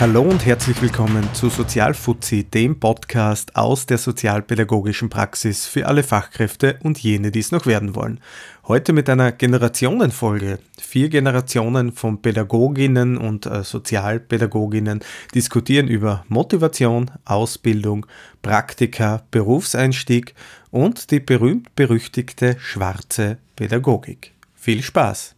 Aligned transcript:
Hallo 0.00 0.22
und 0.22 0.46
herzlich 0.46 0.80
willkommen 0.80 1.28
zu 1.34 1.48
Sozialfuzzi, 1.48 2.44
dem 2.44 2.78
Podcast 2.78 3.56
aus 3.56 3.84
der 3.84 3.98
sozialpädagogischen 3.98 5.10
Praxis 5.10 5.66
für 5.66 5.86
alle 5.86 6.04
Fachkräfte 6.04 6.78
und 6.84 7.00
jene, 7.00 7.32
die 7.32 7.40
es 7.40 7.50
noch 7.50 7.66
werden 7.66 7.96
wollen. 7.96 8.20
Heute 8.68 8.92
mit 8.92 9.10
einer 9.10 9.32
Generationenfolge. 9.32 10.60
Vier 10.80 11.08
Generationen 11.08 11.90
von 11.90 12.22
Pädagoginnen 12.22 13.18
und 13.18 13.46
äh, 13.46 13.64
Sozialpädagoginnen 13.64 15.00
diskutieren 15.34 15.88
über 15.88 16.24
Motivation, 16.28 17.10
Ausbildung, 17.24 18.06
Praktika, 18.40 19.24
Berufseinstieg 19.32 20.36
und 20.70 21.10
die 21.10 21.18
berühmt-berüchtigte 21.18 22.54
schwarze 22.60 23.38
Pädagogik. 23.56 24.32
Viel 24.54 24.80
Spaß! 24.80 25.37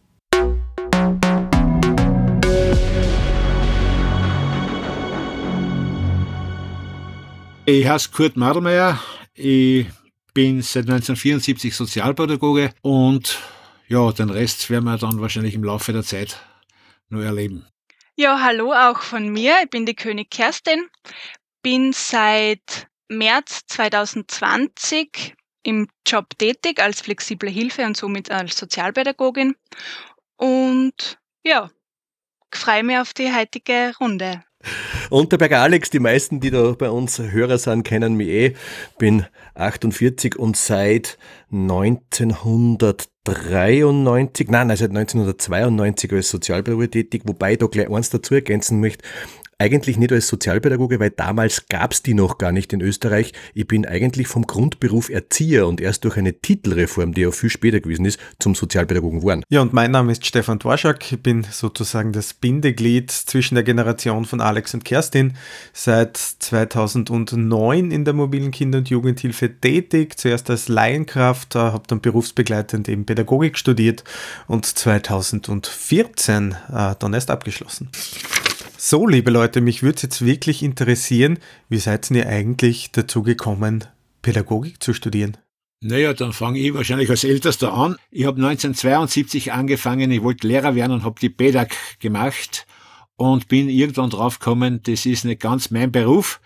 Ich 7.71 7.87
heiße 7.87 8.11
Kurt 8.11 8.35
Madelmeier. 8.35 9.01
Ich 9.33 9.87
bin 10.33 10.61
seit 10.61 10.89
1974 10.89 11.73
Sozialpädagoge 11.73 12.73
und 12.81 13.39
ja, 13.87 14.11
den 14.11 14.29
Rest 14.29 14.69
werden 14.69 14.83
wir 14.83 14.97
dann 14.97 15.21
wahrscheinlich 15.21 15.55
im 15.55 15.63
Laufe 15.63 15.93
der 15.93 16.03
Zeit 16.03 16.37
nur 17.07 17.23
erleben. 17.23 17.65
Ja, 18.17 18.41
hallo 18.41 18.73
auch 18.73 18.99
von 18.99 19.29
mir. 19.29 19.55
Ich 19.63 19.69
bin 19.69 19.85
die 19.85 19.95
König 19.95 20.29
Kerstin, 20.29 20.89
bin 21.61 21.93
seit 21.93 22.89
März 23.07 23.61
2020 23.67 25.33
im 25.63 25.87
Job 26.05 26.37
tätig 26.37 26.81
als 26.81 26.99
flexible 26.99 27.49
Hilfe 27.49 27.85
und 27.85 27.95
somit 27.95 28.31
als 28.31 28.57
Sozialpädagogin 28.57 29.55
und 30.35 31.19
ja, 31.45 31.71
freue 32.53 32.83
mich 32.83 32.97
auf 32.97 33.13
die 33.13 33.33
heutige 33.33 33.93
Runde. 34.01 34.43
Und 35.09 35.31
der 35.31 35.37
Berger 35.37 35.61
Alex, 35.61 35.89
die 35.89 35.99
meisten, 35.99 36.39
die 36.39 36.51
da 36.51 36.71
bei 36.71 36.89
uns 36.89 37.19
Hörer 37.19 37.57
sind, 37.57 37.83
kennen 37.83 38.15
mich 38.15 38.27
eh. 38.27 38.53
Bin 38.97 39.25
48 39.55 40.37
und 40.39 40.57
seit 40.57 41.17
1993, 41.51 44.49
nein, 44.49 44.67
nein, 44.67 44.77
seit 44.77 44.91
1992 44.91 46.13
als 46.13 46.29
Sozialpädagoge 46.29 46.89
tätig, 46.89 47.23
wobei 47.25 47.53
ich 47.53 47.59
da 47.59 47.67
gleich 47.67 47.89
eins 47.89 48.09
dazu 48.09 48.35
ergänzen 48.35 48.79
möchte 48.79 49.03
eigentlich 49.61 49.97
nicht 49.97 50.11
als 50.11 50.27
Sozialpädagoge, 50.27 50.99
weil 50.99 51.11
damals 51.11 51.67
gab's 51.69 52.01
die 52.01 52.15
noch 52.15 52.39
gar 52.39 52.51
nicht 52.51 52.73
in 52.73 52.81
Österreich. 52.81 53.31
Ich 53.53 53.67
bin 53.67 53.85
eigentlich 53.85 54.27
vom 54.27 54.47
Grundberuf 54.47 55.09
Erzieher 55.09 55.67
und 55.67 55.79
erst 55.79 56.03
durch 56.03 56.17
eine 56.17 56.33
Titelreform, 56.33 57.13
die 57.13 57.21
ja 57.21 57.31
viel 57.31 57.51
später 57.51 57.79
gewesen 57.79 58.05
ist, 58.05 58.19
zum 58.39 58.55
Sozialpädagogen 58.55 59.19
geworden. 59.19 59.43
Ja, 59.49 59.61
und 59.61 59.71
mein 59.71 59.91
Name 59.91 60.13
ist 60.13 60.25
Stefan 60.25 60.57
Dworschak. 60.57 61.11
Ich 61.11 61.21
bin 61.21 61.45
sozusagen 61.51 62.11
das 62.11 62.33
Bindeglied 62.33 63.11
zwischen 63.11 63.53
der 63.53 63.63
Generation 63.63 64.25
von 64.25 64.41
Alex 64.41 64.73
und 64.73 64.83
Kerstin. 64.83 65.33
Seit 65.73 66.17
2009 66.17 67.91
in 67.91 68.03
der 68.03 68.15
mobilen 68.15 68.49
Kinder- 68.49 68.79
und 68.79 68.89
Jugendhilfe 68.89 69.59
tätig. 69.59 70.17
Zuerst 70.17 70.49
als 70.49 70.69
Laienkraft, 70.69 71.53
habe 71.53 71.83
dann 71.85 72.01
berufsbegleitend 72.01 72.89
eben 72.89 73.05
Pädagogik 73.05 73.59
studiert 73.59 74.03
und 74.47 74.65
2014 74.65 76.55
äh, 76.73 76.95
dann 76.97 77.13
erst 77.13 77.29
abgeschlossen. 77.29 77.89
So, 78.83 79.05
liebe 79.05 79.29
Leute, 79.29 79.61
mich 79.61 79.83
würde 79.83 79.97
es 79.97 80.01
jetzt 80.01 80.25
wirklich 80.25 80.63
interessieren, 80.63 81.37
wie 81.69 81.77
seid 81.77 82.09
ihr 82.09 82.27
eigentlich 82.27 82.91
dazu 82.91 83.21
gekommen, 83.21 83.83
Pädagogik 84.23 84.81
zu 84.81 84.95
studieren? 84.95 85.37
Naja, 85.81 86.13
dann 86.13 86.33
fange 86.33 86.57
ich 86.57 86.73
wahrscheinlich 86.73 87.11
als 87.11 87.23
Ältester 87.23 87.75
an. 87.75 87.97
Ich 88.09 88.25
habe 88.25 88.37
1972 88.37 89.53
angefangen, 89.53 90.09
ich 90.09 90.23
wollte 90.23 90.47
Lehrer 90.47 90.73
werden 90.73 90.93
und 90.93 91.03
habe 91.03 91.19
die 91.19 91.29
Pädag 91.29 91.75
gemacht 91.99 92.65
und 93.17 93.47
bin 93.47 93.69
irgendwann 93.69 94.09
draufgekommen, 94.09 94.81
das 94.81 95.05
ist 95.05 95.25
nicht 95.25 95.41
ganz 95.41 95.69
mein 95.69 95.91
Beruf. 95.91 96.41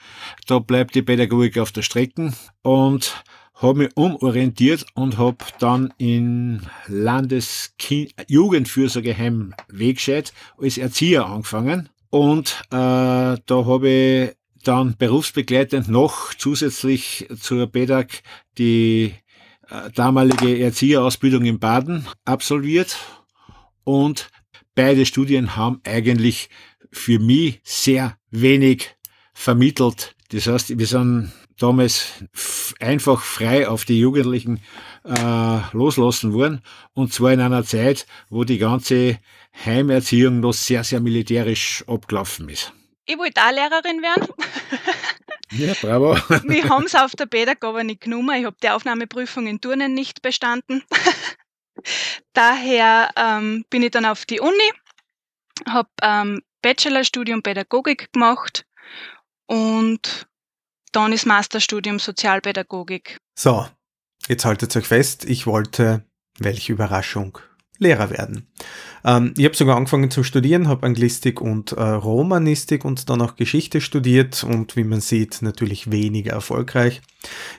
Da 0.45 0.59
bleibt 0.59 0.93
die 0.93 1.03
Pädagogik 1.03 1.57
auf 1.57 1.71
der 1.71 1.83
Strecke 1.83 2.33
und 2.63 3.23
habe 3.53 3.79
mich 3.79 3.91
umorientiert 3.95 4.85
und 4.93 5.17
habe 5.17 5.37
dann 5.59 5.93
in 5.97 6.63
Landesjugendfürsorgeheim 6.87 9.53
Wegscheid 9.69 10.33
als 10.57 10.77
Erzieher 10.77 11.27
angefangen 11.27 11.87
und 12.15 12.61
äh, 12.71 13.35
da 13.45 13.65
habe 13.65 13.89
ich 13.89 14.37
dann 14.63 14.95
berufsbegleitend 14.95 15.89
noch 15.89 16.33
zusätzlich 16.33 17.27
zur 17.37 17.67
BEDAG 17.67 18.21
die 18.57 19.13
äh, 19.69 19.91
damalige 19.93 20.57
Erzieherausbildung 20.59 21.43
in 21.43 21.59
Baden 21.59 22.07
absolviert. 22.23 22.95
Und 23.83 24.29
beide 24.75 25.05
Studien 25.05 25.57
haben 25.57 25.81
eigentlich 25.83 26.47
für 26.89 27.19
mich 27.19 27.59
sehr 27.65 28.17
wenig 28.31 28.95
vermittelt. 29.33 30.15
Das 30.29 30.47
heißt, 30.47 30.79
wir 30.79 30.87
sind 30.87 31.33
damals 31.59 32.23
einfach 32.79 33.21
frei 33.21 33.67
auf 33.67 33.85
die 33.85 33.99
Jugendlichen 33.99 34.61
äh, 35.03 35.59
loslassen 35.71 36.33
worden. 36.33 36.61
Und 36.93 37.13
zwar 37.13 37.33
in 37.33 37.41
einer 37.41 37.63
Zeit, 37.63 38.05
wo 38.29 38.43
die 38.43 38.57
ganze 38.57 39.19
Heimerziehung 39.65 40.39
noch 40.39 40.53
sehr, 40.53 40.83
sehr 40.83 40.99
militärisch 40.99 41.83
abgelaufen 41.87 42.49
ist. 42.49 42.73
Ich 43.05 43.17
wollte 43.17 43.41
auch 43.41 43.51
Lehrerin 43.51 44.01
werden. 44.01 44.27
Ja, 45.51 45.73
bravo. 45.79 46.15
Wir 46.43 46.67
haben 46.69 46.85
es 46.85 46.95
auf 46.95 47.11
der 47.11 47.27
Pädag 47.27 47.63
aber 47.63 47.83
nicht 47.83 48.01
genommen. 48.01 48.37
Ich 48.37 48.45
habe 48.45 48.57
die 48.61 48.69
Aufnahmeprüfung 48.69 49.47
in 49.47 49.61
Turnen 49.61 49.93
nicht 49.93 50.21
bestanden. 50.21 50.83
Daher 52.33 53.11
ähm, 53.15 53.63
bin 53.69 53.83
ich 53.83 53.91
dann 53.91 54.05
auf 54.05 54.25
die 54.25 54.39
Uni, 54.39 54.71
habe 55.69 55.89
ähm, 56.01 56.41
Bachelorstudium 56.61 57.43
Pädagogik 57.43 58.11
gemacht 58.11 58.65
und 59.45 60.27
dann 60.95 61.11
ist 61.11 61.25
Masterstudium 61.25 61.99
Sozialpädagogik. 61.99 63.17
So, 63.37 63.67
jetzt 64.27 64.45
haltet 64.45 64.75
euch 64.77 64.87
fest, 64.87 65.25
ich 65.25 65.45
wollte, 65.45 66.05
welche 66.39 66.73
Überraschung, 66.73 67.39
Lehrer 67.77 68.09
werden. 68.09 68.47
Ähm, 69.03 69.33
ich 69.37 69.43
habe 69.43 69.55
sogar 69.55 69.75
angefangen 69.75 70.09
zu 70.09 70.23
studieren, 70.23 70.69
habe 70.69 70.85
Anglistik 70.85 71.41
und 71.41 71.73
äh, 71.73 71.81
Romanistik 71.81 72.85
und 72.85 73.09
dann 73.09 73.21
auch 73.21 73.35
Geschichte 73.35 73.81
studiert 73.81 74.45
und 74.45 74.77
wie 74.77 74.85
man 74.85 75.01
sieht, 75.01 75.41
natürlich 75.41 75.91
weniger 75.91 76.31
erfolgreich. 76.31 77.01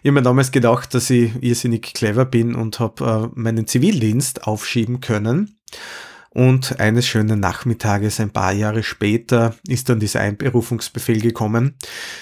Ich 0.03 0.09
habe 0.09 0.13
mir 0.13 0.23
damals 0.23 0.53
gedacht, 0.53 0.95
dass 0.95 1.11
ich 1.11 1.33
irrsinnig 1.43 1.93
clever 1.93 2.25
bin 2.25 2.55
und 2.55 2.81
habe 2.81 3.31
äh, 3.35 3.39
meinen 3.39 3.67
Zivildienst 3.67 4.47
aufschieben 4.47 5.01
können. 5.01 5.59
Und 6.37 6.81
eines 6.81 7.07
schönen 7.07 7.41
Nachmittages, 7.41 8.21
ein 8.21 8.29
paar 8.29 8.53
Jahre 8.53 8.83
später, 8.83 9.55
ist 9.67 9.89
dann 9.89 10.01
dieser 10.01 10.21
Einberufungsbefehl 10.21 11.23
gekommen 11.23 11.77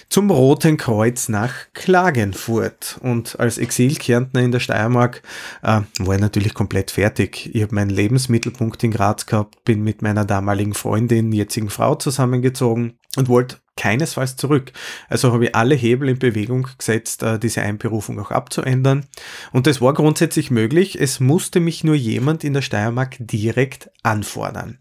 zum 0.09 0.31
Roten 0.31 0.77
Kreuz 0.77 1.29
nach 1.29 1.53
Klagenfurt. 1.73 2.97
Und 3.03 3.41
als 3.41 3.59
Exilkärntner 3.59 4.41
in 4.41 4.53
der 4.53 4.61
Steiermark 4.61 5.23
äh, 5.65 5.81
war 5.99 6.15
ich 6.15 6.21
natürlich 6.21 6.55
komplett 6.55 6.93
fertig. 6.93 7.51
Ich 7.57 7.63
habe 7.63 7.75
meinen 7.75 7.91
Lebensmittelpunkt 7.91 8.85
in 8.85 8.93
Graz 8.93 9.27
gehabt, 9.27 9.65
bin 9.65 9.83
mit 9.83 10.01
meiner 10.01 10.25
damaligen 10.25 10.75
Freundin, 10.75 11.33
jetzigen 11.33 11.69
Frau 11.69 11.97
zusammengezogen 11.97 12.93
und 13.17 13.29
wollte 13.29 13.57
keinesfalls 13.77 14.37
zurück. 14.37 14.73
Also 15.09 15.33
habe 15.33 15.47
ich 15.47 15.55
alle 15.55 15.75
Hebel 15.75 16.09
in 16.09 16.19
Bewegung 16.19 16.69
gesetzt, 16.79 17.23
äh, 17.23 17.39
diese 17.39 17.63
Einberufung 17.63 18.21
auch 18.21 18.31
abzuändern. 18.31 19.07
Und 19.53 19.67
das 19.67 19.81
war 19.81 19.95
grundsätzlich 19.95 20.51
möglich. 20.51 21.01
Es 21.01 21.21
musste 21.21 21.61
mich 21.61 21.85
nur 21.85 21.95
jemand 21.95 22.45
in 22.45 22.55
der 22.55 22.63
Steiermark 22.63 23.17
direkt 23.19 23.91
anfordern. 24.03 24.79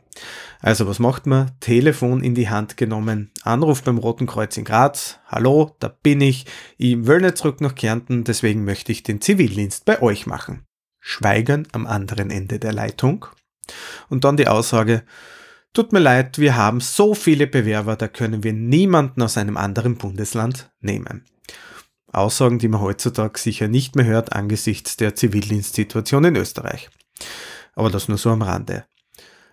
Also 0.62 0.88
was 0.88 1.00
macht 1.00 1.25
man? 1.25 1.51
Telefon 1.59 2.23
in 2.23 2.35
die 2.35 2.50
Hand 2.50 2.77
genommen, 2.77 3.31
Anruf 3.44 3.83
beim 3.83 3.97
Roten 3.97 4.27
Kreuz 4.27 4.56
in 4.56 4.63
Graz. 4.63 5.19
Hallo, 5.27 5.75
da 5.79 5.89
bin 5.89 6.21
ich. 6.21 6.45
Ich 6.77 7.06
will 7.06 7.19
nicht 7.19 7.38
zurück 7.38 7.59
nach 7.59 7.75
Kärnten, 7.75 8.23
deswegen 8.23 8.63
möchte 8.63 8.91
ich 8.91 9.03
den 9.03 9.19
Zivildienst 9.19 9.85
bei 9.85 10.01
euch 10.01 10.25
machen. 10.25 10.63
Schweigern 11.01 11.68
am 11.73 11.85
anderen 11.85 12.31
Ende 12.31 12.59
der 12.59 12.71
Leitung. 12.71 13.25
Und 14.09 14.23
dann 14.23 14.38
die 14.38 14.47
Aussage, 14.47 15.03
Tut 15.73 15.91
mir 15.91 15.99
leid, 15.99 16.37
wir 16.37 16.55
haben 16.55 16.81
so 16.81 17.15
viele 17.15 17.47
Bewerber, 17.47 17.95
da 17.95 18.07
können 18.07 18.43
wir 18.43 18.53
niemanden 18.53 19.23
aus 19.23 19.37
einem 19.37 19.57
anderen 19.57 19.97
Bundesland 19.97 20.71
nehmen. 20.81 21.25
Aussagen, 22.11 22.59
die 22.59 22.67
man 22.67 22.79
heutzutage 22.79 23.39
sicher 23.39 23.67
nicht 23.67 23.95
mehr 23.95 24.05
hört 24.05 24.33
angesichts 24.33 24.97
der 24.97 25.15
Zivildienstsituation 25.15 26.25
in 26.25 26.35
Österreich. 26.35 26.91
Aber 27.73 27.89
das 27.89 28.07
nur 28.07 28.19
so 28.19 28.29
am 28.29 28.43
Rande. 28.43 28.85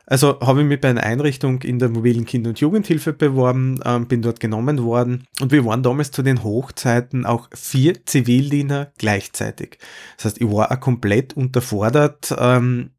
Also 0.04 0.38
habe 0.40 0.60
ich 0.60 0.66
mich 0.66 0.80
bei 0.80 0.90
einer 0.90 1.04
Einrichtung 1.04 1.62
in 1.62 1.78
der 1.78 1.88
mobilen 1.88 2.26
Kinder- 2.26 2.50
und 2.50 2.60
Jugendhilfe 2.60 3.14
beworben, 3.14 3.80
ähm, 3.86 4.06
bin 4.06 4.20
dort 4.20 4.40
genommen 4.40 4.82
worden 4.82 5.26
und 5.40 5.52
wir 5.52 5.64
waren 5.64 5.82
damals 5.82 6.10
zu 6.10 6.22
den 6.22 6.44
Hochzeiten 6.44 7.24
auch 7.24 7.48
vier 7.54 8.04
Zivildiener 8.04 8.92
gleichzeitig. 8.98 9.78
Das 10.16 10.26
heißt, 10.26 10.40
ich 10.42 10.50
war 10.50 10.70
auch 10.70 10.80
komplett 10.80 11.34
unterfordert. 11.34 12.34
Ähm, 12.36 12.90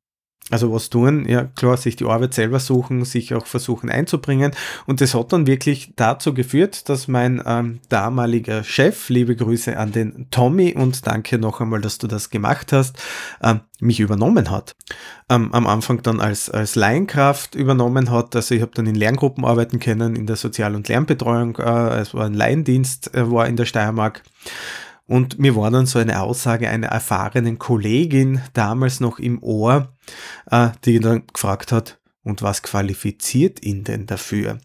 Also 0.52 0.72
was 0.74 0.90
tun? 0.90 1.26
Ja, 1.28 1.46
klar, 1.46 1.78
sich 1.78 1.96
die 1.96 2.06
Arbeit 2.06 2.34
selber 2.34 2.60
suchen, 2.60 3.06
sich 3.06 3.34
auch 3.34 3.46
versuchen 3.46 3.90
einzubringen. 3.90 4.52
Und 4.86 5.00
das 5.00 5.16
hat 5.16 5.32
dann 5.32 5.48
wirklich 5.48 5.94
dazu 5.96 6.34
geführt, 6.34 6.90
dass 6.90 7.08
mein 7.08 7.42
ähm, 7.46 7.80
damaliger 7.88 8.64
Chef, 8.64 9.10
liebe 9.10 9.36
Grüße 9.36 9.78
an 9.78 9.94
den 9.94 10.28
Tommy 10.30 10.74
und 10.74 11.08
danke 11.08 11.38
noch 11.38 11.62
einmal, 11.62 11.80
dass 11.80 11.98
du 11.98 12.08
das 12.08 12.30
gemacht 12.30 12.74
hast, 12.74 13.02
ähm, 13.42 13.62
mich 13.80 14.02
übernommen 14.02 14.52
hat. 14.52 14.76
Ähm, 15.30 15.54
am 15.54 15.68
Anfang 15.68 16.04
dann 16.04 16.20
als, 16.20 16.50
als 16.50 16.76
Laienkraft 16.76 17.56
übernommen 17.56 18.12
hat. 18.12 18.36
Also 18.36 18.54
ich 18.54 18.62
habe 18.62 18.74
dann 18.76 18.88
in 18.88 18.96
Lerngruppen 18.96 19.46
arbeiten 19.46 19.80
können, 19.80 20.16
in 20.18 20.28
der 20.28 20.36
Sozial- 20.36 20.76
und 20.76 20.90
Lernbetreuung. 20.90 21.56
Äh, 21.58 22.00
es 22.00 22.14
war 22.14 22.26
ein 22.26 22.34
Laiendienst, 22.34 23.16
äh, 23.16 23.32
war 23.32 23.48
in 23.48 23.56
der 23.56 23.66
Steiermark. 23.66 24.22
Und 25.12 25.40
mir 25.40 25.58
war 25.58 25.70
dann 25.72 25.88
so 25.88 26.00
eine 26.00 26.22
Aussage 26.22 26.70
einer 26.70 26.88
erfahrenen 26.88 27.60
Kollegin 27.60 28.40
damals 28.54 29.02
noch 29.02 29.20
im 29.20 29.44
Ohr, 29.44 29.92
äh, 30.50 30.70
die 30.86 31.02
dann 31.02 31.28
gefragt 31.34 31.74
hat, 31.74 32.00
und 32.24 32.42
was 32.42 32.64
qualifiziert 32.64 33.62
ihn 33.66 33.84
denn 33.84 34.06
dafür? 34.06 34.60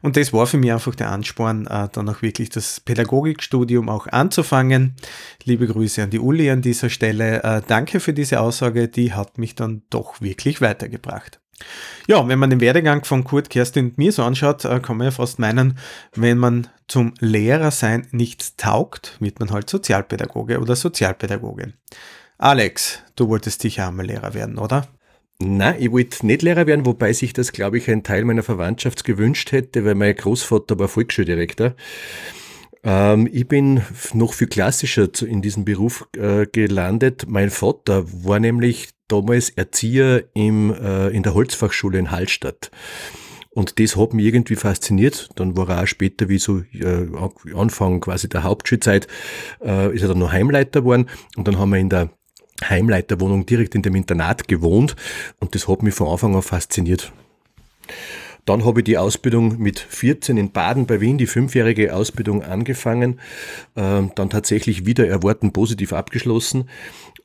Und 0.00 0.16
das 0.16 0.32
war 0.32 0.46
für 0.46 0.56
mich 0.56 0.70
einfach 0.70 0.94
der 0.94 1.10
Ansporn, 1.10 1.66
äh, 1.66 1.88
dann 1.90 2.08
auch 2.08 2.22
wirklich 2.22 2.48
das 2.48 2.78
Pädagogikstudium 2.78 3.88
auch 3.88 4.06
anzufangen. 4.06 4.94
Liebe 5.42 5.66
Grüße 5.66 6.00
an 6.00 6.10
die 6.10 6.20
Uli 6.20 6.48
an 6.48 6.62
dieser 6.62 6.90
Stelle. 6.90 7.42
Äh, 7.42 7.62
danke 7.66 7.98
für 7.98 8.12
diese 8.12 8.38
Aussage, 8.38 8.86
die 8.86 9.14
hat 9.14 9.36
mich 9.36 9.56
dann 9.56 9.82
doch 9.90 10.20
wirklich 10.20 10.60
weitergebracht. 10.60 11.40
Ja, 12.06 12.26
wenn 12.28 12.38
man 12.38 12.50
den 12.50 12.60
Werdegang 12.60 13.04
von 13.04 13.24
Kurt, 13.24 13.50
Kerstin 13.50 13.90
und 13.90 13.98
mir 13.98 14.12
so 14.12 14.22
anschaut, 14.22 14.64
äh, 14.64 14.80
kann 14.80 14.96
man 14.96 15.06
ja 15.06 15.10
fast 15.10 15.38
meinen, 15.38 15.78
wenn 16.14 16.38
man 16.38 16.68
zum 16.86 17.14
Lehrersein 17.20 18.06
nicht 18.12 18.56
taugt, 18.58 19.16
wird 19.20 19.40
man 19.40 19.50
halt 19.50 19.68
Sozialpädagoge 19.68 20.60
oder 20.60 20.74
Sozialpädagogin. 20.74 21.74
Alex, 22.38 23.00
du 23.16 23.28
wolltest 23.28 23.62
sicher 23.62 23.88
einmal 23.88 24.06
Lehrer 24.06 24.32
werden, 24.32 24.58
oder? 24.58 24.86
Nein, 25.40 25.76
ich 25.78 25.92
wollte 25.92 26.26
nicht 26.26 26.42
Lehrer 26.42 26.66
werden, 26.66 26.86
wobei 26.86 27.12
sich 27.12 27.32
das, 27.32 27.52
glaube 27.52 27.78
ich, 27.78 27.88
ein 27.90 28.02
Teil 28.02 28.24
meiner 28.24 28.42
Verwandtschaft 28.42 29.04
gewünscht 29.04 29.52
hätte, 29.52 29.84
weil 29.84 29.94
mein 29.94 30.16
Großvater 30.16 30.78
war 30.78 30.88
Volksschuldirektor. 30.88 31.74
Ähm, 32.84 33.28
ich 33.32 33.46
bin 33.48 33.82
noch 34.14 34.32
viel 34.32 34.46
klassischer 34.46 35.08
in 35.22 35.42
diesem 35.42 35.64
Beruf 35.64 36.08
äh, 36.16 36.46
gelandet. 36.46 37.26
Mein 37.28 37.50
Vater 37.50 38.04
war 38.24 38.40
nämlich 38.40 38.90
damals 39.08 39.50
Erzieher 39.50 40.24
im, 40.34 40.72
äh, 40.72 41.08
in 41.08 41.22
der 41.22 41.34
Holzfachschule 41.34 41.98
in 41.98 42.10
Hallstatt. 42.10 42.70
Und 43.50 43.80
das 43.80 43.96
hat 43.96 44.14
mich 44.14 44.26
irgendwie 44.26 44.56
fasziniert. 44.56 45.30
Dann 45.34 45.56
war 45.56 45.68
er 45.70 45.82
auch 45.82 45.86
später, 45.86 46.28
wie 46.28 46.38
so 46.38 46.60
äh, 46.72 47.08
Anfang 47.56 48.00
quasi 48.00 48.28
der 48.28 48.44
Hauptschulzeit, 48.44 49.08
äh, 49.60 49.92
ist 49.92 50.02
er 50.02 50.08
dann 50.08 50.18
noch 50.18 50.30
Heimleiter 50.30 50.82
geworden. 50.82 51.08
Und 51.36 51.48
dann 51.48 51.58
haben 51.58 51.70
wir 51.70 51.78
in 51.78 51.88
der 51.88 52.10
Heimleiterwohnung 52.62 53.46
direkt 53.46 53.74
in 53.74 53.82
dem 53.82 53.96
Internat 53.96 54.46
gewohnt. 54.46 54.94
Und 55.40 55.54
das 55.54 55.66
hat 55.66 55.82
mich 55.82 55.94
von 55.94 56.08
Anfang 56.08 56.36
an 56.36 56.42
fasziniert. 56.42 57.12
Dann 58.48 58.64
habe 58.64 58.80
ich 58.80 58.84
die 58.84 58.96
Ausbildung 58.96 59.58
mit 59.58 59.78
14 59.78 60.38
in 60.38 60.52
Baden 60.52 60.86
bei 60.86 61.02
Wien, 61.02 61.18
die 61.18 61.26
fünfjährige 61.26 61.94
Ausbildung 61.94 62.42
angefangen, 62.42 63.20
ähm, 63.76 64.10
dann 64.14 64.30
tatsächlich 64.30 64.86
wieder 64.86 65.06
erwarten 65.06 65.52
positiv 65.52 65.92
abgeschlossen. 65.92 66.70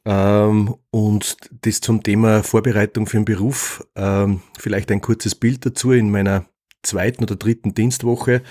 Ähm, 0.04 0.75
und 0.92 1.38
das 1.62 1.80
zum 1.80 2.04
Thema 2.04 2.44
Vorbereitung 2.44 3.08
für 3.08 3.16
den 3.16 3.24
Beruf, 3.24 3.88
ähm, 3.96 4.42
vielleicht 4.60 4.92
ein 4.92 5.00
kurzes 5.00 5.34
Bild 5.34 5.66
dazu 5.66 5.94
in 5.94 6.12
meiner 6.12 6.44
zweiten 6.81 7.24
oder 7.24 7.38
dritten 7.38 7.74
Dienstwoche, 7.74 8.42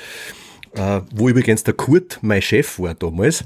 äh, 0.74 1.00
wo 1.14 1.28
übrigens 1.28 1.64
der 1.64 1.74
Kurt 1.74 2.20
mein 2.22 2.40
Chef 2.40 2.78
war 2.78 2.94
damals, 2.94 3.44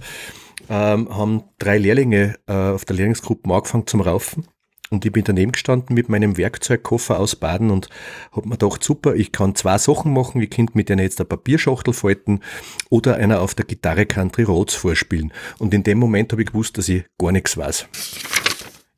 haben 0.69 1.45
drei 1.59 1.79
Lehrlinge 1.79 2.35
äh, 2.49 2.53
auf 2.53 2.85
der 2.85 2.97
Lehrlingsgruppe 2.97 3.53
angefangen 3.53 3.87
zum 3.87 4.01
Raufen. 4.01 4.47
Und 4.91 5.05
ich 5.05 5.13
bin 5.13 5.25
daneben 5.25 5.53
gestanden 5.53 5.95
mit 5.95 6.09
meinem 6.09 6.37
Werkzeugkoffer 6.37 7.19
aus 7.19 7.37
Baden 7.37 7.71
und 7.71 7.89
habe 8.33 8.49
mir 8.49 8.57
gedacht, 8.57 8.85
super, 8.85 9.15
ich 9.15 9.33
kann 9.33 9.55
zwei 9.55 9.79
Sachen 9.79 10.13
machen. 10.13 10.41
Ich 10.41 10.51
könnte 10.51 10.73
mit 10.77 10.89
denen 10.89 11.03
jetzt 11.03 11.21
eine 11.21 11.27
Papierschachtel 11.27 11.93
falten 11.93 12.41
oder 12.89 13.17
einer 13.17 13.41
auf 13.41 13.55
der 13.55 13.65
Gitarre 13.65 14.07
Country 14.07 14.45
Roads 14.45 14.75
vorspielen. 14.75 15.33
Und 15.59 15.75
in 15.75 15.83
dem 15.83 15.99
Moment 15.99 16.33
habe 16.33 16.43
ich 16.43 16.49
gewusst, 16.49 16.79
dass 16.79 16.89
ich 16.89 17.05
gar 17.19 17.33
nichts 17.33 17.57
weiß. 17.57 17.89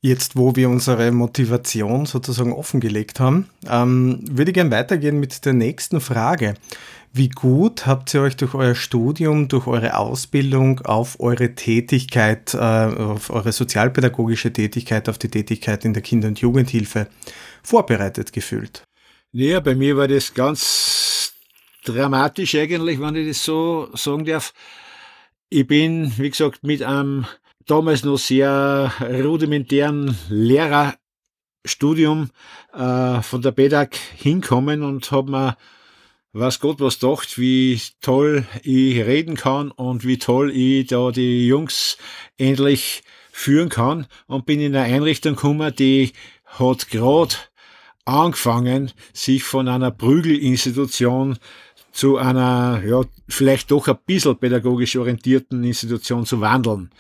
Jetzt, 0.00 0.37
wo 0.37 0.55
wir 0.55 0.69
unsere 0.69 1.11
Motivation 1.11 2.06
sozusagen 2.06 2.53
offengelegt 2.53 3.19
haben, 3.19 3.49
ähm, 3.69 4.21
würde 4.31 4.53
ich 4.53 4.55
gerne 4.55 4.71
weitergehen 4.71 5.19
mit 5.19 5.45
der 5.45 5.55
nächsten 5.55 6.00
Frage. 6.00 6.55
Wie 7.12 7.29
gut 7.29 7.87
habt 7.87 8.15
ihr 8.15 8.21
euch 8.21 8.37
durch 8.37 8.55
euer 8.55 8.77
Studium, 8.77 9.49
durch 9.49 9.67
eure 9.67 9.97
Ausbildung 9.97 10.81
auf 10.83 11.19
eure 11.19 11.56
Tätigkeit, 11.56 12.55
äh, 12.55 12.59
auf 12.59 13.31
eure 13.31 13.50
sozialpädagogische 13.50 14.53
Tätigkeit, 14.53 15.09
auf 15.09 15.19
die 15.19 15.31
Tätigkeit 15.31 15.85
in 15.85 15.95
der 15.95 16.03
Kinder- 16.03 16.29
und 16.29 16.41
Jugendhilfe 16.41 17.09
vorbereitet 17.65 18.33
gefühlt? 18.33 18.85
Ja, 19.33 19.59
bei 19.59 19.75
mir 19.75 19.97
war 19.97 20.06
das 20.06 20.33
ganz 20.33 21.33
dramatisch 21.85 22.55
eigentlich, 22.55 23.00
wenn 23.00 23.17
ich 23.17 23.29
das 23.29 23.45
so 23.45 23.89
sagen 23.95 24.25
darf. 24.25 24.53
Ich 25.49 25.67
bin, 25.67 26.12
wie 26.19 26.31
gesagt, 26.31 26.62
mit 26.62 26.83
einem 26.83 27.27
damals 27.70 28.05
noch 28.05 28.19
sehr 28.19 28.93
rudimentären 29.00 30.17
Lehrerstudium 30.29 32.31
äh, 32.73 33.23
von 33.23 33.43
der 33.43 33.53
BEDAG 33.53 33.97
hinkommen 34.17 34.82
und 34.82 35.11
habe 35.11 35.31
mir 35.31 35.56
was 36.32 36.61
Gott 36.61 36.81
was 36.81 36.99
dacht, 36.99 37.38
wie 37.38 37.81
toll 38.00 38.44
ich 38.62 38.99
reden 38.99 39.37
kann 39.37 39.70
und 39.70 40.05
wie 40.05 40.19
toll 40.19 40.50
ich 40.50 40.87
da 40.87 41.11
die 41.11 41.47
Jungs 41.47 41.97
endlich 42.37 43.03
führen 43.32 43.69
kann 43.69 44.06
und 44.26 44.47
bin 44.47 44.61
in 44.61 44.76
eine 44.76 44.94
Einrichtung 44.94 45.35
gekommen, 45.35 45.75
die 45.75 46.12
hat 46.44 46.88
gerade 46.88 47.35
angefangen, 48.05 48.93
sich 49.12 49.44
von 49.44 49.69
einer 49.69 49.91
Prügelinstitution 49.91 51.38
zu 51.93 52.17
einer, 52.17 52.82
ja, 52.87 53.03
vielleicht 53.29 53.71
doch 53.71 53.88
ein 53.88 53.99
bisschen 54.06 54.38
pädagogisch 54.38 54.97
orientierten 54.97 55.64
Institution 55.64 56.26
zu 56.26 56.41
wandeln. 56.41 56.91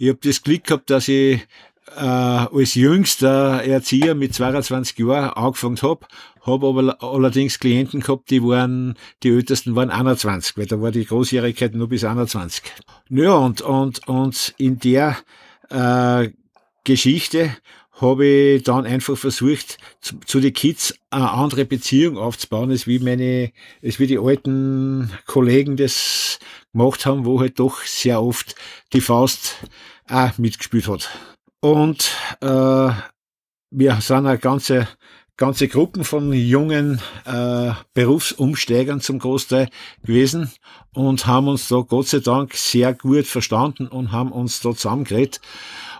Ich 0.00 0.08
habe 0.08 0.18
das 0.22 0.40
Glück 0.40 0.64
gehabt, 0.64 0.88
dass 0.88 1.08
ich 1.08 1.46
äh, 1.94 2.00
als 2.00 2.74
jüngster 2.74 3.62
Erzieher 3.62 4.14
mit 4.14 4.32
22 4.32 4.98
Jahren 4.98 5.28
angefangen 5.34 5.82
habe, 5.82 6.06
habe 6.40 6.68
aber 6.68 7.02
allerdings 7.02 7.58
Klienten 7.58 8.00
gehabt, 8.00 8.30
die 8.30 8.42
waren, 8.42 8.94
die 9.22 9.28
ältesten 9.28 9.76
waren 9.76 9.90
21, 9.90 10.56
weil 10.56 10.64
da 10.64 10.80
war 10.80 10.90
die 10.90 11.04
Großjährigkeit 11.04 11.74
nur 11.74 11.90
bis 11.90 12.04
21. 12.04 12.62
Ja, 13.10 13.34
und, 13.34 13.60
und, 13.60 14.08
und 14.08 14.54
in 14.56 14.78
der 14.78 15.18
äh, 15.68 16.30
Geschichte 16.84 17.54
habe 18.00 18.24
ich 18.24 18.62
dann 18.62 18.86
einfach 18.86 19.18
versucht, 19.18 19.76
zu, 20.00 20.18
zu 20.20 20.40
den 20.40 20.54
Kids 20.54 20.94
eine 21.10 21.30
andere 21.30 21.66
Beziehung 21.66 22.16
aufzubauen, 22.16 22.70
als 22.70 22.86
wie 22.86 23.00
meine, 23.00 23.52
als 23.84 23.98
wie 23.98 24.06
die 24.06 24.18
alten 24.18 25.10
Kollegen 25.26 25.76
das 25.76 26.38
gemacht 26.72 27.04
haben, 27.06 27.24
wo 27.24 27.40
halt 27.40 27.58
doch 27.58 27.82
sehr 27.82 28.22
oft 28.22 28.54
die 28.92 29.00
Faust 29.00 29.56
auch 30.10 30.38
mitgespielt 30.38 30.88
hat. 30.88 31.10
Und 31.60 32.10
äh, 32.40 32.90
wir 33.70 34.00
sind 34.00 34.26
eine 34.26 34.38
ganze, 34.38 34.88
ganze 35.36 35.68
Gruppen 35.68 36.04
von 36.04 36.32
jungen 36.32 37.00
äh, 37.24 37.72
Berufsumsteigern 37.94 39.00
zum 39.00 39.18
Großteil 39.18 39.68
gewesen 40.02 40.50
und 40.94 41.26
haben 41.26 41.48
uns 41.48 41.68
da 41.68 41.76
Gott 41.80 42.08
sei 42.08 42.20
Dank 42.20 42.54
sehr 42.54 42.94
gut 42.94 43.26
verstanden 43.26 43.86
und 43.86 44.12
haben 44.12 44.32
uns 44.32 44.60
da 44.60 44.70
zusammengeredet. 44.70 45.40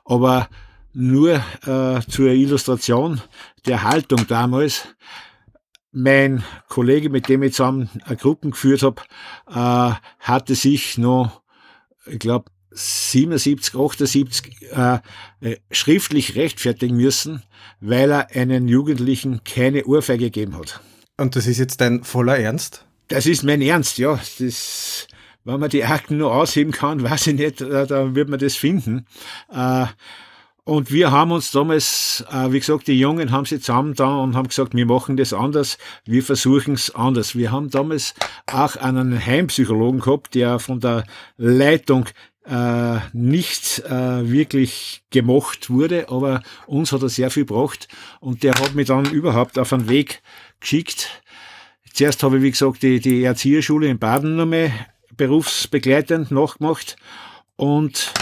Aber 0.04 0.48
nur 0.92 1.42
äh, 1.66 2.00
zur 2.08 2.30
Illustration 2.30 3.20
der 3.66 3.82
Haltung 3.82 4.26
damals. 4.26 4.88
Mein 5.92 6.44
Kollege, 6.68 7.10
mit 7.10 7.28
dem 7.28 7.42
ich 7.42 7.54
zusammen 7.54 7.90
eine 8.04 8.16
Gruppen 8.16 8.52
geführt 8.52 8.82
habe, 8.82 9.02
äh, 9.48 9.94
hatte 10.20 10.54
sich 10.54 10.98
noch, 10.98 11.42
ich 12.06 12.20
glaube, 12.20 12.50
77, 12.70 13.74
78 13.74 14.72
äh, 14.72 14.98
äh, 15.40 15.56
schriftlich 15.70 16.36
rechtfertigen 16.36 16.96
müssen, 16.96 17.42
weil 17.80 18.10
er 18.10 18.30
einen 18.34 18.68
Jugendlichen 18.68 19.42
keine 19.44 19.84
Ohrfeige 19.84 20.26
gegeben 20.26 20.56
hat. 20.56 20.80
Und 21.16 21.36
das 21.36 21.46
ist 21.46 21.58
jetzt 21.58 21.80
dein 21.80 22.04
voller 22.04 22.38
Ernst? 22.38 22.86
Das 23.08 23.26
ist 23.26 23.42
mein 23.42 23.60
Ernst, 23.60 23.98
ja. 23.98 24.20
Das, 24.38 25.08
wenn 25.44 25.60
man 25.60 25.70
die 25.70 25.84
Akten 25.84 26.16
nur 26.16 26.32
ausheben 26.32 26.72
kann, 26.72 27.02
weiß 27.08 27.28
ich 27.28 27.34
nicht, 27.34 27.60
äh, 27.60 27.86
da 27.86 28.14
wird 28.14 28.28
man 28.28 28.38
das 28.38 28.56
finden. 28.56 29.06
Äh, 29.52 29.86
und 30.64 30.92
wir 30.92 31.10
haben 31.10 31.32
uns 31.32 31.50
damals, 31.50 32.24
äh, 32.30 32.52
wie 32.52 32.60
gesagt, 32.60 32.86
die 32.86 32.98
Jungen 32.98 33.32
haben 33.32 33.44
sich 33.44 33.60
zusammen 33.60 33.94
da 33.94 34.18
und 34.18 34.36
haben 34.36 34.46
gesagt, 34.48 34.74
wir 34.74 34.86
machen 34.86 35.16
das 35.16 35.32
anders, 35.32 35.78
wir 36.04 36.22
versuchen 36.22 36.74
es 36.74 36.94
anders. 36.94 37.34
Wir 37.34 37.50
haben 37.50 37.70
damals 37.70 38.14
auch 38.46 38.76
einen 38.76 39.24
Heimpsychologen 39.24 40.00
gehabt, 40.00 40.34
der 40.34 40.58
von 40.58 40.78
der 40.78 41.04
Leitung 41.38 42.06
äh, 42.46 42.98
nicht 43.12 43.82
äh, 43.86 44.30
wirklich 44.30 45.02
gemocht 45.10 45.70
wurde, 45.70 46.08
aber 46.08 46.42
uns 46.66 46.92
hat 46.92 47.02
er 47.02 47.08
sehr 47.08 47.30
viel 47.30 47.44
gebracht 47.44 47.88
und 48.20 48.42
der 48.42 48.54
hat 48.54 48.74
mich 48.74 48.86
dann 48.88 49.04
überhaupt 49.06 49.58
auf 49.58 49.72
einen 49.72 49.88
Weg 49.88 50.22
geschickt. 50.58 51.22
Zuerst 51.92 52.22
habe 52.22 52.38
ich, 52.38 52.42
wie 52.42 52.50
gesagt, 52.50 52.82
die, 52.82 53.00
die 53.00 53.24
Erzieherschule 53.24 53.88
in 53.88 53.98
Baden 53.98 54.36
nochmal 54.36 54.72
berufsbegleitend 55.16 56.30
nachgemacht 56.30 56.96
und 57.56 58.12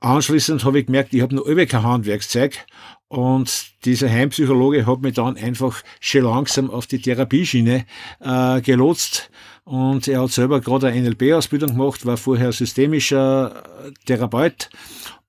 anschließend 0.00 0.64
habe 0.64 0.80
ich 0.80 0.86
gemerkt, 0.86 1.14
ich 1.14 1.22
habe 1.22 1.34
noch 1.34 1.44
immer 1.44 1.66
kein 1.66 1.84
Handwerkszeug 1.84 2.66
Und 3.06 3.84
dieser 3.84 4.10
Heimpsychologe 4.10 4.86
hat 4.86 5.02
mich 5.02 5.14
dann 5.14 5.36
einfach 5.36 5.82
schon 6.00 6.22
langsam 6.22 6.70
auf 6.70 6.86
die 6.86 7.00
Therapieschiene 7.00 7.84
äh, 8.20 8.60
gelotst. 8.62 9.30
Und 9.64 10.08
er 10.08 10.22
hat 10.22 10.30
selber 10.30 10.60
gerade 10.60 10.88
eine 10.88 11.02
NLP-Ausbildung 11.02 11.72
gemacht, 11.72 12.04
war 12.04 12.16
vorher 12.16 12.52
systemischer 12.52 13.62
Therapeut. 14.06 14.70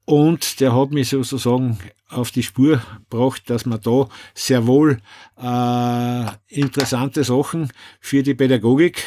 Und 0.05 0.59
der 0.59 0.75
hat 0.75 0.91
mich 0.91 1.09
sozusagen 1.09 1.77
auf 2.09 2.31
die 2.31 2.43
Spur 2.43 2.81
gebracht, 3.09 3.49
dass 3.49 3.65
man 3.65 3.79
da 3.81 4.09
sehr 4.33 4.67
wohl 4.67 4.99
äh, 5.41 6.25
interessante 6.47 7.23
Sachen 7.23 7.71
für 7.99 8.23
die 8.23 8.33
Pädagogik 8.33 9.03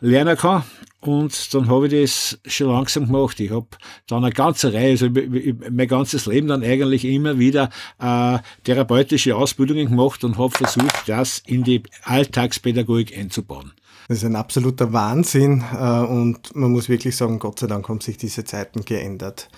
lernen 0.00 0.36
kann. 0.36 0.64
Und 1.00 1.54
dann 1.54 1.68
habe 1.68 1.86
ich 1.86 2.02
das 2.02 2.38
schon 2.46 2.68
langsam 2.68 3.06
gemacht. 3.06 3.38
Ich 3.38 3.50
habe 3.50 3.68
dann 4.08 4.24
eine 4.24 4.34
ganze 4.34 4.72
Reihe, 4.72 4.90
also 4.90 5.08
mein 5.08 5.88
ganzes 5.88 6.26
Leben 6.26 6.48
dann 6.48 6.64
eigentlich 6.64 7.04
immer 7.04 7.38
wieder 7.38 7.70
äh, 8.00 8.38
therapeutische 8.64 9.36
Ausbildungen 9.36 9.88
gemacht 9.88 10.24
und 10.24 10.36
habe 10.36 10.50
versucht, 10.50 11.08
das 11.08 11.42
in 11.46 11.62
die 11.62 11.82
Alltagspädagogik 12.02 13.16
einzubauen. 13.16 13.72
Das 14.08 14.18
ist 14.18 14.24
ein 14.24 14.36
absoluter 14.36 14.92
Wahnsinn 14.92 15.64
äh, 15.72 16.00
und 16.00 16.54
man 16.54 16.70
muss 16.70 16.88
wirklich 16.88 17.16
sagen, 17.16 17.38
Gott 17.38 17.58
sei 17.58 17.66
Dank 17.66 17.88
haben 17.88 18.00
sich 18.00 18.16
diese 18.16 18.44
Zeiten 18.44 18.84
geändert. 18.84 19.48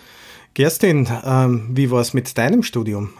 Kerstin, 0.54 1.08
ähm, 1.24 1.68
wie 1.72 1.90
war 1.90 2.00
es 2.00 2.14
mit 2.14 2.36
deinem 2.38 2.62
Studium? 2.62 3.12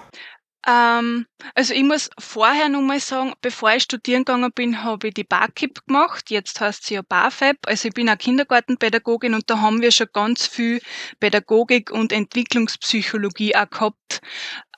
Ähm, 0.66 1.26
also 1.54 1.73
ich 1.73 1.85
muss 1.85 2.11
vorher 2.18 2.68
noch 2.68 2.82
mal 2.82 3.00
sagen, 3.00 3.32
bevor 3.40 3.73
ich 3.73 3.85
studieren 3.85 4.25
gegangen 4.25 4.50
bin, 4.54 4.82
habe 4.82 5.08
ich 5.08 5.14
die 5.14 5.25
BAKIP 5.25 5.87
gemacht. 5.87 6.30
Jetzt 6.30 6.61
heißt 6.61 6.87
sie 6.87 6.94
ja 6.94 7.02
BAFEB. 7.02 7.56
Also 7.66 7.88
ich 7.88 7.94
bin 7.94 8.11
auch 8.11 8.18
Kindergartenpädagogin 8.18 9.35
und 9.35 9.49
da 9.49 9.61
haben 9.61 9.80
wir 9.80 9.92
schon 9.92 10.08
ganz 10.12 10.47
viel 10.47 10.80
Pädagogik 11.20 11.90
und 11.90 12.12
Entwicklungspsychologie 12.12 13.54
auch 13.54 13.70
gehabt. 13.70 14.20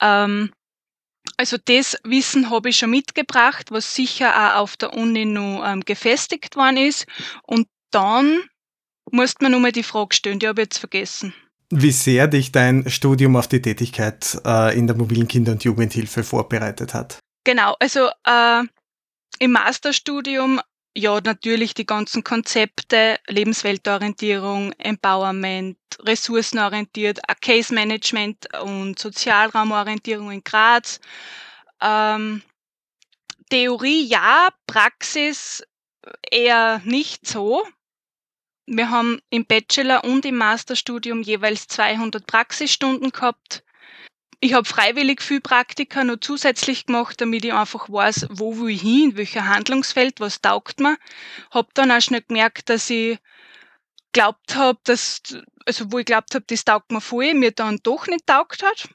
Ähm, 0.01 0.51
also 1.41 1.57
das 1.65 1.97
Wissen 2.05 2.51
habe 2.51 2.69
ich 2.69 2.77
schon 2.77 2.91
mitgebracht, 2.91 3.71
was 3.71 3.95
sicher 3.95 4.29
auch 4.37 4.61
auf 4.61 4.77
der 4.77 4.93
Uni 4.93 5.25
noch 5.25 5.65
ähm, 5.67 5.81
gefestigt 5.81 6.55
worden 6.55 6.77
ist. 6.77 7.07
Und 7.45 7.67
dann 7.91 8.43
musste 9.11 9.43
man 9.43 9.53
nur 9.53 9.61
mal 9.63 9.73
die 9.73 9.83
Frage 9.83 10.15
stellen, 10.15 10.39
die 10.39 10.49
habe 10.49 10.61
ich 10.61 10.67
jetzt 10.67 10.79
vergessen 10.79 11.33
wie 11.73 11.93
sehr 11.93 12.27
dich 12.27 12.51
dein 12.51 12.91
Studium 12.91 13.37
auf 13.37 13.47
die 13.47 13.63
Tätigkeit 13.63 14.41
äh, 14.45 14.77
in 14.77 14.89
der 14.89 14.97
mobilen 14.97 15.29
Kinder- 15.29 15.53
und 15.53 15.63
Jugendhilfe 15.63 16.25
vorbereitet 16.25 16.95
hat. 16.95 17.21
Genau, 17.45 17.77
also 17.79 18.09
äh, 18.27 18.65
im 19.39 19.53
Masterstudium 19.53 20.61
ja 20.97 21.21
natürlich 21.21 21.75
die 21.75 21.87
ganzen 21.87 22.25
Konzepte, 22.25 23.19
Lebensweltorientierung, 23.27 24.73
Empowerment, 24.73 25.79
ressourcenorientiert, 26.01 27.21
Case 27.41 27.73
Management 27.73 28.49
und 28.63 28.99
Sozialraumorientierung 28.99 30.31
in 30.31 30.45
Graz. 30.45 31.01
Ähm, 31.81 32.43
Theorie 33.51 34.07
ja, 34.07 34.49
Praxis 34.67 35.63
eher 36.31 36.81
nicht 36.85 37.27
so. 37.27 37.67
Wir 38.67 38.91
haben 38.91 39.21
im 39.31 39.47
Bachelor 39.47 40.05
und 40.05 40.25
im 40.25 40.37
Masterstudium 40.37 41.23
jeweils 41.23 41.67
200 41.67 42.27
Praxisstunden 42.27 43.11
gehabt. 43.11 43.65
Ich 44.43 44.55
habe 44.55 44.67
freiwillig 44.67 45.21
viel 45.21 45.41
Praktika 45.41 46.03
noch 46.03 46.17
zusätzlich 46.21 46.87
gemacht, 46.87 47.21
damit 47.21 47.45
ich 47.45 47.53
einfach 47.53 47.91
weiß, 47.91 48.29
wo 48.31 48.57
will 48.57 48.71
ich 48.71 48.81
hin, 48.81 49.11
in 49.11 49.17
welcher 49.17 49.47
Handlungsfeld, 49.47 50.19
was 50.19 50.41
taugt 50.41 50.81
mir. 50.81 50.97
Hab 51.51 51.75
dann 51.75 51.91
auch 51.91 52.01
schnell 52.01 52.23
gemerkt, 52.23 52.71
dass 52.71 52.89
ich 52.89 53.19
glaubt 54.13 54.57
habe, 54.57 54.79
dass, 54.85 55.21
also 55.67 55.93
wo 55.93 55.99
ich 55.99 56.07
glaubt 56.07 56.35
habe, 56.35 56.45
das 56.49 56.65
taugt 56.65 56.91
mir 56.91 57.03
voll, 57.03 57.35
mir 57.35 57.53
dann 57.53 57.81
doch 57.83 58.07
nicht 58.07 58.27
taugt 58.27 58.63
hat. 58.63 58.89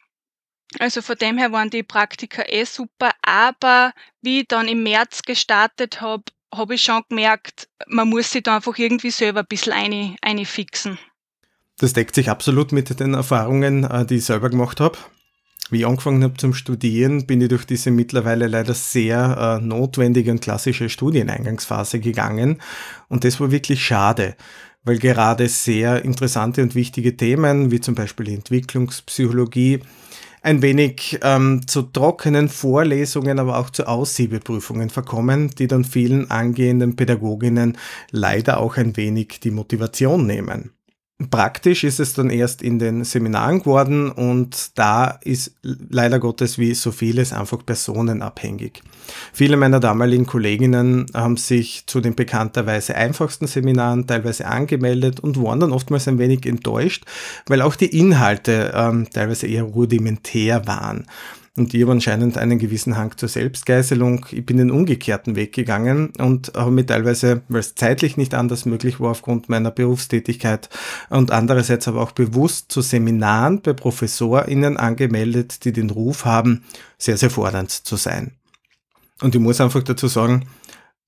Also 0.79 1.01
von 1.03 1.15
dem 1.15 1.37
her 1.37 1.51
waren 1.51 1.69
die 1.69 1.83
Praktika 1.83 2.43
eh 2.47 2.65
super, 2.65 3.11
aber 3.21 3.93
wie 4.21 4.41
ich 4.41 4.47
dann 4.47 4.67
im 4.67 4.81
März 4.81 5.21
gestartet 5.21 6.01
habe, 6.01 6.23
habe 6.53 6.75
ich 6.75 6.83
schon 6.83 7.03
gemerkt, 7.07 7.69
man 7.87 8.09
muss 8.09 8.31
sich 8.31 8.43
da 8.43 8.57
einfach 8.57 8.77
irgendwie 8.77 9.11
selber 9.11 9.41
ein 9.41 9.47
bisschen 9.47 9.73
eine, 9.73 10.15
eine 10.21 10.45
fixen. 10.45 10.97
Das 11.77 11.93
deckt 11.93 12.15
sich 12.15 12.29
absolut 12.29 12.71
mit 12.71 12.99
den 12.99 13.13
Erfahrungen, 13.13 13.83
äh, 13.83 14.05
die 14.05 14.15
ich 14.15 14.25
selber 14.25 14.49
gemacht 14.49 14.79
habe. 14.79 14.97
Wie 15.71 15.79
ich 15.79 15.87
angefangen 15.87 16.23
habe 16.23 16.37
zum 16.37 16.53
Studieren, 16.53 17.25
bin 17.25 17.41
ich 17.41 17.49
durch 17.49 17.65
diese 17.65 17.89
mittlerweile 17.89 18.47
leider 18.47 18.75
sehr 18.75 19.59
äh, 19.59 19.65
notwendige 19.65 20.29
und 20.29 20.41
klassische 20.41 20.89
Studieneingangsphase 20.89 21.99
gegangen. 21.99 22.61
Und 23.09 23.23
das 23.23 23.39
war 23.39 23.49
wirklich 23.49 23.83
schade, 23.83 24.35
weil 24.83 24.99
gerade 24.99 25.49
sehr 25.49 26.05
interessante 26.05 26.61
und 26.61 26.75
wichtige 26.75 27.17
Themen, 27.17 27.71
wie 27.71 27.79
zum 27.79 27.95
Beispiel 27.95 28.29
Entwicklungspsychologie, 28.29 29.79
ein 30.43 30.61
wenig 30.61 31.17
ähm, 31.23 31.65
zu 31.65 31.81
trockenen 31.81 32.49
Vorlesungen, 32.49 33.39
aber 33.39 33.57
auch 33.57 33.71
zu 33.71 33.87
Aussiebeprüfungen 33.87 34.91
verkommen, 34.91 35.49
die 35.49 35.65
dann 35.65 35.83
vielen 35.83 36.29
angehenden 36.29 36.95
Pädagoginnen 36.95 37.79
leider 38.11 38.59
auch 38.59 38.77
ein 38.77 38.95
wenig 38.95 39.39
die 39.39 39.49
Motivation 39.49 40.27
nehmen. 40.27 40.69
Praktisch 41.29 41.85
ist 41.85 42.01
es 42.01 42.13
dann 42.13 42.29
erst 42.29 42.61
in 42.61 42.77
den 42.77 43.05
Seminaren 43.05 43.59
geworden 43.59 44.11
und 44.11 44.77
da 44.77 45.17
ist 45.21 45.55
leider 45.61 46.19
Gottes 46.19 46.59
wie 46.59 46.73
so 46.73 46.91
vieles 46.91 47.31
einfach 47.31 47.65
personenabhängig. 47.65 48.83
Viele 49.31 49.55
meiner 49.55 49.79
damaligen 49.79 50.25
Kolleginnen 50.25 51.05
haben 51.13 51.37
sich 51.37 51.87
zu 51.87 52.01
den 52.01 52.15
bekannterweise 52.15 52.95
einfachsten 52.95 53.47
Seminaren 53.47 54.07
teilweise 54.07 54.45
angemeldet 54.45 55.21
und 55.21 55.41
waren 55.41 55.61
dann 55.61 55.71
oftmals 55.71 56.05
ein 56.09 56.19
wenig 56.19 56.45
enttäuscht, 56.45 57.05
weil 57.47 57.61
auch 57.61 57.77
die 57.77 57.97
Inhalte 57.97 58.73
ähm, 58.75 59.07
teilweise 59.09 59.47
eher 59.47 59.63
rudimentär 59.63 60.67
waren. 60.67 61.05
Und 61.57 61.73
ich 61.73 61.81
habe 61.83 61.93
anscheinend 61.93 62.37
einen 62.37 62.59
gewissen 62.59 62.97
Hang 62.97 63.15
zur 63.17 63.29
Selbstgeißelung. 63.29 64.25
Ich 64.31 64.45
bin 64.45 64.57
den 64.57 64.71
umgekehrten 64.71 65.37
Weg 65.37 65.53
gegangen 65.53 66.11
und 66.17 66.51
habe 66.53 66.71
mir 66.71 66.85
teilweise, 66.85 67.43
weil 67.47 67.61
es 67.61 67.75
zeitlich 67.75 68.17
nicht 68.17 68.33
anders 68.33 68.65
möglich 68.65 68.99
war 68.99 69.11
aufgrund 69.11 69.47
meiner 69.47 69.71
Berufstätigkeit 69.71 70.69
und 71.09 71.31
andererseits 71.31 71.87
aber 71.87 72.01
auch 72.01 72.11
bewusst 72.11 72.71
zu 72.73 72.81
Seminaren 72.81 73.61
bei 73.61 73.71
ProfessorInnen 73.71 74.75
angemeldet, 74.75 75.63
die 75.63 75.71
den 75.71 75.89
Ruf 75.89 76.25
haben, 76.25 76.63
sehr, 76.97 77.15
sehr 77.15 77.29
fordernd 77.29 77.71
zu 77.71 77.95
sein. 77.95 78.33
Und 79.21 79.33
ich 79.33 79.39
muss 79.39 79.61
einfach 79.61 79.81
dazu 79.81 80.07
sagen, 80.07 80.47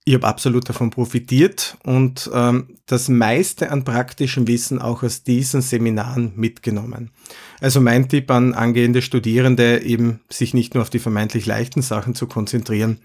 ich 0.08 0.14
habe 0.14 0.26
absolut 0.26 0.70
davon 0.70 0.90
profitiert 0.90 1.78
und 1.84 2.32
ähm, 2.34 2.78
das 2.86 3.10
meiste 3.10 3.72
an 3.72 3.84
praktischem 3.84 4.48
Wissen 4.48 4.82
auch 4.82 5.04
aus 5.04 5.24
diesen 5.24 5.62
Seminaren 5.62 6.32
mitgenommen. 6.38 7.12
Also 7.60 7.82
mein 7.82 8.08
Tipp 8.08 8.32
an 8.32 8.54
angehende 8.54 9.02
Studierende, 9.02 9.82
eben 9.82 10.22
sich 10.30 10.54
nicht 10.54 10.74
nur 10.76 10.84
auf 10.84 10.90
die 10.90 11.00
vermeintlich 11.00 11.46
leichten 11.46 11.82
Sachen 11.82 12.16
zu 12.16 12.26
konzentrieren, 12.26 13.00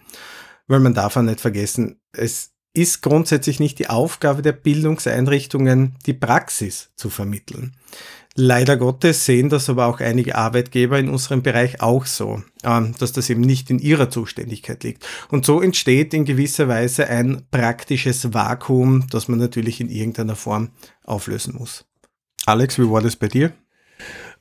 weil 0.69 0.79
man 0.79 0.95
darf 0.95 1.17
auch 1.17 1.23
nicht 1.23 1.41
vergessen, 1.41 1.97
es 2.13 2.53
ist 2.73 3.03
grundsätzlich 3.03 3.59
nicht 3.59 3.81
die 3.81 3.91
Aufgabe 3.91 4.41
der 4.41 4.53
Bildungseinrichtungen, 4.53 5.97
die 6.07 6.15
Praxis 6.15 6.93
zu 6.95 7.11
vermitteln. 7.11 7.75
Leider 8.35 8.79
Gottes 8.79 9.27
sehen 9.27 9.51
das 9.51 9.69
aber 9.69 9.87
auch 9.87 10.01
einige 10.01 10.37
Arbeitgeber 10.37 10.99
in 10.99 11.11
unserem 11.11 11.43
Bereich 11.43 11.83
auch 11.83 12.07
so, 12.07 12.43
ähm, 12.65 12.95
dass 12.99 13.13
das 13.13 13.29
eben 13.29 13.43
nicht 13.43 13.69
in 13.69 13.79
ihrer 13.79 14.09
Zuständigkeit 14.09 14.83
liegt. 14.85 15.07
Und 15.29 15.45
so 15.45 15.61
entsteht 15.61 16.15
in 16.15 16.25
gewisser 16.25 16.67
Weise 16.67 17.09
ein 17.09 17.43
praktisches 17.51 18.33
Vakuum, 18.33 19.07
das 19.11 19.29
man 19.29 19.39
natürlich 19.39 19.81
in 19.81 19.91
irgendeiner 19.91 20.37
Form 20.37 20.71
auflösen 21.05 21.57
muss. 21.59 21.85
Alex, 22.47 22.79
wie 22.79 22.91
war 22.91 23.03
das 23.03 23.17
bei 23.17 23.29
dir? 23.29 23.53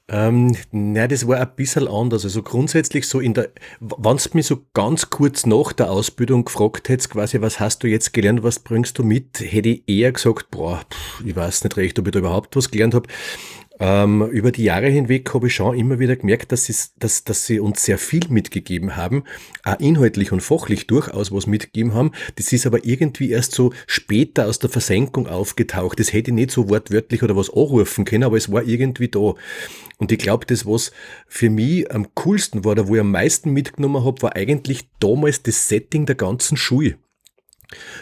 Ähm, 0.08 0.58
nein, 0.72 1.08
das 1.08 1.26
war 1.26 1.40
ein 1.40 1.56
bisschen 1.56 1.88
anders. 1.88 2.26
Also 2.26 2.44
grundsätzlich 2.44 3.08
so 3.08 3.22
in 3.22 3.34
der, 3.34 3.50
wenn 3.80 4.18
du 4.18 4.30
mich 4.34 4.46
so 4.46 4.66
ganz 4.74 5.10
kurz 5.10 5.46
nach 5.46 5.72
der 5.72 5.90
Ausbildung 5.90 6.44
gefragt 6.44 6.90
hättest, 6.90 7.12
quasi, 7.12 7.40
was 7.40 7.62
hast 7.62 7.84
du 7.84 7.88
jetzt 7.88 8.12
gelernt, 8.12 8.44
was 8.44 8.60
bringst 8.60 8.98
du 8.98 9.04
mit, 9.04 9.40
hätte 9.40 9.70
ich 9.70 9.84
eher 9.88 10.12
gesagt, 10.12 10.52
boah, 10.52 10.82
ich 11.24 11.34
weiß 11.36 11.64
nicht 11.64 11.78
recht, 11.78 11.98
ob 11.98 12.08
ich 12.08 12.12
da 12.12 12.20
überhaupt 12.20 12.56
was 12.58 12.72
gelernt 12.72 12.94
habe. 12.94 13.08
Ähm, 13.84 14.22
über 14.30 14.52
die 14.52 14.66
Jahre 14.66 14.90
hinweg 14.90 15.34
habe 15.34 15.48
ich 15.48 15.56
schon 15.56 15.76
immer 15.76 15.98
wieder 15.98 16.16
gemerkt, 16.16 16.52
dass 16.52 16.66
sie, 16.66 16.76
dass, 17.00 17.24
dass 17.24 17.48
sie 17.48 17.60
uns 17.60 17.84
sehr 17.84 17.98
viel 17.98 18.22
mitgegeben 18.30 18.96
haben, 18.96 19.24
auch 19.64 19.80
inhaltlich 19.80 20.32
und 20.32 20.42
fachlich 20.42 20.86
durchaus 20.86 21.32
was 21.32 21.48
mitgegeben 21.48 21.96
haben. 21.96 22.12
Das 22.36 22.54
ist 22.54 22.68
aber 22.68 22.86
irgendwie 22.86 23.32
erst 23.32 23.54
so 23.54 23.74
später 23.88 24.46
aus 24.46 24.60
der 24.60 24.70
Versenkung 24.70 25.26
aufgetaucht. 25.26 26.00
Das 26.00 26.14
hätte 26.14 26.30
ich 26.30 26.36
nicht 26.36 26.52
so 26.52 26.70
wortwörtlich 26.70 27.24
oder 27.24 27.36
was 27.36 27.50
anrufen 27.50 28.06
können, 28.06 28.24
aber 28.24 28.38
es 28.38 28.52
war 28.52 28.62
irgendwie 28.62 29.08
da. 29.08 29.34
Und 29.98 30.12
ich 30.12 30.20
glaube, 30.20 30.46
das, 30.46 30.68
was 30.68 30.92
für 31.26 31.50
mich 31.50 31.92
am 31.92 32.14
coolsten 32.14 32.64
war, 32.64 32.74
oder 32.74 32.88
wo 32.88 32.94
ich 32.94 33.02
am 33.02 33.10
meisten 33.10 33.50
mitgenommen 33.50 34.06
habe, 34.06 34.22
war 34.22 34.36
eigentlich 34.36 34.90
damals 35.00 35.42
das 35.42 35.68
Setting 35.68 36.06
der 36.06 36.16
ganzen 36.16 36.56
Schule. 36.56 36.98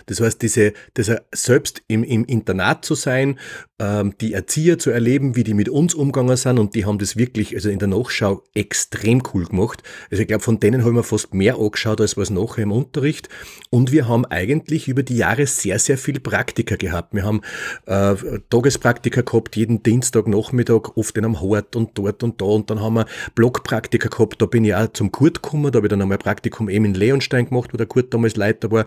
Das 0.06 0.22
heißt, 0.22 0.42
diese, 0.42 0.74
das 0.94 1.12
selbst 1.34 1.84
im, 1.88 2.04
im 2.04 2.26
Internat 2.26 2.86
zu 2.86 2.96
sein, 2.96 3.40
ähm, 3.80 4.14
die 4.20 4.34
Erzieher 4.34 4.78
zu 4.78 4.92
erleben, 4.92 5.36
wie 5.36 5.44
die 5.44 5.54
mit 5.54 5.70
uns 5.70 5.94
umgegangen 5.94 6.36
sind 6.36 6.60
und 6.60 6.76
die 6.76 6.86
haben 6.86 7.00
das 7.00 7.16
wirklich, 7.16 7.56
also 7.56 7.70
in 7.70 7.80
der 7.80 7.88
Nachschau 7.88 8.44
extrem 8.54 9.24
cool 9.34 9.46
gemacht. 9.46 9.84
Also 10.12 10.22
ich 10.22 10.28
glaube, 10.28 10.44
von 10.44 10.60
denen 10.60 10.84
haben 10.84 10.96
wir 10.96 11.04
fast 11.04 11.34
mehr 11.34 11.56
angeschaut 11.56 12.02
als 12.02 12.18
was 12.18 12.30
nachher 12.30 12.64
im 12.64 12.72
Unterricht. 12.72 13.30
Und 13.70 13.92
wir 13.92 14.08
haben 14.08 14.26
eigentlich 14.26 14.88
über 14.88 15.04
die 15.04 15.18
Jahre 15.18 15.48
sehr, 15.48 15.80
sehr 15.80 15.98
viel 15.98 16.20
Praktika 16.20 16.76
gehabt. 16.76 17.14
Wir 17.14 17.24
haben 17.24 17.42
äh, 17.86 18.16
Tagespraktika 18.50 19.22
gehabt, 19.22 19.56
jeden 19.56 19.82
Dienstag 19.84 20.28
Nachmittag, 20.28 20.98
oft 20.98 21.18
in 21.18 21.26
einem 21.26 21.40
Hort 21.40 21.76
und 21.76 21.98
dort 21.98 22.24
und 22.24 22.42
da. 22.42 22.46
Und 22.46 22.70
dann 22.70 22.82
haben 22.82 22.96
wir 22.96 23.06
Blockpraktika 23.36 24.10
gehabt, 24.10 24.42
da 24.42 24.46
bin 24.46 24.66
ich 24.66 24.76
auch 24.76 24.92
zum 24.92 25.12
Kurt 25.12 25.42
gekommen, 25.42 25.72
da 25.72 25.78
habe 25.78 25.88
ich 25.88 25.90
dann 25.90 26.02
einmal 26.02 26.18
Praktikum 26.18 26.70
eben 26.70 26.86
in 26.86 26.94
Leonstein 26.94 27.48
gemacht, 27.48 27.74
wo 27.74 27.78
der 27.78 27.86
Kurt 27.86 28.14
damals 28.14 28.36
Leiter 28.36 28.72
war. 28.72 28.86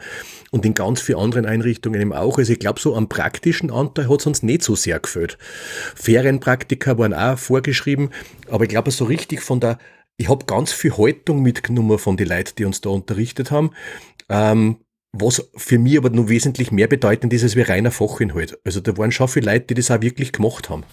Und 0.51 0.67
in 0.67 0.72
ganz 0.75 1.01
vielen 1.01 1.19
anderen 1.19 1.47
Einrichtungen 1.47 2.01
eben 2.01 2.13
auch. 2.13 2.39
Also 2.39 2.53
ich 2.53 2.59
glaube, 2.59 2.81
so 2.81 2.97
am 2.97 3.09
praktischen 3.09 3.71
Anteil 3.71 4.09
hat 4.09 4.21
es 4.21 4.27
uns 4.27 4.43
nicht 4.43 4.63
so 4.63 4.75
sehr 4.75 5.01
gefällt. 5.01 5.39
Ferienpraktika 5.95 6.99
waren 6.99 7.15
auch 7.15 7.39
vorgeschrieben, 7.39 8.11
aber 8.51 8.65
ich 8.65 8.71
glaube, 8.71 8.91
so 8.91 9.05
richtig 9.05 9.41
von 9.41 9.61
der, 9.61 9.79
ich 10.17 10.29
habe 10.29 10.45
ganz 10.47 10.73
viel 10.73 10.97
Haltung 10.97 11.43
mitgenommen 11.43 11.99
von 11.99 12.17
den 12.17 12.29
Leuten, 12.29 12.53
die 12.59 12.65
uns 12.65 12.81
da 12.81 12.91
unterrichtet 12.91 13.51
haben. 13.51 13.71
Ähm, 14.29 14.79
was 15.13 15.47
für 15.57 15.79
mich 15.79 15.99
aber 15.99 16.11
nur 16.11 16.29
wesentlich 16.29 16.73
mehr 16.73 16.89
bedeutend 16.89 17.33
ist 17.33 17.43
als 17.43 17.55
wie 17.55 17.63
reiner 17.63 17.91
Fachinhalt. 17.91 18.59
Also 18.65 18.81
da 18.81 18.97
waren 18.97 19.13
schon 19.13 19.29
viele 19.29 19.53
Leute, 19.53 19.67
die 19.67 19.75
das 19.75 19.91
auch 19.91 20.01
wirklich 20.01 20.33
gemacht 20.33 20.71
haben. 20.71 20.85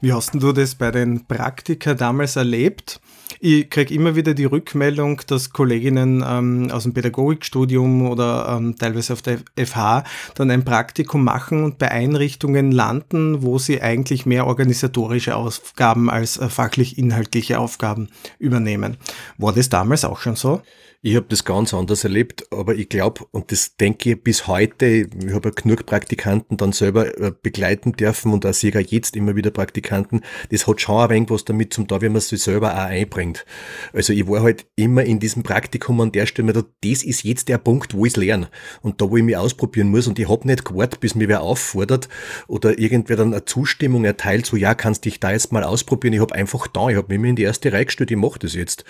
Wie 0.00 0.12
hast 0.12 0.34
du 0.34 0.52
das 0.52 0.74
bei 0.74 0.90
den 0.90 1.26
Praktika 1.26 1.94
damals 1.94 2.36
erlebt? 2.36 3.00
Ich 3.40 3.70
kriege 3.70 3.94
immer 3.94 4.16
wieder 4.16 4.34
die 4.34 4.46
Rückmeldung, 4.46 5.20
dass 5.28 5.50
Kolleginnen 5.50 6.24
ähm, 6.26 6.70
aus 6.72 6.82
dem 6.82 6.92
Pädagogikstudium 6.92 8.08
oder 8.08 8.56
ähm, 8.56 8.76
teilweise 8.76 9.12
auf 9.12 9.22
der 9.22 9.38
FH 9.56 10.02
dann 10.34 10.50
ein 10.50 10.64
Praktikum 10.64 11.22
machen 11.22 11.62
und 11.62 11.78
bei 11.78 11.90
Einrichtungen 11.90 12.72
landen, 12.72 13.42
wo 13.42 13.58
sie 13.58 13.80
eigentlich 13.80 14.26
mehr 14.26 14.46
organisatorische 14.46 15.36
Aufgaben 15.36 16.10
als 16.10 16.38
äh, 16.38 16.48
fachlich-inhaltliche 16.48 17.60
Aufgaben 17.60 18.08
übernehmen. 18.40 18.96
War 19.36 19.52
das 19.52 19.68
damals 19.68 20.04
auch 20.04 20.20
schon 20.20 20.34
so? 20.34 20.62
Ich 21.00 21.14
habe 21.14 21.26
das 21.28 21.44
ganz 21.44 21.72
anders 21.74 22.02
erlebt, 22.02 22.48
aber 22.50 22.74
ich 22.74 22.88
glaube, 22.88 23.24
und 23.30 23.52
das 23.52 23.76
denke 23.76 24.10
ich 24.10 24.24
bis 24.24 24.48
heute, 24.48 24.84
ich 24.86 25.32
habe 25.32 25.50
ja 25.50 25.54
genug 25.54 25.86
Praktikanten 25.86 26.56
dann 26.56 26.72
selber 26.72 27.16
äh, 27.20 27.30
begleiten 27.40 27.92
dürfen 27.92 28.32
und 28.32 28.44
auch 28.44 28.52
sogar 28.52 28.82
jetzt 28.82 29.14
immer 29.14 29.36
wieder 29.36 29.52
Praktikanten, 29.52 30.22
das 30.50 30.66
hat 30.66 30.80
schon 30.80 30.96
ein 30.96 31.10
wenig 31.10 31.30
was 31.30 31.44
damit 31.44 31.72
zum 31.72 31.86
tun, 31.86 32.00
wie 32.02 32.08
man 32.08 32.20
sich 32.20 32.42
selber 32.42 32.74
auch 32.74 32.88
einbringt. 32.88 33.46
Also 33.92 34.12
ich 34.12 34.26
war 34.26 34.42
halt 34.42 34.66
immer 34.74 35.04
in 35.04 35.20
diesem 35.20 35.44
Praktikum 35.44 36.00
an 36.00 36.10
der 36.10 36.26
Stelle, 36.26 36.52
das 36.52 37.04
ist 37.04 37.22
jetzt 37.22 37.48
der 37.48 37.58
Punkt, 37.58 37.94
wo 37.94 38.04
ich 38.04 38.16
lerne 38.16 38.48
und 38.82 39.00
da, 39.00 39.08
wo 39.08 39.16
ich 39.16 39.22
mich 39.22 39.36
ausprobieren 39.36 39.90
muss 39.90 40.08
und 40.08 40.18
ich 40.18 40.28
habe 40.28 40.48
nicht 40.48 40.64
gewartet, 40.64 40.98
bis 40.98 41.14
mir 41.14 41.28
wer 41.28 41.42
auffordert 41.42 42.08
oder 42.48 42.76
irgendwer 42.76 43.16
dann 43.16 43.32
eine 43.32 43.44
Zustimmung 43.44 44.04
erteilt, 44.04 44.46
so 44.46 44.56
ja, 44.56 44.74
kannst 44.74 45.04
dich 45.04 45.20
da 45.20 45.30
jetzt 45.30 45.52
mal 45.52 45.62
ausprobieren. 45.62 46.14
Ich 46.14 46.20
habe 46.20 46.34
einfach 46.34 46.66
da, 46.66 46.88
ich 46.88 46.96
habe 46.96 47.16
mich 47.16 47.30
in 47.30 47.36
die 47.36 47.44
erste 47.44 47.72
Reihe 47.72 47.86
gestellt, 47.86 48.10
ich 48.10 48.16
mache 48.16 48.40
das 48.40 48.54
jetzt. 48.54 48.84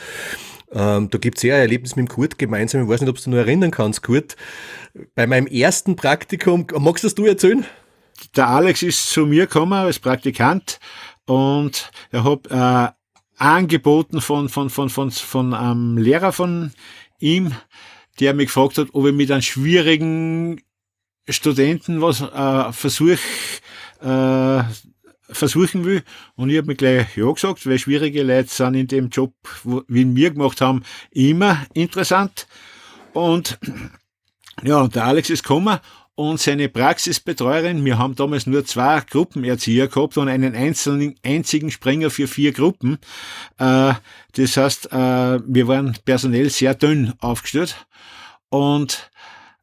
Ähm, 0.73 1.09
da 1.11 1.19
gibt 1.19 1.39
es 1.39 1.43
ja 1.43 1.55
ein 1.55 1.63
Erlebnis 1.63 1.97
mit 1.97 2.09
dem 2.09 2.15
Kurt 2.15 2.39
gemeinsam. 2.39 2.83
Ich 2.83 2.89
weiß 2.89 3.01
nicht, 3.01 3.11
ob 3.11 3.23
du 3.23 3.31
noch 3.31 3.39
erinnern 3.39 3.71
kannst, 3.71 4.03
Kurt. 4.03 4.37
Bei 5.15 5.27
meinem 5.27 5.47
ersten 5.47 5.97
Praktikum, 5.97 6.67
magst 6.79 7.05
du 7.05 7.07
das 7.07 7.15
du 7.15 7.27
erzählen? 7.27 7.65
Der 8.37 8.49
Alex 8.49 8.83
ist 8.83 9.11
zu 9.11 9.27
mir 9.27 9.47
gekommen 9.47 9.73
als 9.73 9.99
Praktikant 9.99 10.81
und 11.27 11.91
er 12.11 12.25
hat 12.25 12.47
äh, 12.51 12.93
angeboten 13.39 14.21
von, 14.21 14.49
von, 14.49 14.71
von, 14.71 14.91
von, 14.91 15.11
von 15.11 15.55
einem 15.55 15.99
Lehrer 15.99 16.33
von 16.33 16.73
ihm, 17.21 17.55
der 18.21 18.35
mich 18.35 18.47
gefragt 18.47 18.79
hat, 18.79 18.89
ob 18.93 19.07
ich 19.07 19.15
mit 19.15 19.31
einem 19.31 19.43
schwierigen 19.43 20.61
Studenten 21.29 22.01
was 22.01 22.21
äh, 22.21 22.73
versuche 22.73 23.19
äh, 24.01 24.63
versuchen 25.31 25.85
will. 25.85 26.03
Und 26.37 26.51
ich 26.51 26.59
habe 26.59 26.69
mir 26.69 26.77
gleich 26.77 27.17
ja 27.17 27.31
gesagt, 27.31 27.67
weil 27.67 27.79
schwierige 27.79 28.23
Leute 28.23 28.49
sind 28.49 28.75
in 28.75 28.87
dem 28.87 29.09
Job, 29.09 29.35
wie 29.89 30.15
wir 30.15 30.31
gemacht 30.31 30.61
haben, 30.61 30.83
immer 31.11 31.67
interessant. 31.75 32.47
Und 33.13 33.59
ja, 34.63 34.89
der 34.89 35.05
Alex 35.05 35.31
ist 35.31 35.43
gekommen 35.43 35.79
und 36.15 36.41
seine 36.41 36.69
Praxisbetreuerin, 36.69 37.85
wir 37.85 37.97
haben 37.97 38.17
damals 38.17 38.47
nur 38.47 38.65
zwei 38.65 39.01
Gruppenerzieher 39.09 39.87
gehabt 39.87 40.17
und 40.19 40.29
einen 40.29 40.57
einzelnen, 40.57 41.15
einzigen 41.25 41.71
Springer 41.71 42.11
für 42.11 42.27
vier 42.27 42.53
Gruppen. 42.53 42.99
Äh, 43.59 43.95
das 44.33 44.57
heißt, 44.57 44.93
äh, 44.93 45.41
wir 45.47 45.69
waren 45.69 45.97
personell 46.05 46.51
sehr 46.51 46.75
dünn 46.75 47.13
aufgestellt 47.21 47.87
und 48.49 49.11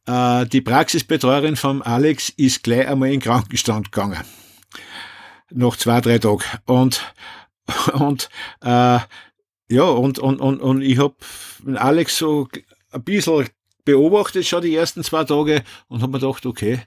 äh, 0.05 0.45
die 0.45 0.61
Praxisbetreuerin 0.61 1.57
vom 1.57 1.81
Alex 1.81 2.29
ist 2.29 2.63
gleich 2.63 2.87
einmal 2.87 3.11
in 3.11 3.19
Krankenstand 3.19 3.91
gegangen 3.91 4.23
noch 5.51 5.75
zwei, 5.75 6.01
drei 6.01 6.19
Tage. 6.19 6.43
Und, 6.65 7.13
und 7.93 8.29
äh, 8.61 8.99
ja, 9.69 9.83
und, 9.83 10.19
und, 10.19 10.39
und, 10.39 10.61
und 10.61 10.81
ich 10.81 10.99
hab 10.99 11.15
Alex 11.75 12.17
so 12.17 12.47
ein 12.91 13.03
bisschen 13.03 13.47
beobachtet 13.83 14.45
schon 14.45 14.61
die 14.61 14.75
ersten 14.75 15.03
zwei 15.03 15.23
Tage 15.23 15.63
und 15.87 16.01
hab 16.01 16.09
mir 16.09 16.19
gedacht, 16.19 16.45
okay, 16.45 16.81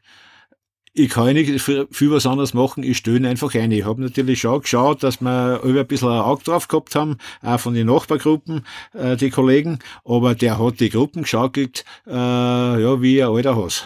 ich 0.92 1.10
kann 1.10 1.34
nicht 1.34 1.60
viel, 1.60 2.10
was 2.10 2.26
anderes 2.26 2.54
machen, 2.54 2.82
ich 2.82 2.98
stöhne 2.98 3.28
einfach 3.28 3.54
ein. 3.54 3.70
Ich 3.70 3.84
habe 3.84 4.02
natürlich 4.02 4.40
schon 4.40 4.60
geschaut, 4.60 5.02
dass 5.02 5.20
wir 5.20 5.60
über 5.62 5.80
ein 5.80 5.86
bisschen 5.86 6.08
ein 6.08 6.20
Auge 6.20 6.42
drauf 6.44 6.66
gehabt 6.66 6.94
haben, 6.94 7.18
auch 7.42 7.60
von 7.60 7.74
den 7.74 7.86
Nachbargruppen, 7.86 8.66
äh, 8.94 9.16
die 9.16 9.30
Kollegen, 9.30 9.78
aber 10.04 10.34
der 10.34 10.58
hat 10.58 10.80
die 10.80 10.90
Gruppen 10.90 11.22
geschaukelt, 11.22 11.84
äh, 12.06 12.12
ja, 12.12 13.00
wie 13.00 13.22
ein 13.22 13.28
alter 13.28 13.54
Haus. 13.54 13.84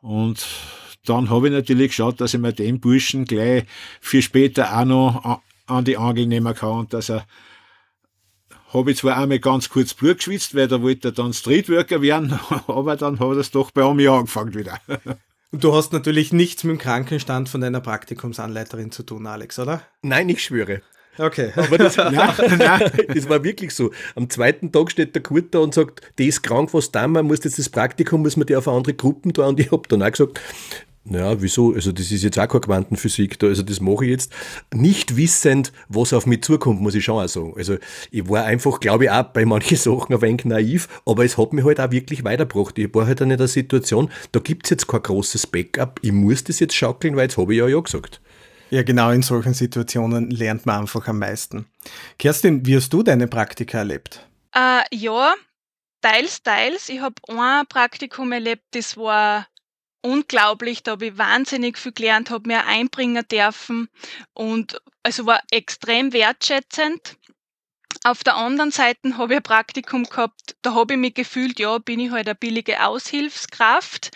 Und 0.00 0.46
dann 1.04 1.30
habe 1.30 1.48
ich 1.48 1.52
natürlich 1.52 1.88
geschaut, 1.88 2.20
dass 2.20 2.34
ich 2.34 2.40
mir 2.40 2.52
den 2.52 2.80
Burschen 2.80 3.24
gleich 3.24 3.64
für 4.00 4.22
später 4.22 4.78
auch 4.78 4.84
noch 4.84 5.40
an 5.66 5.84
die 5.84 5.96
Angel 5.96 6.26
nehmen 6.26 6.54
kann 6.54 6.80
und 6.80 6.92
dass 6.92 7.10
er 7.10 7.26
habe 8.72 8.90
ich 8.90 8.98
zwar 8.98 9.16
einmal 9.16 9.38
ganz 9.38 9.68
kurz 9.68 9.94
Blut 9.94 10.18
geschwitzt, 10.18 10.54
weil 10.54 10.66
da 10.66 10.82
wollte 10.82 11.08
er 11.08 11.12
dann 11.12 11.32
Streetworker 11.32 12.02
werden, 12.02 12.38
aber 12.66 12.96
dann 12.96 13.20
hat 13.20 13.28
er 13.28 13.36
es 13.36 13.52
doch 13.52 13.70
bei 13.70 13.94
mir 13.94 14.12
angefangen 14.12 14.54
wieder. 14.54 14.80
Und 15.52 15.62
du 15.62 15.72
hast 15.72 15.92
natürlich 15.92 16.32
nichts 16.32 16.64
mit 16.64 16.72
dem 16.72 16.78
Krankenstand 16.78 17.48
von 17.48 17.60
deiner 17.60 17.80
Praktikumsanleiterin 17.80 18.90
zu 18.90 19.04
tun, 19.04 19.24
Alex, 19.28 19.60
oder? 19.60 19.82
Nein, 20.02 20.28
ich 20.28 20.42
schwöre. 20.42 20.82
Okay. 21.16 21.52
Aber 21.56 21.78
das, 21.78 21.96
nein, 21.96 22.32
nein, 22.58 22.90
das 23.06 23.28
war 23.28 23.44
wirklich 23.44 23.72
so. 23.72 23.92
Am 24.16 24.28
zweiten 24.28 24.72
Tag 24.72 24.90
steht 24.90 25.14
der 25.14 25.22
Kurt 25.22 25.54
da 25.54 25.60
und 25.60 25.72
sagt, 25.72 26.00
die 26.18 26.26
ist 26.26 26.42
krank, 26.42 26.74
was 26.74 26.90
da, 26.90 27.06
man 27.06 27.26
muss 27.26 27.44
jetzt 27.44 27.60
das 27.60 27.68
Praktikum, 27.68 28.22
muss 28.22 28.36
man 28.36 28.48
die 28.48 28.56
auf 28.56 28.66
andere 28.66 28.94
Gruppen 28.94 29.32
da 29.32 29.46
und 29.46 29.60
ich 29.60 29.70
habe 29.70 29.86
dann 29.86 30.02
auch 30.02 30.10
gesagt, 30.10 30.40
naja, 31.06 31.40
wieso? 31.42 31.74
Also 31.74 31.92
das 31.92 32.10
ist 32.10 32.22
jetzt 32.22 32.38
auch 32.38 32.48
keine 32.48 32.62
Quantenphysik 32.62 33.38
da. 33.38 33.48
Also 33.48 33.62
das 33.62 33.80
mache 33.80 34.06
ich 34.06 34.10
jetzt 34.10 34.32
nicht 34.72 35.16
wissend, 35.16 35.70
was 35.88 36.14
auf 36.14 36.24
mich 36.24 36.42
zukommt, 36.42 36.80
muss 36.80 36.94
ich 36.94 37.04
schon 37.04 37.22
auch 37.22 37.28
sagen. 37.28 37.52
Also 37.56 37.76
ich 38.10 38.26
war 38.28 38.44
einfach, 38.44 38.80
glaube 38.80 39.04
ich, 39.04 39.10
auch 39.10 39.24
bei 39.24 39.44
manchen 39.44 39.76
Sachen 39.76 40.14
ein 40.14 40.22
wenig 40.22 40.46
naiv, 40.46 40.88
aber 41.04 41.24
es 41.24 41.36
hat 41.36 41.52
mich 41.52 41.64
halt 41.64 41.78
auch 41.78 41.90
wirklich 41.90 42.24
weitergebracht. 42.24 42.78
Ich 42.78 42.94
war 42.94 43.06
halt 43.06 43.20
dann 43.20 43.30
in 43.30 43.36
der 43.36 43.48
Situation, 43.48 44.10
da 44.32 44.40
gibt 44.40 44.64
es 44.64 44.70
jetzt 44.70 44.88
kein 44.88 45.02
großes 45.02 45.46
Backup, 45.48 46.00
ich 46.02 46.12
muss 46.12 46.42
das 46.42 46.58
jetzt 46.58 46.74
schaukeln, 46.74 47.16
weil 47.16 47.24
jetzt 47.24 47.36
habe 47.36 47.52
ich 47.52 47.58
ja 47.58 47.68
ja 47.68 47.80
gesagt. 47.80 48.22
Ja, 48.70 48.82
genau 48.82 49.10
in 49.10 49.22
solchen 49.22 49.52
Situationen 49.52 50.30
lernt 50.30 50.64
man 50.64 50.80
einfach 50.80 51.06
am 51.06 51.18
meisten. 51.18 51.66
Kerstin, 52.18 52.64
wie 52.64 52.76
hast 52.76 52.92
du 52.92 53.02
deine 53.02 53.28
Praktika 53.28 53.78
erlebt? 53.78 54.26
Äh, 54.54 54.82
ja, 54.90 55.34
teils, 56.00 56.42
teils. 56.42 56.88
Ich 56.88 57.00
habe 57.00 57.14
ein 57.28 57.66
Praktikum 57.68 58.32
erlebt, 58.32 58.62
das 58.72 58.96
war 58.96 59.46
unglaublich, 60.04 60.82
da 60.82 60.92
habe 60.92 61.06
ich 61.06 61.18
wahnsinnig 61.18 61.78
viel 61.78 61.92
gelernt, 61.92 62.30
habe 62.30 62.48
mir 62.48 62.66
einbringen 62.66 63.24
dürfen 63.30 63.88
und 64.34 64.80
also 65.02 65.26
war 65.26 65.40
extrem 65.50 66.12
wertschätzend. 66.12 67.16
Auf 68.04 68.22
der 68.22 68.36
anderen 68.36 68.70
Seite 68.70 69.16
habe 69.16 69.32
ich 69.32 69.38
ein 69.38 69.42
Praktikum 69.42 70.04
gehabt, 70.04 70.56
da 70.60 70.74
habe 70.74 70.94
ich 70.94 71.00
mich 71.00 71.14
gefühlt, 71.14 71.58
ja, 71.58 71.78
bin 71.78 72.00
ich 72.00 72.10
halt 72.10 72.28
eine 72.28 72.34
billige 72.34 72.84
Aushilfskraft, 72.84 74.10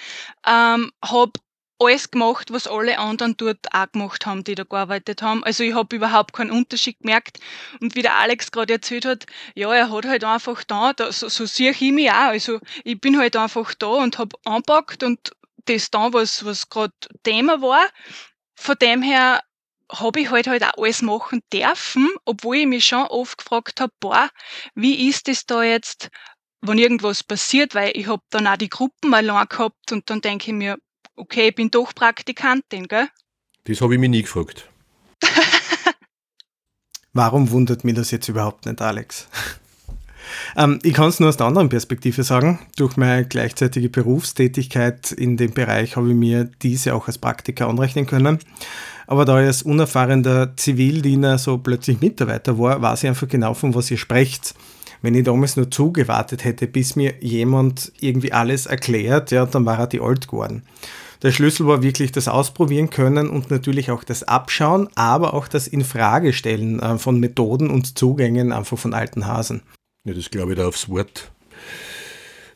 ähm, 0.47 0.93
habe 1.03 1.33
alles 1.81 2.11
gemacht, 2.11 2.53
was 2.53 2.67
alle 2.67 2.99
anderen 2.99 3.37
dort 3.37 3.73
auch 3.73 3.91
gemacht 3.91 4.27
haben, 4.27 4.45
die 4.45 4.57
da 4.57 4.65
gearbeitet 4.65 5.23
haben. 5.23 5.45
Also 5.45 5.63
ich 5.63 5.75
habe 5.75 5.95
überhaupt 5.95 6.33
keinen 6.33 6.51
Unterschied 6.51 6.99
gemerkt. 6.99 7.39
Und 7.81 7.95
wie 7.95 8.03
der 8.03 8.17
Alex 8.17 8.51
gerade 8.51 8.75
erzählt 8.75 9.05
hat, 9.05 9.27
ja, 9.55 9.73
er 9.73 9.91
hat 9.91 10.05
halt 10.05 10.25
einfach 10.25 10.65
da, 10.65 10.93
da 10.93 11.13
so, 11.13 11.29
so 11.29 11.47
sehe 11.47 11.71
ich 11.71 11.81
mich 11.93 12.11
auch. 12.11 12.33
Also 12.35 12.59
ich 12.85 13.01
bin 13.01 13.17
halt 13.17 13.37
einfach 13.37 13.75
da 13.75 13.87
und 13.87 14.19
habe 14.19 14.37
anpackt 14.45 15.05
und 15.05 15.31
das 15.69 15.91
dann, 15.91 16.13
was, 16.13 16.45
was 16.45 16.69
gerade 16.69 16.93
Thema 17.23 17.61
war. 17.61 17.87
Von 18.55 18.77
dem 18.81 19.03
her 19.03 19.41
habe 19.91 20.21
ich 20.21 20.31
halt 20.31 20.47
halt 20.47 20.65
auch 20.65 20.83
alles 20.83 21.03
machen 21.03 21.41
dürfen, 21.53 22.09
obwohl 22.25 22.57
ich 22.57 22.67
mich 22.67 22.87
schon 22.87 23.07
oft 23.07 23.39
gefragt 23.39 23.81
habe, 23.81 23.93
boah, 24.01 24.29
wie 24.75 25.09
ist 25.09 25.29
das 25.29 25.47
da 25.47 25.63
jetzt, 25.63 26.11
wenn 26.61 26.79
irgendwas 26.79 27.23
passiert, 27.23 27.75
weil 27.75 27.93
ich 27.95 28.07
habe 28.07 28.23
dann 28.31 28.47
auch 28.47 28.57
die 28.57 28.69
Gruppen 28.69 29.15
allein 29.15 29.47
gehabt 29.49 29.93
und 29.93 30.11
dann 30.11 30.21
denke 30.21 30.51
ich 30.51 30.57
mir, 30.57 30.77
okay, 31.17 31.49
ich 31.49 31.55
bin 31.55 31.71
doch 31.71 31.95
Praktikantin, 31.95 32.87
gell? 32.87 33.09
Das 33.65 33.81
habe 33.81 33.95
ich 33.95 34.01
mich 34.01 34.11
nie 34.11 34.23
gefragt. 34.23 34.69
Warum 37.13 37.51
wundert 37.51 37.85
mich 37.85 37.95
das 37.95 38.11
jetzt 38.11 38.29
überhaupt 38.29 38.67
nicht, 38.67 38.81
Alex? 38.81 39.29
Ähm, 40.59 40.81
ich 40.83 40.93
kann 40.93 41.09
es 41.09 41.21
nur 41.21 41.29
aus 41.29 41.37
der 41.37 41.47
anderen 41.47 41.69
Perspektive 41.69 42.25
sagen. 42.25 42.59
Durch 42.77 42.97
meine 42.97 43.25
gleichzeitige 43.25 43.89
Berufstätigkeit 43.89 45.13
in 45.13 45.37
dem 45.37 45.53
Bereich 45.53 45.95
habe 45.95 46.09
ich 46.09 46.17
mir 46.17 46.51
diese 46.63 46.95
auch 46.95 47.07
als 47.07 47.19
Praktiker 47.19 47.69
anrechnen 47.69 48.07
können. 48.07 48.41
Aber 49.07 49.25
da 49.25 49.41
ich 49.41 49.47
als 49.47 49.63
unerfahrener 49.63 50.57
Zivildiener 50.57 51.39
so 51.39 51.59
plötzlich 51.59 52.01
Mitarbeiter 52.01 52.59
war, 52.59 52.83
weiß 52.83 53.05
ich 53.05 53.09
einfach 53.09 53.29
genau, 53.29 53.55
von 53.55 53.75
was 53.75 53.91
ihr 53.91 53.97
sprecht. 53.97 54.55
Wenn 55.01 55.15
ich 55.15 55.25
damals 55.25 55.57
nur 55.57 55.71
zugewartet 55.71 56.45
hätte, 56.45 56.67
bis 56.67 56.97
mir 56.97 57.15
jemand 57.21 57.93
irgendwie 58.01 58.33
alles 58.33 58.67
erklärt, 58.67 59.31
ja, 59.31 59.47
dann 59.47 59.65
war 59.65 59.79
er 59.79 59.87
die 59.87 60.01
alt 60.01 60.27
geworden. 60.27 60.65
Der 61.23 61.31
Schlüssel 61.31 61.67
war 61.69 61.83
wirklich 61.83 62.11
das 62.11 62.27
Ausprobieren 62.27 62.91
können 62.91 63.31
und 63.31 63.51
natürlich 63.51 63.93
auch 63.93 64.03
das 64.03 64.25
Abschauen, 64.25 64.89
aber 64.97 65.35
auch 65.35 65.47
das 65.47 65.69
Infragestellen 65.69 66.81
äh, 66.81 66.99
von 66.99 67.21
Methoden 67.21 67.71
und 67.71 67.97
Zugängen 67.97 68.53
einfach 68.53 68.79
von 68.79 68.93
alten 68.93 69.27
Hasen. 69.27 69.63
Ja, 70.09 70.15
das 70.15 70.31
glaube 70.31 70.53
ich 70.53 70.59
da 70.59 70.67
aufs 70.67 70.89
Wort. 70.89 71.31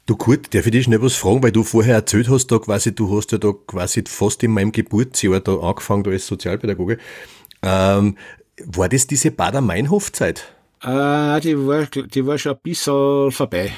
Du 0.07 0.17
Kurt, 0.17 0.55
darf 0.55 0.65
ich 0.65 0.73
dich 0.73 0.85
schnell 0.85 1.03
was 1.03 1.17
fragen, 1.17 1.43
weil 1.43 1.53
du 1.53 1.62
vorher 1.62 1.97
erzählt 1.97 2.31
hast, 2.31 2.47
da 2.47 2.59
quasi, 2.59 2.95
du 2.95 3.15
hast 3.15 3.31
ja 3.31 3.37
da 3.37 3.53
quasi 3.67 4.03
fast 4.07 4.43
in 4.43 4.53
meinem 4.53 4.73
Geburtsjahr 4.73 5.38
da 5.41 5.59
angefangen 5.59 6.03
da 6.03 6.11
als 6.11 6.27
Sozialpädagoge. 6.27 6.97
Ähm, 7.62 8.17
war 8.65 8.88
das 8.88 9.07
diese 9.07 9.31
Bader-Meinhof-Zeit? 9.33 10.51
Äh, 10.83 11.41
die, 11.41 11.59
war, 11.59 11.85
die 11.85 12.27
war 12.27 12.38
schon 12.38 12.53
ein 12.53 12.59
bisschen 12.62 13.31
vorbei. 13.31 13.71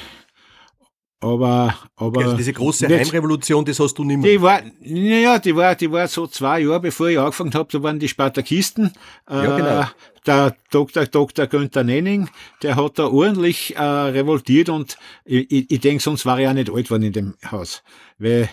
Aber, 1.25 1.75
aber. 1.97 2.21
Also 2.23 2.37
diese 2.37 2.53
große 2.53 2.87
nicht, 2.87 3.07
Heimrevolution, 3.07 3.65
das 3.65 3.81
hast 3.81 3.95
du 3.95 4.05
nicht 4.05 4.19
mehr. 4.19 4.31
Die 4.31 4.43
war, 4.43 4.61
naja, 4.81 5.39
die 5.39 5.57
war, 5.57 5.75
die 5.75 5.91
war 5.91 6.07
so 6.07 6.27
zwei 6.27 6.61
Jahre, 6.61 6.81
bevor 6.81 7.09
ich 7.09 7.19
angefangen 7.19 7.55
habe, 7.55 7.69
da 7.73 7.83
waren 7.83 7.99
die 7.99 8.09
Spartakisten. 8.09 8.93
Ja, 9.29 9.57
genau. 9.57 9.81
Äh, 9.81 9.87
der 10.27 10.57
Dr. 10.71 11.07
Dr. 11.07 11.47
Günther 11.47 11.85
Nenning, 11.85 12.29
der 12.63 12.77
hat 12.77 12.99
da 12.99 13.07
ordentlich 13.07 13.75
äh, 13.77 13.83
revoltiert 13.83 14.69
und 14.69 14.99
ich, 15.25 15.51
ich, 15.51 15.71
ich 15.71 15.81
denke, 15.81 16.03
sonst 16.03 16.27
war 16.27 16.39
ich 16.39 16.47
auch 16.47 16.53
nicht 16.53 16.71
alt 16.71 16.91
worden 16.91 17.05
in 17.05 17.13
dem 17.13 17.35
Haus. 17.51 17.83
Weil 18.19 18.51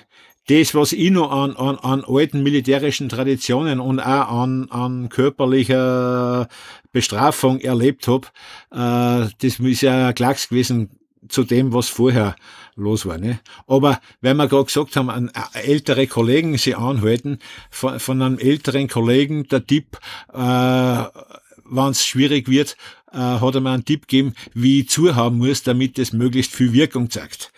das, 0.48 0.74
was 0.74 0.94
ich 0.94 1.12
noch 1.12 1.32
an, 1.32 1.56
an, 1.56 1.78
an 1.78 2.04
alten 2.08 2.42
militärischen 2.42 3.10
Traditionen 3.10 3.82
und 3.82 4.00
auch 4.00 4.44
an, 4.44 4.70
an 4.70 5.10
körperlicher 5.10 6.48
Bestrafung 6.94 7.60
erlebt 7.60 8.08
habe, 8.08 8.28
äh, 8.72 9.30
das 9.42 9.60
ist 9.60 9.82
ja 9.82 10.14
Klacks 10.14 10.50
gewesen 10.50 10.90
zu 11.28 11.44
dem, 11.44 11.74
was 11.74 11.90
vorher 11.90 12.36
los 12.76 13.06
war. 13.06 13.18
Ne? 13.18 13.40
Aber 13.68 14.00
wenn 14.22 14.38
wir 14.38 14.48
gerade 14.48 14.66
gesagt 14.66 14.96
haben, 14.96 15.10
an 15.10 15.32
äh, 15.54 15.60
ältere 15.60 16.08
Kollegen 16.08 16.58
sie 16.58 16.76
anhalten, 16.76 17.40
von, 17.70 18.00
von 18.00 18.22
einem 18.22 18.38
älteren 18.38 18.88
Kollegen 18.88 19.48
der 19.48 19.66
Tipp, 19.66 19.98
äh, 20.34 20.38
wenn 20.38 21.92
es 21.92 22.06
schwierig 22.06 22.50
wird, 22.50 22.76
äh, 23.12 23.18
hat 23.18 23.56
er 23.56 23.62
mir 23.62 23.72
einen 23.72 23.86
Tipp 23.86 24.08
gegeben, 24.08 24.34
wie 24.54 24.82
ich 24.82 24.90
zuhaben 24.90 25.38
muss, 25.38 25.64
damit 25.64 26.00
es 26.00 26.14
möglichst 26.14 26.54
viel 26.54 26.74
Wirkung 26.74 27.10
zeigt. 27.10 27.52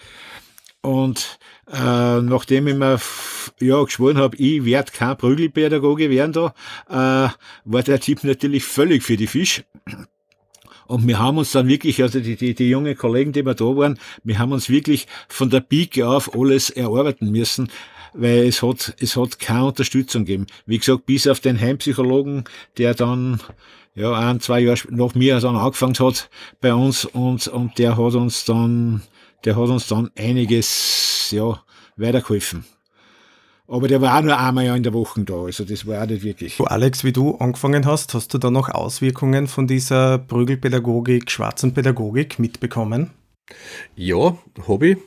Und 0.82 1.40
äh, 1.72 2.22
nachdem 2.22 2.68
ich 2.68 2.76
mir 2.76 3.00
ja, 3.60 3.84
geschworen 3.84 4.18
habe, 4.18 4.36
ich 4.38 4.66
werde 4.66 4.92
kein 4.92 5.18
Prügelpädagoge 5.18 6.10
werden 6.10 6.34
da, 6.34 6.54
äh, 6.90 7.30
war 7.66 7.84
der 7.84 8.00
Tipp 8.00 8.24
natürlich 8.24 8.64
völlig 8.66 9.04
für 9.04 9.18
die 9.18 9.28
Fisch. 9.28 9.64
Und 10.88 11.08
wir 11.08 11.20
haben 11.20 11.38
uns 11.38 11.52
dann 11.52 11.68
wirklich, 11.68 12.02
also 12.02 12.20
die, 12.20 12.36
die, 12.36 12.54
die 12.54 12.70
jungen 12.70 12.98
Kollegen, 12.98 13.32
die 13.32 13.46
wir 13.46 13.54
da 13.54 13.66
waren, 13.66 14.00
wir 14.24 14.40
haben 14.40 14.52
uns 14.52 14.70
wirklich 14.70 15.08
von 15.28 15.50
der 15.50 15.62
Pike 15.62 16.08
auf 16.08 16.36
alles 16.36 16.70
erarbeiten 16.70 17.32
müssen, 17.32 17.70
weil 18.14 18.48
es 18.48 18.62
hat, 18.62 18.96
es 19.00 19.18
hat 19.18 19.40
keine 19.40 19.66
Unterstützung 19.66 20.26
gegeben. 20.26 20.48
Wie 20.66 20.78
gesagt, 20.78 21.06
bis 21.06 21.28
auf 21.28 21.40
den 21.40 21.60
Heimpsychologen, 21.60 22.44
der 22.78 22.94
dann, 22.94 23.40
ja, 23.96 24.14
ein, 24.14 24.40
zwei 24.40 24.60
Jahre 24.60 24.80
nach 24.90 25.16
mir 25.16 25.40
dann 25.40 25.56
angefangen 25.56 25.98
hat 26.00 26.30
bei 26.62 26.74
uns 26.74 27.06
und, 27.06 27.48
und 27.48 27.78
der 27.78 27.98
hat 27.98 28.14
uns 28.14 28.46
dann, 28.46 29.02
der 29.46 29.56
hat 29.56 29.70
uns 29.70 29.88
dann 29.88 30.10
einiges, 30.18 31.30
ja, 31.32 31.62
weitergeholfen. 31.96 32.66
Aber 33.74 33.88
der 33.88 34.02
war 34.02 34.20
auch 34.20 34.22
nur 34.22 34.38
einmal 34.40 34.66
in 34.78 34.84
der 34.84 34.94
Woche 34.94 35.24
da, 35.24 35.46
also 35.46 35.66
das 35.66 35.88
war 35.88 36.04
auch 36.04 36.06
nicht 36.06 36.22
wirklich. 36.22 36.58
Du 36.58 36.66
Alex, 36.66 37.04
wie 37.04 37.12
du 37.12 37.38
angefangen 37.38 37.88
hast, 37.88 38.14
hast 38.14 38.32
du 38.32 38.38
da 38.38 38.52
noch 38.52 38.70
Auswirkungen 38.70 39.48
von 39.48 39.66
dieser 39.66 40.20
Prügelpädagogik, 40.20 41.32
schwarzen 41.32 41.74
Pädagogik 41.74 42.38
mitbekommen? 42.38 43.10
Ja, 43.96 44.38
habe 44.68 44.90
ich. 44.90 44.98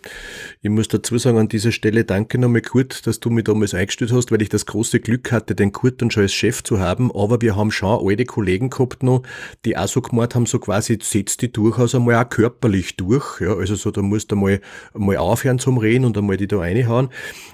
Ich 0.66 0.70
muss 0.70 0.88
dazu 0.88 1.16
sagen, 1.16 1.38
an 1.38 1.48
dieser 1.48 1.70
Stelle 1.70 2.02
danke 2.02 2.38
nochmal 2.38 2.60
Kurt, 2.60 3.06
dass 3.06 3.20
du 3.20 3.30
mich 3.30 3.44
damals 3.44 3.72
eingestellt 3.72 4.10
hast, 4.10 4.32
weil 4.32 4.42
ich 4.42 4.48
das 4.48 4.66
große 4.66 4.98
Glück 4.98 5.30
hatte, 5.30 5.54
den 5.54 5.70
Kurt 5.70 6.02
dann 6.02 6.10
schon 6.10 6.24
als 6.24 6.32
Chef 6.32 6.64
zu 6.64 6.80
haben. 6.80 7.12
Aber 7.12 7.40
wir 7.40 7.54
haben 7.54 7.70
schon 7.70 8.04
alte 8.04 8.24
Kollegen 8.24 8.68
gehabt 8.68 9.04
noch, 9.04 9.22
die 9.64 9.76
auch 9.76 9.86
so 9.86 10.02
gemacht 10.02 10.34
haben, 10.34 10.44
so 10.44 10.58
quasi, 10.58 10.98
setzt 11.00 11.42
die 11.42 11.52
durchaus 11.52 11.94
einmal 11.94 12.16
auch 12.16 12.28
körperlich 12.28 12.96
durch. 12.96 13.40
Ja, 13.40 13.54
also 13.54 13.76
so, 13.76 13.92
da 13.92 14.02
musst 14.02 14.32
du 14.32 14.34
mal, 14.34 14.60
mal 14.92 15.18
aufhören 15.18 15.60
zum 15.60 15.78
Reden 15.78 16.04
und 16.04 16.18
einmal 16.18 16.36
die 16.36 16.48
da 16.48 16.58
reinhauen. 16.58 17.10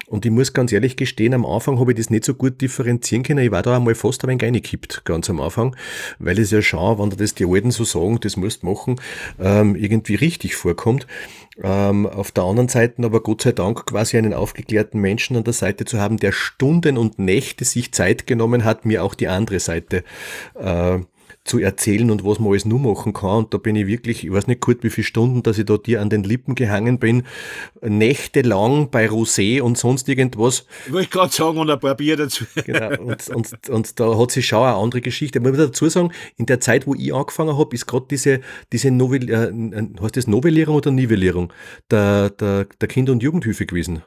Und 0.07 0.25
ich 0.25 0.31
muss 0.31 0.55
ganz 0.55 0.73
ehrlich 0.73 0.97
gestehen, 0.97 1.35
am 1.35 1.45
Anfang 1.45 1.79
habe 1.79 1.93
ich 1.93 1.99
das 1.99 2.09
nicht 2.09 2.25
so 2.25 2.33
gut 2.33 2.63
differenzieren 2.63 3.25
können. 3.25 3.45
Ich 3.45 3.51
war 3.51 3.61
da 3.61 3.77
einmal 3.77 3.95
fast 3.95 4.25
ein 4.25 4.29
wenig 4.31 4.43
reingekippt, 4.43 5.05
ganz 5.05 5.29
am 5.29 5.39
Anfang, 5.39 5.77
weil 6.19 6.39
es 6.39 6.51
ja 6.51 6.63
schon, 6.63 6.99
wenn 6.99 7.11
das 7.11 7.35
die 7.35 7.45
Alten 7.45 7.73
so 7.73 7.85
sagen, 7.85 8.21
das 8.23 8.39
musst 8.39 8.63
du 8.63 8.69
machen, 8.69 8.97
ähm, 9.39 9.77
irgendwie 9.77 10.15
richtig 10.15 10.55
vorkommt. 10.55 11.07
Ähm, 11.63 12.07
auf 12.07 12.31
der 12.31 12.45
anderen 12.45 12.69
Seite 12.69 13.05
aber 13.05 13.23
Gott 13.23 13.43
sei 13.43 13.53
Dank 13.53 13.85
quasi 13.87 14.17
einen 14.17 14.33
aufgeklärten 14.33 15.01
Menschen 15.01 15.37
an 15.37 15.45
der 15.45 15.53
Seite 15.53 15.85
zu 15.85 16.01
haben, 16.01 16.17
der 16.17 16.33
Stunden 16.33 16.97
und 16.97 17.19
Nächte 17.19 17.65
sich 17.65 17.93
Zeit 17.93 18.27
genommen 18.27 18.65
hat, 18.65 18.87
mir 18.87 19.05
auch 19.05 19.15
die 19.15 19.29
andere 19.29 19.61
Seite 19.61 20.03
äh, 20.55 20.99
zu 21.45 21.59
erzählen 21.59 22.11
und 22.11 22.25
was 22.25 22.39
man 22.39 22.51
alles 22.51 22.65
nur 22.65 22.79
machen 22.79 23.13
kann. 23.13 23.39
Und 23.39 23.55
da 23.55 23.59
bin 23.59 23.75
ich 23.75 23.87
wirklich, 23.87 24.25
ich 24.25 24.33
weiß 24.33 24.47
nicht 24.47 24.61
kurz, 24.61 24.83
wie 24.83 24.91
viele 24.91 25.05
Stunden, 25.05 25.43
dass 25.43 25.59
ich 25.59 25.67
da 25.67 25.77
dir 25.77 26.01
an 26.01 26.09
den 26.09 26.23
Lippen 26.23 26.55
gehangen 26.55 26.99
bin, 26.99 27.25
nächtelang 27.81 28.91
bei 28.91 29.07
Rosé 29.07 29.61
und 29.61 29.77
sonst 29.77 30.09
irgendwas. 30.09 30.67
Ich 30.87 30.93
wollte 30.93 31.09
gerade 31.09 31.33
sagen, 31.33 31.59
und 31.59 31.71
ein 31.71 31.81
paar 31.81 31.97
Bier 31.97 32.17
dazu. 32.17 32.45
Genau, 32.65 32.97
und, 33.03 33.29
und, 33.29 33.69
und 33.69 34.01
da 34.01 34.19
hat 34.19 34.31
sich 34.31 34.47
schon 34.47 34.63
eine 34.63 34.77
andere 34.77 35.01
Geschichte. 35.01 35.39
Ich 35.39 35.45
muss 35.45 35.57
dazu 35.57 35.89
sagen, 35.89 36.13
in 36.37 36.47
der 36.47 36.61
Zeit, 36.61 36.87
wo 36.87 36.95
ich 36.95 37.13
angefangen 37.13 37.59
habe, 37.59 37.75
ist 37.75 37.87
gerade 37.87 38.07
diese, 38.09 38.41
diese 38.73 38.91
Novell, 38.91 39.29
äh, 39.29 40.03
heißt 40.03 40.17
das 40.17 40.27
Novellierung 40.27 40.77
oder 40.77 40.91
Nivellierung 40.91 41.53
der, 41.91 42.31
der, 42.31 42.67
der 42.81 42.89
Kinder- 42.89 43.13
und 43.13 43.23
Jugendhilfe 43.23 43.67
gewesen 43.67 44.03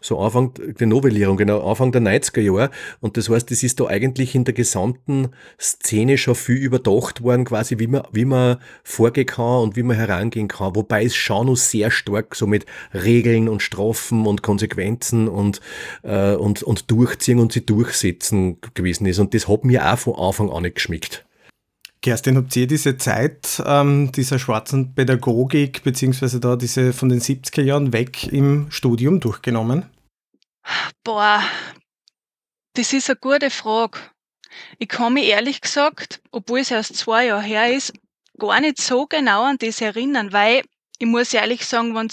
so 0.00 0.18
Anfang 0.18 0.52
der 0.54 0.86
Novellierung, 0.86 1.36
genau, 1.36 1.68
Anfang 1.68 1.92
der 1.92 2.00
90er 2.00 2.40
Jahre. 2.40 2.70
Und 3.00 3.16
das 3.16 3.28
heißt, 3.28 3.50
es 3.50 3.62
ist 3.62 3.80
da 3.80 3.86
eigentlich 3.86 4.34
in 4.34 4.44
der 4.44 4.54
gesamten 4.54 5.28
Szene 5.60 6.18
schon 6.18 6.34
viel 6.34 6.56
überdacht 6.56 7.22
worden, 7.22 7.44
quasi, 7.44 7.78
wie 7.78 7.88
man, 7.88 8.02
wie 8.12 8.24
man 8.24 8.58
vorgehen 8.84 9.26
kann 9.26 9.62
und 9.62 9.76
wie 9.76 9.82
man 9.82 9.96
herangehen 9.96 10.48
kann. 10.48 10.76
Wobei 10.76 11.04
es 11.04 11.16
schon 11.16 11.46
noch 11.46 11.56
sehr 11.56 11.90
stark 11.90 12.36
so 12.36 12.46
mit 12.46 12.64
Regeln 12.94 13.48
und 13.48 13.62
Strafen 13.62 14.26
und 14.26 14.42
Konsequenzen 14.42 15.28
und, 15.28 15.60
äh, 16.02 16.34
und, 16.34 16.62
und 16.62 16.90
durchziehen 16.90 17.40
und 17.40 17.52
sie 17.52 17.66
durchsetzen 17.66 18.58
gewesen 18.74 19.06
ist. 19.06 19.18
Und 19.18 19.34
das 19.34 19.48
hat 19.48 19.64
mir 19.64 19.92
auch 19.92 19.98
von 19.98 20.14
Anfang 20.14 20.50
an 20.50 20.62
nicht 20.62 20.76
geschmeckt. 20.76 21.27
Kerstin, 22.00 22.36
habt 22.36 22.54
ihr 22.54 22.66
diese 22.66 22.96
Zeit 22.96 23.60
ähm, 23.66 24.12
dieser 24.12 24.38
schwarzen 24.38 24.94
Pädagogik, 24.94 25.82
beziehungsweise 25.82 26.38
da 26.38 26.56
diese 26.56 26.92
von 26.92 27.08
den 27.08 27.20
70er 27.20 27.62
Jahren 27.62 27.92
weg 27.92 28.32
im 28.32 28.70
Studium 28.70 29.20
durchgenommen? 29.20 29.90
Boah, 31.02 31.42
das 32.74 32.92
ist 32.92 33.10
eine 33.10 33.18
gute 33.18 33.50
Frage. 33.50 33.98
Ich 34.78 34.88
kann 34.88 35.14
mich 35.14 35.26
ehrlich 35.26 35.60
gesagt, 35.60 36.20
obwohl 36.30 36.60
es 36.60 36.70
erst 36.70 36.96
zwei 36.96 37.26
Jahre 37.26 37.42
her 37.42 37.74
ist, 37.74 37.92
gar 38.38 38.60
nicht 38.60 38.80
so 38.80 39.06
genau 39.06 39.42
an 39.42 39.58
das 39.58 39.80
erinnern, 39.80 40.32
weil 40.32 40.62
ich 40.98 41.06
muss 41.06 41.34
ehrlich 41.34 41.66
sagen, 41.66 41.94
wenn 41.94 42.08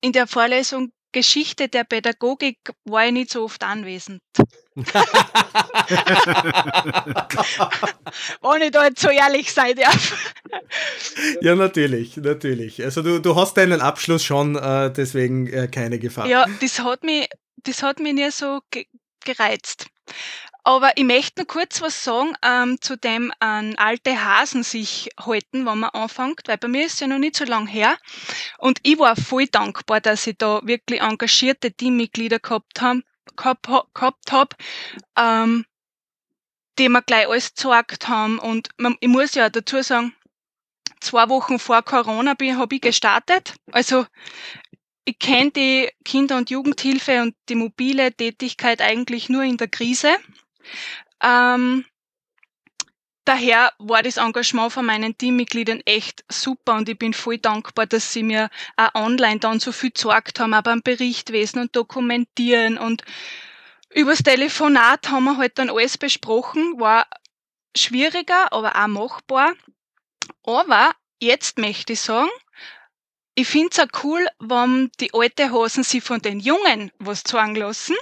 in 0.00 0.12
der 0.12 0.26
Vorlesung 0.26 0.90
Geschichte 1.12 1.68
der 1.68 1.84
Pädagogik 1.84 2.58
war 2.84 3.06
ich 3.06 3.12
nicht 3.12 3.30
so 3.30 3.44
oft 3.44 3.62
anwesend. 3.62 4.20
Ohne 8.40 8.70
da 8.70 8.86
jetzt 8.86 9.00
so 9.00 9.10
ehrlich 9.10 9.52
sein 9.52 9.76
darf. 9.76 10.32
ja, 11.42 11.54
natürlich, 11.54 12.16
natürlich. 12.16 12.82
Also 12.82 13.02
du, 13.02 13.20
du 13.20 13.36
hast 13.36 13.58
deinen 13.58 13.82
Abschluss 13.82 14.24
schon, 14.24 14.56
äh, 14.56 14.90
deswegen 14.92 15.46
äh, 15.46 15.68
keine 15.68 15.98
Gefahr. 15.98 16.26
Ja, 16.26 16.46
das 16.60 16.78
hat 16.78 17.04
mich, 17.04 17.28
das 17.64 17.82
hat 17.82 17.98
mich 17.98 18.14
nie 18.14 18.30
so 18.30 18.60
ge 18.70 18.86
gereizt. 19.24 19.88
Aber 20.64 20.96
ich 20.96 21.04
möchte 21.04 21.40
noch 21.40 21.48
kurz 21.48 21.82
was 21.82 22.04
sagen, 22.04 22.34
ähm, 22.42 22.80
zu 22.80 22.96
dem 22.96 23.32
an 23.40 23.74
alte 23.76 24.24
Hasen 24.24 24.62
sich 24.62 25.10
halten, 25.18 25.66
wenn 25.66 25.78
man 25.78 25.90
anfängt, 25.90 26.42
weil 26.46 26.58
bei 26.58 26.68
mir 26.68 26.86
ist 26.86 26.94
es 26.94 27.00
ja 27.00 27.08
noch 27.08 27.18
nicht 27.18 27.36
so 27.36 27.44
lange 27.44 27.68
her. 27.68 27.98
Und 28.58 28.78
ich 28.84 28.98
war 28.98 29.16
voll 29.16 29.46
dankbar, 29.46 30.00
dass 30.00 30.26
ich 30.26 30.38
da 30.38 30.60
wirklich 30.64 31.00
engagierte 31.00 31.72
Teammitglieder 31.72 32.38
gehabt 32.38 32.80
habe, 32.80 33.02
gehabt, 33.36 33.66
gehabt 33.94 34.32
hab, 34.32 34.56
ähm, 35.16 35.64
die 36.78 36.88
mir 36.88 37.02
gleich 37.02 37.28
alles 37.28 37.54
gezeigt 37.54 38.08
haben. 38.08 38.38
Und 38.38 38.68
man, 38.78 38.96
ich 39.00 39.08
muss 39.08 39.34
ja 39.34 39.50
dazu 39.50 39.82
sagen, 39.82 40.14
zwei 41.00 41.28
Wochen 41.28 41.58
vor 41.58 41.82
Corona 41.82 42.34
habe 42.40 42.74
ich 42.74 42.80
gestartet. 42.80 43.54
Also 43.70 44.06
ich 45.04 45.18
kenne 45.18 45.50
die 45.50 45.90
Kinder- 46.04 46.36
und 46.36 46.50
Jugendhilfe 46.50 47.22
und 47.22 47.34
die 47.48 47.56
mobile 47.56 48.12
Tätigkeit 48.12 48.80
eigentlich 48.80 49.28
nur 49.28 49.42
in 49.42 49.56
der 49.56 49.68
Krise. 49.68 50.14
Ähm, 51.22 51.84
daher 53.24 53.72
war 53.78 54.02
das 54.02 54.16
Engagement 54.16 54.72
von 54.72 54.86
meinen 54.86 55.16
Teammitgliedern 55.16 55.80
echt 55.84 56.24
super 56.30 56.74
und 56.74 56.88
ich 56.88 56.98
bin 56.98 57.12
voll 57.12 57.38
dankbar, 57.38 57.86
dass 57.86 58.12
sie 58.12 58.22
mir 58.22 58.50
auch 58.76 58.94
online 58.94 59.40
dann 59.40 59.60
so 59.60 59.72
viel 59.72 59.90
gezeigt 59.90 60.40
haben, 60.40 60.54
auch 60.54 60.62
beim 60.62 60.82
Berichtwesen 60.82 61.60
und 61.60 61.76
Dokumentieren 61.76 62.78
und 62.78 63.02
übers 63.90 64.18
Telefonat 64.18 65.10
haben 65.10 65.24
wir 65.24 65.36
halt 65.36 65.58
dann 65.58 65.70
alles 65.70 65.98
besprochen, 65.98 66.80
war 66.80 67.06
schwieriger, 67.76 68.52
aber 68.52 68.76
auch 68.76 68.88
machbar. 68.88 69.52
Aber 70.44 70.92
jetzt 71.20 71.58
möchte 71.58 71.94
ich 71.94 72.00
sagen, 72.00 72.30
ich 73.34 73.48
finde 73.48 73.70
es 73.72 73.78
auch 73.78 74.04
cool, 74.04 74.26
wenn 74.40 74.90
die 75.00 75.14
alte 75.14 75.52
Hosen 75.52 75.84
sich 75.84 76.02
von 76.02 76.20
den 76.20 76.40
Jungen 76.40 76.92
was 76.98 77.24
zeigen 77.24 77.54
lassen 77.54 77.96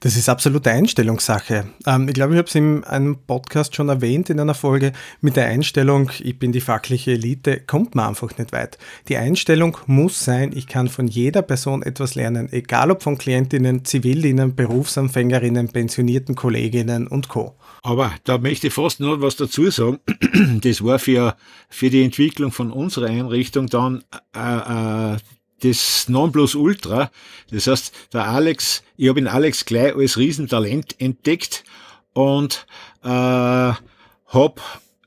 das 0.00 0.16
ist 0.16 0.28
absolute 0.28 0.70
Einstellungssache. 0.70 1.66
Ähm, 1.86 2.08
ich 2.08 2.14
glaube, 2.14 2.34
ich 2.34 2.38
habe 2.38 2.48
es 2.48 2.54
in 2.54 2.84
einem 2.84 3.18
Podcast 3.26 3.74
schon 3.74 3.88
erwähnt 3.88 4.30
in 4.30 4.40
einer 4.40 4.54
Folge. 4.54 4.92
Mit 5.20 5.36
der 5.36 5.46
Einstellung, 5.46 6.10
ich 6.20 6.38
bin 6.38 6.52
die 6.52 6.60
fachliche 6.60 7.12
Elite, 7.12 7.60
kommt 7.60 7.94
man 7.94 8.08
einfach 8.08 8.36
nicht 8.38 8.52
weit. 8.52 8.78
Die 9.08 9.16
Einstellung 9.16 9.78
muss 9.86 10.24
sein, 10.24 10.52
ich 10.54 10.66
kann 10.66 10.88
von 10.88 11.06
jeder 11.06 11.42
Person 11.42 11.82
etwas 11.82 12.14
lernen, 12.14 12.52
egal 12.52 12.90
ob 12.90 13.02
von 13.02 13.18
Klientinnen, 13.18 13.84
Zivilinnen, 13.84 14.54
Berufsanfängerinnen, 14.54 15.68
pensionierten 15.68 16.34
Kolleginnen 16.34 17.06
und 17.06 17.28
Co. 17.28 17.56
Aber 17.82 18.12
da 18.24 18.38
möchte 18.38 18.66
ich 18.66 18.74
fast 18.74 19.00
noch 19.00 19.20
was 19.20 19.36
dazu 19.36 19.70
sagen. 19.70 19.98
Das 20.60 20.82
war 20.82 20.98
für, 20.98 21.36
für 21.68 21.90
die 21.90 22.02
Entwicklung 22.02 22.50
von 22.50 22.70
unserer 22.70 23.06
Einrichtung 23.06 23.66
dann 23.68 24.04
äh, 24.34 25.14
äh, 25.14 25.16
das 25.62 26.08
Nonplusultra. 26.08 27.10
Das 27.50 27.66
heißt, 27.66 27.92
der 28.12 28.28
Alex, 28.28 28.82
ich 28.96 29.08
habe 29.08 29.20
ihn 29.20 29.28
Alex 29.28 29.64
gleich 29.64 29.94
als 29.94 30.16
Riesentalent 30.16 31.00
entdeckt 31.00 31.64
und 32.12 32.66
äh, 33.02 33.08
habe 33.08 34.60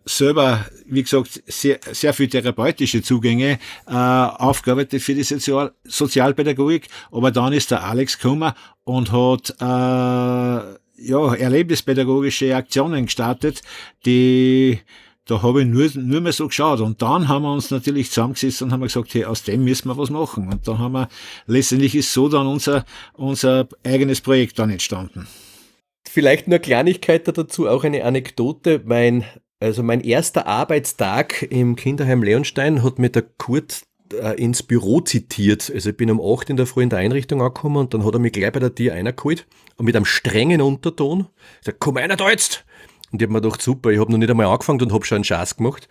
selber, 0.06 0.66
wie 0.86 1.04
gesagt, 1.04 1.44
sehr, 1.46 1.80
sehr 1.92 2.14
viel 2.14 2.30
therapeutische 2.30 3.02
Zugänge 3.02 3.60
äh, 3.88 3.94
aufgearbeitet 3.94 5.02
für 5.02 5.14
die 5.14 5.24
Sozial 5.24 5.74
Sozialpädagogik. 5.84 6.88
Aber 7.12 7.32
dann 7.32 7.54
ist 7.54 7.72
der 7.72 7.84
Alex 7.84 8.18
gekommen 8.18 8.54
und 8.84 9.12
hat 9.12 9.56
äh, 9.62 10.80
ja, 11.02 11.36
erlebnispädagogische 11.36 12.56
Aktionen 12.56 13.06
gestartet, 13.06 13.62
die 14.06 14.80
da 15.30 15.42
habe 15.44 15.62
ich 15.62 15.68
nur, 15.68 15.90
nur 15.96 16.22
mehr 16.22 16.34
so 16.34 16.48
geschaut. 16.48 16.80
Und 16.80 17.02
dann 17.02 17.28
haben 17.28 17.44
wir 17.44 17.54
uns 17.54 17.70
natürlich 17.70 18.10
zusammengesetzt 18.10 18.62
und 18.62 18.72
haben 18.72 18.82
gesagt, 18.82 19.14
hey, 19.14 19.26
aus 19.26 19.44
dem 19.44 19.64
müssen 19.64 19.88
wir 19.88 19.98
was 19.98 20.10
machen. 20.10 20.48
Und 20.48 20.68
da 20.68 20.78
haben 20.78 20.94
wir, 20.94 21.10
letztendlich 21.46 21.96
ist 21.96 22.12
so 22.12 22.30
dann 22.30 22.48
unser, 22.48 22.86
unser 23.14 23.68
eigenes 23.84 24.22
Projekt 24.22 24.58
dann 24.58 24.72
entstanden. 24.72 25.28
Vielleicht 26.08 26.48
nur 26.48 26.60
Kleinigkeit 26.60 27.28
dazu, 27.28 27.68
auch 27.68 27.84
eine 27.84 28.04
Anekdote. 28.04 28.82
Mein, 28.86 29.24
also 29.60 29.84
mein 29.84 30.02
erster 30.02 30.48
Arbeitstag 30.48 31.44
im 31.44 31.76
Kinderheim 31.76 32.24
Leonstein 32.24 32.82
hat 32.84 32.98
mir 32.98 33.10
der 33.10 33.22
Kurt 33.22 33.84
äh, 34.14 34.42
ins 34.42 34.64
Büro 34.64 35.02
zitiert. 35.02 35.72
Also 35.72 35.92
ich 35.92 35.98
bin 35.98 36.10
um 36.10 36.20
8 36.20 36.50
in 36.50 36.58
der 36.58 36.66
Früh 36.66 36.82
in 36.82 36.90
der 36.90 37.00
Einrichtung 37.00 37.42
angekommen 37.42 37.78
und 37.78 37.94
dann 37.94 38.04
hat 38.04 38.14
er 38.14 38.20
mich 38.20 38.34
gleich 38.34 38.52
bei 38.52 38.60
der 38.60 38.74
Tür 38.74 38.94
eingeholt 38.94 39.46
und 39.78 39.86
mit 39.86 39.96
einem 39.96 40.06
strengen 40.06 40.62
Unterton 40.62 41.28
gesagt, 41.60 41.80
komm 41.80 41.98
einer 41.98 42.16
da 42.16 42.32
jetzt! 42.32 42.66
Und 43.12 43.22
ich 43.22 43.26
habe 43.26 43.34
mir 43.34 43.42
gedacht, 43.42 43.62
super, 43.62 43.90
ich 43.90 44.00
habe 44.00 44.12
noch 44.12 44.18
nicht 44.18 44.30
einmal 44.30 44.48
angefangen 44.48 44.82
und 44.82 44.94
habe 44.94 45.06
schon 45.06 45.18
einen 45.18 45.24
Schatz 45.24 45.58
gemacht. 45.58 45.88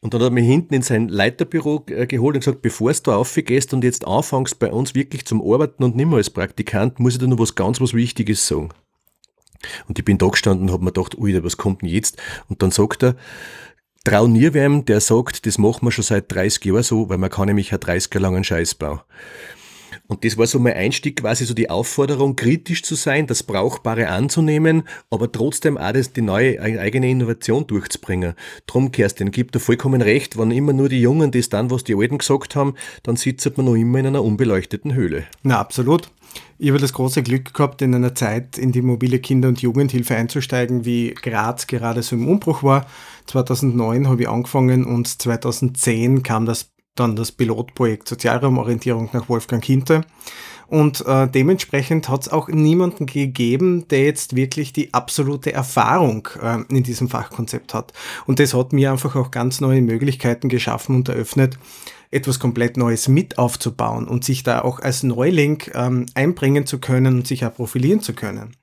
Und 0.00 0.14
dann 0.14 0.22
hat 0.22 0.28
er 0.28 0.32
mich 0.32 0.46
hinten 0.46 0.74
in 0.74 0.82
sein 0.82 1.08
Leiterbüro 1.08 1.84
äh, 1.88 2.06
geholt 2.06 2.34
und 2.34 2.40
gesagt, 2.40 2.62
bevor 2.62 2.92
du 2.92 3.12
aufgehst 3.12 3.74
und 3.74 3.84
jetzt 3.84 4.06
anfängst 4.06 4.58
bei 4.58 4.70
uns 4.70 4.94
wirklich 4.94 5.26
zum 5.26 5.42
Arbeiten 5.42 5.84
und 5.84 5.94
nicht 5.94 6.06
mehr 6.06 6.16
als 6.16 6.30
Praktikant, 6.30 6.98
muss 6.98 7.14
ich 7.14 7.18
dir 7.18 7.28
noch 7.28 7.38
was 7.38 7.54
ganz 7.54 7.80
was 7.80 7.92
Wichtiges 7.92 8.46
sagen. 8.46 8.70
Und 9.88 9.98
ich 9.98 10.04
bin 10.04 10.16
da 10.16 10.28
gestanden 10.28 10.68
und 10.68 10.72
habe 10.72 10.84
mir 10.84 10.92
gedacht, 10.92 11.18
ui, 11.18 11.44
was 11.44 11.58
kommt 11.58 11.82
denn 11.82 11.90
jetzt? 11.90 12.16
Und 12.48 12.62
dann 12.62 12.70
sagt 12.70 13.02
er, 13.02 13.16
trau 14.04 14.26
nie 14.26 14.54
wem, 14.54 14.86
der 14.86 15.00
sagt, 15.00 15.44
das 15.44 15.58
machen 15.58 15.86
wir 15.86 15.92
schon 15.92 16.04
seit 16.04 16.32
30 16.32 16.64
Jahren 16.64 16.82
so, 16.82 17.10
weil 17.10 17.18
man 17.18 17.28
kann 17.28 17.46
nämlich 17.46 17.72
einen 17.72 17.80
30 17.80 18.14
Jahre 18.14 18.22
langen 18.22 18.44
Scheiß 18.44 18.76
bauen. 18.76 19.00
Und 20.06 20.24
das 20.24 20.36
war 20.36 20.46
so 20.46 20.58
mein 20.58 20.74
Einstieg, 20.74 21.20
quasi 21.20 21.44
so 21.44 21.54
die 21.54 21.70
Aufforderung, 21.70 22.36
kritisch 22.36 22.82
zu 22.82 22.94
sein, 22.94 23.26
das 23.26 23.42
Brauchbare 23.42 24.08
anzunehmen, 24.08 24.84
aber 25.10 25.30
trotzdem 25.30 25.78
auch 25.78 25.92
das, 25.92 26.12
die 26.12 26.22
neue 26.22 26.60
eigene 26.60 27.10
Innovation 27.10 27.66
durchzubringen. 27.66 28.34
Drum, 28.66 28.92
Kerstin, 28.92 29.30
gibt 29.30 29.54
dir 29.54 29.60
vollkommen 29.60 30.02
recht, 30.02 30.38
wenn 30.38 30.50
immer 30.50 30.72
nur 30.72 30.88
die 30.88 31.00
Jungen 31.00 31.30
das 31.30 31.48
dann, 31.48 31.70
was 31.70 31.84
die 31.84 31.94
Alten 31.94 32.18
gesagt 32.18 32.56
haben, 32.56 32.74
dann 33.02 33.16
sitzt 33.16 33.56
man 33.56 33.66
noch 33.66 33.74
immer 33.74 33.98
in 33.98 34.06
einer 34.06 34.24
unbeleuchteten 34.24 34.94
Höhle. 34.94 35.24
Na, 35.42 35.58
absolut. 35.58 36.10
Ich 36.58 36.68
habe 36.68 36.78
das 36.78 36.92
große 36.92 37.22
Glück 37.22 37.54
gehabt, 37.54 37.80
in 37.80 37.94
einer 37.94 38.14
Zeit 38.14 38.58
in 38.58 38.70
die 38.70 38.82
mobile 38.82 39.18
Kinder- 39.18 39.48
und 39.48 39.62
Jugendhilfe 39.62 40.14
einzusteigen, 40.14 40.84
wie 40.84 41.14
Graz 41.14 41.66
gerade 41.66 42.02
so 42.02 42.16
im 42.16 42.28
Umbruch 42.28 42.62
war. 42.62 42.86
2009 43.26 44.08
habe 44.08 44.22
ich 44.22 44.28
angefangen 44.28 44.84
und 44.84 45.08
2010 45.08 46.22
kam 46.22 46.44
das 46.44 46.69
dann 46.94 47.16
das 47.16 47.32
Pilotprojekt 47.32 48.08
Sozialraumorientierung 48.08 49.10
nach 49.12 49.28
Wolfgang 49.28 49.62
Kinte. 49.62 50.02
Und 50.70 51.04
äh, 51.04 51.28
dementsprechend 51.28 52.08
hat 52.08 52.22
es 52.22 52.28
auch 52.28 52.46
niemanden 52.46 53.06
gegeben, 53.06 53.88
der 53.88 54.04
jetzt 54.04 54.36
wirklich 54.36 54.72
die 54.72 54.94
absolute 54.94 55.52
Erfahrung 55.52 56.28
äh, 56.40 56.58
in 56.68 56.84
diesem 56.84 57.08
Fachkonzept 57.08 57.74
hat. 57.74 57.92
Und 58.26 58.38
das 58.38 58.54
hat 58.54 58.72
mir 58.72 58.92
einfach 58.92 59.16
auch 59.16 59.32
ganz 59.32 59.60
neue 59.60 59.82
Möglichkeiten 59.82 60.48
geschaffen 60.48 60.94
und 60.94 61.08
eröffnet, 61.08 61.58
etwas 62.10 62.38
komplett 62.38 62.76
Neues 62.76 63.08
mit 63.08 63.38
aufzubauen 63.38 64.08
und 64.08 64.24
sich 64.24 64.42
da 64.42 64.62
auch 64.62 64.80
als 64.80 65.02
Neuling 65.02 65.62
ähm, 65.74 66.06
einbringen 66.14 66.66
zu 66.66 66.78
können 66.78 67.18
und 67.18 67.26
sich 67.26 67.44
auch 67.44 67.54
profilieren 67.54 68.00
zu 68.00 68.14
können. 68.14 68.56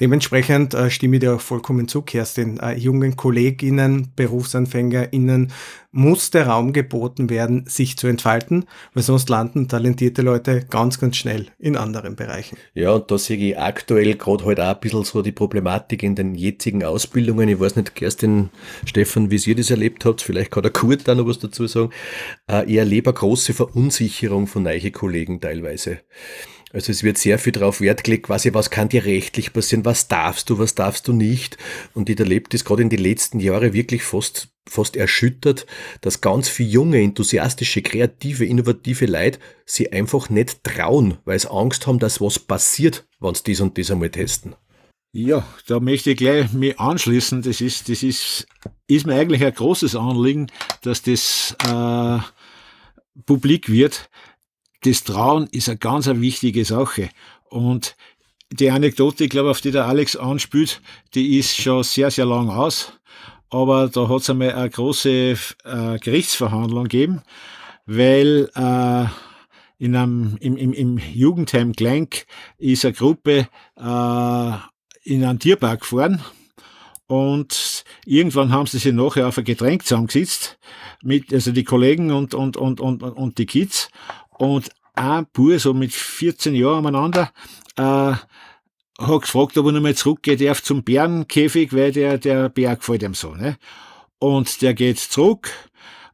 Dementsprechend 0.00 0.74
äh, 0.74 0.90
stimme 0.90 1.16
ich 1.16 1.20
dir 1.20 1.34
auch 1.34 1.40
vollkommen 1.40 1.88
zu, 1.88 2.02
Kerstin. 2.02 2.58
Äh, 2.60 2.74
jungen 2.74 3.16
KollegInnen, 3.16 4.12
BerufsanfängerInnen 4.16 5.52
muss 5.90 6.30
der 6.30 6.46
Raum 6.46 6.72
geboten 6.72 7.30
werden, 7.30 7.64
sich 7.66 7.96
zu 7.96 8.06
entfalten, 8.08 8.66
weil 8.92 9.02
sonst 9.02 9.28
landen 9.30 9.68
talentierte 9.68 10.22
Leute 10.22 10.64
ganz, 10.68 11.00
ganz 11.00 11.16
schnell 11.16 11.46
in 11.58 11.76
anderen 11.76 12.14
Bereichen. 12.14 12.58
Ja, 12.74 12.92
und 12.92 13.10
da 13.10 13.16
sehe 13.16 13.38
ich 13.38 13.58
aktuell 13.58 14.14
gerade 14.14 14.44
halt 14.44 14.60
auch 14.60 14.74
ein 14.74 14.80
bisschen 14.80 15.04
so 15.04 15.22
die 15.22 15.32
Problematik 15.32 16.02
in 16.02 16.14
den 16.14 16.34
jetzigen 16.34 16.84
Ausbildungen. 16.84 17.48
Ich 17.48 17.58
weiß 17.58 17.76
nicht, 17.76 17.94
Kerstin, 17.94 18.50
Stefan, 18.84 19.30
wie 19.30 19.36
ihr 19.36 19.56
das 19.56 19.70
erlebt 19.70 20.04
habt, 20.04 20.20
vielleicht 20.20 20.50
kann 20.50 20.62
der 20.62 20.72
Kurt 20.72 21.08
da 21.08 21.14
noch 21.14 21.26
was 21.26 21.38
dazu 21.38 21.66
sagen. 21.66 21.90
Äh, 22.48 22.70
erlebe 22.88 23.10
eine 23.10 23.18
große 23.18 23.52
Verunsicherung 23.52 24.46
von 24.46 24.62
neue 24.62 24.90
Kollegen 24.90 25.42
teilweise. 25.42 26.00
Also 26.72 26.90
es 26.90 27.02
wird 27.02 27.18
sehr 27.18 27.38
viel 27.38 27.52
darauf 27.52 27.82
Wert 27.82 28.02
gelegt, 28.02 28.26
quasi, 28.26 28.52
was 28.54 28.70
kann 28.70 28.88
dir 28.88 29.04
rechtlich 29.04 29.52
passieren, 29.52 29.84
was 29.84 30.08
darfst 30.08 30.48
du, 30.48 30.58
was 30.58 30.74
darfst 30.74 31.06
du 31.06 31.12
nicht. 31.12 31.58
Und 31.92 32.08
ich 32.08 32.18
erlebe 32.18 32.48
das 32.48 32.64
gerade 32.64 32.82
in 32.82 32.88
den 32.88 33.00
letzten 33.00 33.40
Jahren 33.40 33.74
wirklich 33.74 34.02
fast, 34.02 34.48
fast 34.66 34.96
erschüttert, 34.96 35.66
dass 36.00 36.22
ganz 36.22 36.48
viele 36.48 36.70
junge, 36.70 37.00
enthusiastische, 37.00 37.82
kreative, 37.82 38.46
innovative 38.46 39.04
Leute 39.04 39.38
sie 39.66 39.92
einfach 39.92 40.30
nicht 40.30 40.64
trauen, 40.64 41.18
weil 41.26 41.38
sie 41.38 41.50
Angst 41.50 41.86
haben, 41.86 41.98
dass 41.98 42.22
was 42.22 42.38
passiert, 42.38 43.06
wenn 43.20 43.34
sie 43.34 43.42
das 43.44 43.60
und 43.60 43.76
das 43.76 43.90
einmal 43.90 44.10
testen. 44.10 44.54
Ja, 45.12 45.46
da 45.66 45.80
möchte 45.80 46.10
ich 46.10 46.18
gleich 46.18 46.52
mich 46.52 46.78
anschließen. 46.78 47.42
Das 47.42 47.60
ist, 47.60 47.88
das 47.88 48.02
ist, 48.02 48.46
ist 48.86 49.06
mir 49.06 49.14
eigentlich 49.14 49.42
ein 49.44 49.54
großes 49.54 49.96
Anliegen, 49.96 50.48
dass 50.82 51.02
das 51.02 51.56
äh, 51.66 52.18
publik 53.26 53.68
wird, 53.68 54.10
das 54.82 55.04
Trauen 55.04 55.48
ist 55.50 55.68
eine 55.68 55.78
ganz 55.78 56.08
eine 56.08 56.20
wichtige 56.20 56.64
Sache. 56.64 57.10
Und 57.50 57.96
die 58.50 58.70
Anekdote, 58.70 59.24
ich 59.24 59.30
glaube, 59.30 59.50
auf 59.50 59.60
die 59.60 59.70
der 59.70 59.86
Alex 59.86 60.16
anspielt, 60.16 60.80
die 61.14 61.38
ist 61.38 61.56
schon 61.56 61.82
sehr, 61.82 62.10
sehr 62.10 62.26
lang 62.26 62.48
aus. 62.48 62.92
Aber 63.50 63.88
da 63.88 64.08
hat 64.08 64.22
es 64.22 64.30
einmal 64.30 64.52
eine 64.52 64.70
große 64.70 65.10
äh, 65.64 65.98
Gerichtsverhandlung 66.00 66.84
gegeben, 66.84 67.22
weil 67.86 68.50
äh, 68.54 69.06
in 69.78 69.96
einem, 69.96 70.36
im, 70.40 70.56
im, 70.56 70.72
im 70.72 70.98
Jugendheim 70.98 71.72
Glenk 71.72 72.26
ist 72.58 72.84
eine 72.84 72.94
Gruppe 72.94 73.48
äh, 73.76 74.52
in 75.04 75.24
einen 75.24 75.38
Tierpark 75.38 75.80
gefahren 75.80 76.22
und 77.06 77.84
irgendwann 78.04 78.52
haben 78.52 78.66
sie 78.66 78.78
sich 78.78 78.92
nachher 78.92 79.28
auf 79.28 79.38
ein 79.38 79.44
Getränk 79.44 79.86
zusammengesetzt, 79.86 80.58
mit, 81.02 81.32
also 81.32 81.52
die 81.52 81.64
Kollegen 81.64 82.10
und, 82.10 82.34
und, 82.34 82.56
und, 82.56 82.80
und, 82.80 83.02
und 83.02 83.38
die 83.38 83.46
Kids. 83.46 83.90
Und 84.30 84.70
ein 84.94 85.26
Bub, 85.32 85.58
so 85.58 85.74
mit 85.74 85.92
14 85.92 86.54
Jahren 86.54 86.78
umeinander, 86.78 87.30
äh, 87.76 88.14
hat 89.00 89.22
gefragt, 89.22 89.56
ob 89.56 89.66
er 89.66 89.72
nochmal 89.72 89.94
zurückgehen 89.94 90.38
darf 90.38 90.62
zum 90.62 90.82
Bärenkäfig, 90.82 91.72
weil 91.72 91.92
der, 91.92 92.18
der 92.18 92.48
Bär 92.48 92.74
gefällt 92.76 93.02
ihm 93.02 93.14
so, 93.14 93.34
ne? 93.34 93.56
Und 94.18 94.60
der 94.62 94.74
geht 94.74 94.98
zurück, 94.98 95.50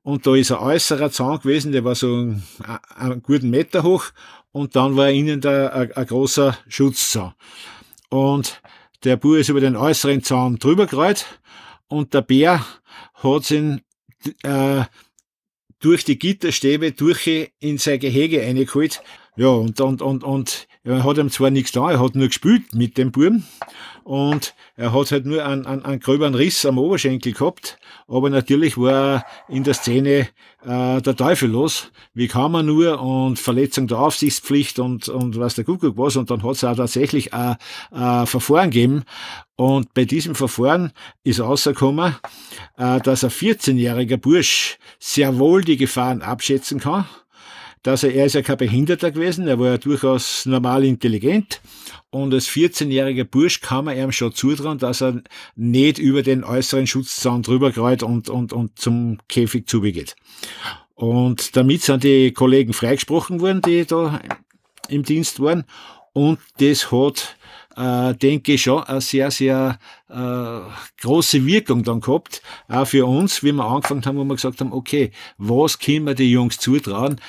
und 0.02 0.26
da 0.26 0.34
ist 0.34 0.52
ein 0.52 0.58
äußerer 0.58 1.10
Zaun 1.10 1.40
gewesen, 1.40 1.72
der 1.72 1.84
war 1.84 1.94
so 1.94 2.08
einen, 2.08 2.42
einen 2.94 3.22
guten 3.22 3.48
Meter 3.48 3.82
hoch, 3.82 4.04
und 4.52 4.76
dann 4.76 4.96
war 4.96 5.08
innen 5.08 5.40
da 5.40 5.68
ein, 5.68 5.92
ein 5.92 6.06
großer 6.06 6.58
Schutzzaun. 6.68 7.32
Und 8.10 8.60
der 9.02 9.16
Bub 9.16 9.36
ist 9.36 9.48
über 9.48 9.60
den 9.60 9.76
äußeren 9.76 10.22
Zaun 10.22 10.58
drüber 10.58 10.86
gerollt, 10.86 11.40
und 11.88 12.12
der 12.12 12.20
Bär 12.20 12.64
hat 13.14 13.50
ihn 13.50 13.80
äh, 14.42 14.84
durch 15.80 16.04
die 16.04 16.18
Gitterstäbe 16.18 16.92
durch 16.92 17.50
in 17.60 17.78
sein 17.78 17.98
Gehege 17.98 18.42
reingeholt. 18.42 19.02
Ja, 19.36 19.48
und, 19.48 19.80
und, 19.80 20.00
und, 20.00 20.24
und 20.24 20.68
er 20.84 21.02
hat 21.02 21.18
ihm 21.18 21.30
zwar 21.30 21.50
nichts 21.50 21.72
da, 21.72 21.90
er 21.90 22.00
hat 22.00 22.14
nur 22.14 22.28
gespielt 22.28 22.74
mit 22.74 22.98
dem 22.98 23.10
Buben 23.10 23.46
und 24.04 24.54
er 24.76 24.92
hat 24.92 25.10
halt 25.10 25.24
nur 25.24 25.44
einen, 25.44 25.66
einen, 25.66 25.84
einen 25.84 26.00
gröberen 26.00 26.34
Riss 26.34 26.66
am 26.66 26.78
Oberschenkel 26.78 27.32
gehabt, 27.32 27.78
aber 28.06 28.28
natürlich 28.28 28.76
war 28.76 29.24
in 29.48 29.64
der 29.64 29.72
Szene 29.72 30.28
äh, 30.62 31.00
der 31.00 31.16
Teufel 31.16 31.50
los. 31.50 31.90
Wie 32.12 32.28
kann 32.28 32.52
man 32.52 32.66
nur? 32.66 33.00
Und 33.00 33.38
Verletzung 33.38 33.86
der 33.86 33.98
Aufsichtspflicht 33.98 34.78
und, 34.78 35.08
und 35.08 35.38
was 35.38 35.54
der 35.54 35.64
Kuckuck 35.64 35.96
was. 35.96 36.16
Und 36.16 36.30
dann 36.30 36.42
hat 36.42 36.56
es 36.56 36.64
auch 36.64 36.76
tatsächlich 36.76 37.32
ein, 37.32 37.56
ein 37.90 38.26
Verfahren 38.26 38.70
gegeben. 38.70 39.04
Und 39.56 39.94
bei 39.94 40.04
diesem 40.04 40.34
Verfahren 40.34 40.92
ist 41.22 41.40
rausgekommen, 41.40 42.16
äh, 42.76 43.00
dass 43.00 43.24
ein 43.24 43.30
14-jähriger 43.30 44.16
Bursch 44.16 44.78
sehr 44.98 45.38
wohl 45.38 45.62
die 45.62 45.76
Gefahren 45.76 46.22
abschätzen 46.22 46.80
kann 46.80 47.06
dass 47.84 48.02
er, 48.02 48.14
er 48.14 48.24
ist 48.24 48.34
ja 48.34 48.42
kein 48.42 48.56
Behinderter 48.56 49.12
gewesen, 49.12 49.46
er 49.46 49.58
war 49.60 49.68
ja 49.68 49.78
durchaus 49.78 50.46
normal 50.46 50.84
intelligent. 50.84 51.60
Und 52.10 52.32
als 52.32 52.48
14-jähriger 52.48 53.24
Bursch 53.24 53.60
kann 53.60 53.84
man 53.84 53.96
ihm 53.96 54.10
schon 54.10 54.34
zutrauen, 54.34 54.78
dass 54.78 55.02
er 55.02 55.22
nicht 55.54 55.98
über 55.98 56.22
den 56.22 56.44
äußeren 56.44 56.86
Schutzzaun 56.86 57.42
drüber 57.42 57.72
kreut 57.72 58.02
und, 58.02 58.30
und, 58.30 58.52
und 58.52 58.78
zum 58.78 59.18
Käfig 59.28 59.68
zubegeht. 59.68 60.16
Und 60.94 61.56
damit 61.56 61.82
sind 61.82 62.04
die 62.04 62.32
Kollegen 62.32 62.72
freigesprochen 62.72 63.40
worden, 63.40 63.60
die 63.60 63.84
da 63.84 64.20
im 64.88 65.02
Dienst 65.02 65.40
waren. 65.40 65.64
Und 66.14 66.38
das 66.58 66.90
hat, 66.90 67.36
äh, 67.76 68.14
denke 68.14 68.54
ich, 68.54 68.62
schon 68.62 68.82
eine 68.84 69.02
sehr, 69.02 69.30
sehr 69.30 69.78
äh, 70.08 70.60
große 71.02 71.44
Wirkung 71.44 71.82
dann 71.82 72.00
gehabt. 72.00 72.40
Auch 72.68 72.86
für 72.86 73.04
uns, 73.04 73.42
wie 73.42 73.52
wir 73.52 73.64
angefangen 73.64 74.06
haben, 74.06 74.16
wo 74.16 74.24
wir 74.24 74.36
gesagt 74.36 74.60
haben, 74.60 74.72
okay, 74.72 75.10
was 75.36 75.78
können 75.78 76.06
wir 76.06 76.14
die 76.14 76.30
Jungs 76.30 76.56
zutrauen? 76.56 77.20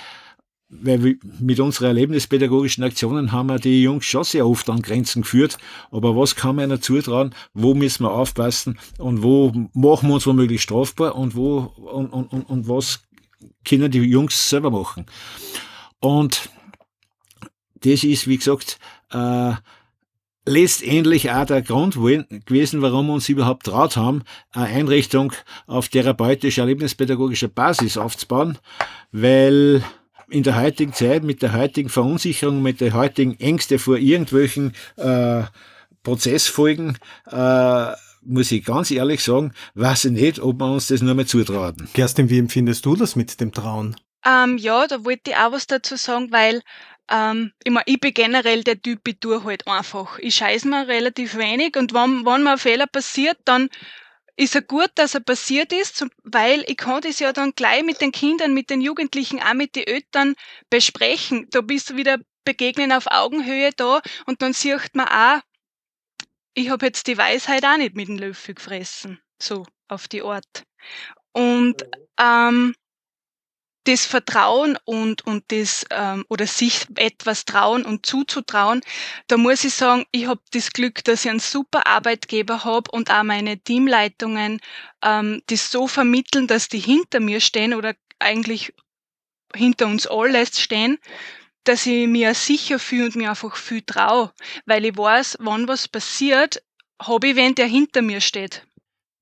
Weil 0.81 1.17
mit 1.39 1.59
unseren 1.59 1.87
erlebnispädagogischen 1.87 2.83
Aktionen 2.83 3.31
haben 3.31 3.47
wir 3.47 3.59
die 3.59 3.81
Jungs 3.81 4.05
schon 4.05 4.23
sehr 4.23 4.47
oft 4.47 4.69
an 4.69 4.81
Grenzen 4.81 5.21
geführt. 5.21 5.57
Aber 5.91 6.15
was 6.15 6.35
kann 6.35 6.55
man 6.55 6.69
ihnen 6.69 6.81
zutrauen? 6.81 7.33
Wo 7.53 7.73
müssen 7.73 8.03
wir 8.03 8.11
aufpassen? 8.11 8.77
Und 8.97 9.23
wo 9.23 9.51
machen 9.73 10.09
wir 10.09 10.15
uns 10.15 10.27
womöglich 10.27 10.61
strafbar? 10.61 11.15
Und 11.15 11.35
wo, 11.35 11.59
und, 11.59 12.11
und, 12.11 12.31
und, 12.31 12.49
und 12.49 12.67
was 12.67 13.03
können 13.63 13.91
die 13.91 13.99
Jungs 13.99 14.49
selber 14.49 14.71
machen? 14.71 15.05
Und 15.99 16.49
das 17.75 18.03
ist, 18.03 18.27
wie 18.27 18.37
gesagt, 18.37 18.79
äh, 19.11 19.53
letztendlich 20.45 21.31
auch 21.31 21.45
der 21.45 21.61
Grund 21.61 21.95
gewesen, 21.95 22.81
warum 22.81 23.07
wir 23.07 23.13
uns 23.13 23.29
überhaupt 23.29 23.65
traut 23.65 23.97
haben, 23.97 24.23
eine 24.51 24.67
Einrichtung 24.67 25.33
auf 25.65 25.89
therapeutisch 25.89 26.57
erlebnispädagogischer 26.57 27.47
Basis 27.47 27.97
aufzubauen, 27.97 28.57
weil 29.11 29.83
in 30.29 30.43
der 30.43 30.59
heutigen 30.59 30.93
Zeit, 30.93 31.23
mit 31.23 31.41
der 31.41 31.53
heutigen 31.53 31.89
Verunsicherung, 31.89 32.61
mit 32.61 32.81
der 32.81 32.93
heutigen 32.93 33.39
Ängste 33.39 33.79
vor 33.79 33.97
irgendwelchen 33.97 34.73
äh, 34.97 35.43
Prozessfolgen, 36.03 36.97
äh, 37.31 37.91
muss 38.25 38.51
ich 38.51 38.65
ganz 38.65 38.91
ehrlich 38.91 39.23
sagen, 39.23 39.53
weiß 39.75 40.05
ich 40.05 40.11
nicht, 40.11 40.39
ob 40.39 40.59
wir 40.59 40.71
uns 40.71 40.87
das 40.87 41.01
nur 41.01 41.13
mehr 41.13 41.27
zutrauen. 41.27 41.87
Kerstin, 41.93 42.29
wie 42.29 42.39
empfindest 42.39 42.85
du 42.85 42.95
das 42.95 43.15
mit 43.15 43.39
dem 43.39 43.51
Trauen? 43.51 43.95
Ähm, 44.25 44.57
ja, 44.57 44.87
da 44.87 45.05
wollte 45.05 45.31
ich 45.31 45.37
auch 45.37 45.51
was 45.51 45.67
dazu 45.67 45.95
sagen, 45.95 46.31
weil 46.31 46.61
ähm, 47.11 47.51
ich, 47.63 47.71
mein, 47.71 47.83
ich 47.85 47.99
bin 47.99 48.13
generell 48.13 48.63
der 48.63 48.81
Typ, 48.81 49.07
ich 49.07 49.19
tue 49.19 49.43
halt 49.43 49.67
einfach. 49.67 50.17
Ich 50.19 50.35
scheiß 50.35 50.65
mir 50.65 50.87
relativ 50.87 51.37
wenig 51.37 51.75
und 51.77 51.93
wenn, 51.93 52.25
wenn 52.25 52.43
mir 52.43 52.53
ein 52.53 52.57
Fehler 52.57 52.87
passiert, 52.87 53.37
dann 53.45 53.69
ist 54.37 54.53
ja 54.53 54.61
gut, 54.61 54.91
dass 54.95 55.13
er 55.13 55.21
passiert 55.21 55.71
ist, 55.71 56.05
weil 56.23 56.63
ich 56.67 56.77
kann 56.77 57.01
das 57.01 57.19
ja 57.19 57.31
dann 57.31 57.53
gleich 57.53 57.83
mit 57.83 58.01
den 58.01 58.11
Kindern, 58.11 58.53
mit 58.53 58.69
den 58.69 58.81
Jugendlichen, 58.81 59.41
auch 59.41 59.53
mit 59.53 59.75
den 59.75 59.87
Eltern 59.87 60.35
besprechen. 60.69 61.47
Da 61.51 61.61
bist 61.61 61.89
du 61.89 61.95
wieder 61.95 62.17
begegnen 62.43 62.91
auf 62.91 63.07
Augenhöhe 63.09 63.71
da 63.75 64.01
und 64.25 64.41
dann 64.41 64.53
sieht 64.53 64.93
man 64.93 65.07
auch, 65.07 65.41
ich 66.53 66.69
habe 66.69 66.85
jetzt 66.85 67.07
die 67.07 67.17
Weisheit 67.17 67.65
auch 67.65 67.77
nicht 67.77 67.95
mit 67.95 68.07
dem 68.07 68.17
Löffel 68.17 68.55
gefressen, 68.55 69.19
so 69.41 69.65
auf 69.87 70.07
die 70.07 70.21
Art. 70.21 70.63
Und 71.33 71.83
ähm, 72.19 72.75
das 73.85 74.05
Vertrauen 74.05 74.77
und, 74.83 75.25
und 75.25 75.43
das, 75.47 75.85
ähm, 75.91 76.25
oder 76.29 76.47
sich 76.47 76.85
etwas 76.95 77.45
trauen 77.45 77.85
und 77.85 78.05
zuzutrauen, 78.05 78.81
da 79.27 79.37
muss 79.37 79.63
ich 79.63 79.73
sagen, 79.73 80.05
ich 80.11 80.27
habe 80.27 80.41
das 80.51 80.71
Glück, 80.71 81.03
dass 81.03 81.25
ich 81.25 81.31
einen 81.31 81.39
super 81.39 81.87
Arbeitgeber 81.87 82.63
habe 82.63 82.91
und 82.91 83.09
auch 83.09 83.23
meine 83.23 83.57
Teamleitungen 83.59 84.59
ähm, 85.01 85.41
das 85.47 85.71
so 85.71 85.87
vermitteln, 85.87 86.47
dass 86.47 86.67
die 86.67 86.79
hinter 86.79 87.19
mir 87.19 87.39
stehen 87.39 87.73
oder 87.73 87.95
eigentlich 88.19 88.73
hinter 89.55 89.87
uns 89.87 90.07
alles 90.07 90.59
stehen, 90.59 90.97
dass 91.63 91.85
ich 91.85 92.07
mir 92.07 92.33
sicher 92.33 92.79
fühle 92.79 93.05
und 93.05 93.15
mir 93.15 93.29
einfach 93.29 93.55
viel 93.55 93.81
traue, 93.81 94.33
weil 94.65 94.85
ich 94.85 94.97
weiß, 94.97 95.37
wann 95.39 95.67
was 95.67 95.87
passiert, 95.87 96.61
habe 97.01 97.29
ich 97.29 97.35
wen, 97.35 97.55
der 97.55 97.67
hinter 97.67 98.01
mir 98.01 98.21
steht 98.21 98.65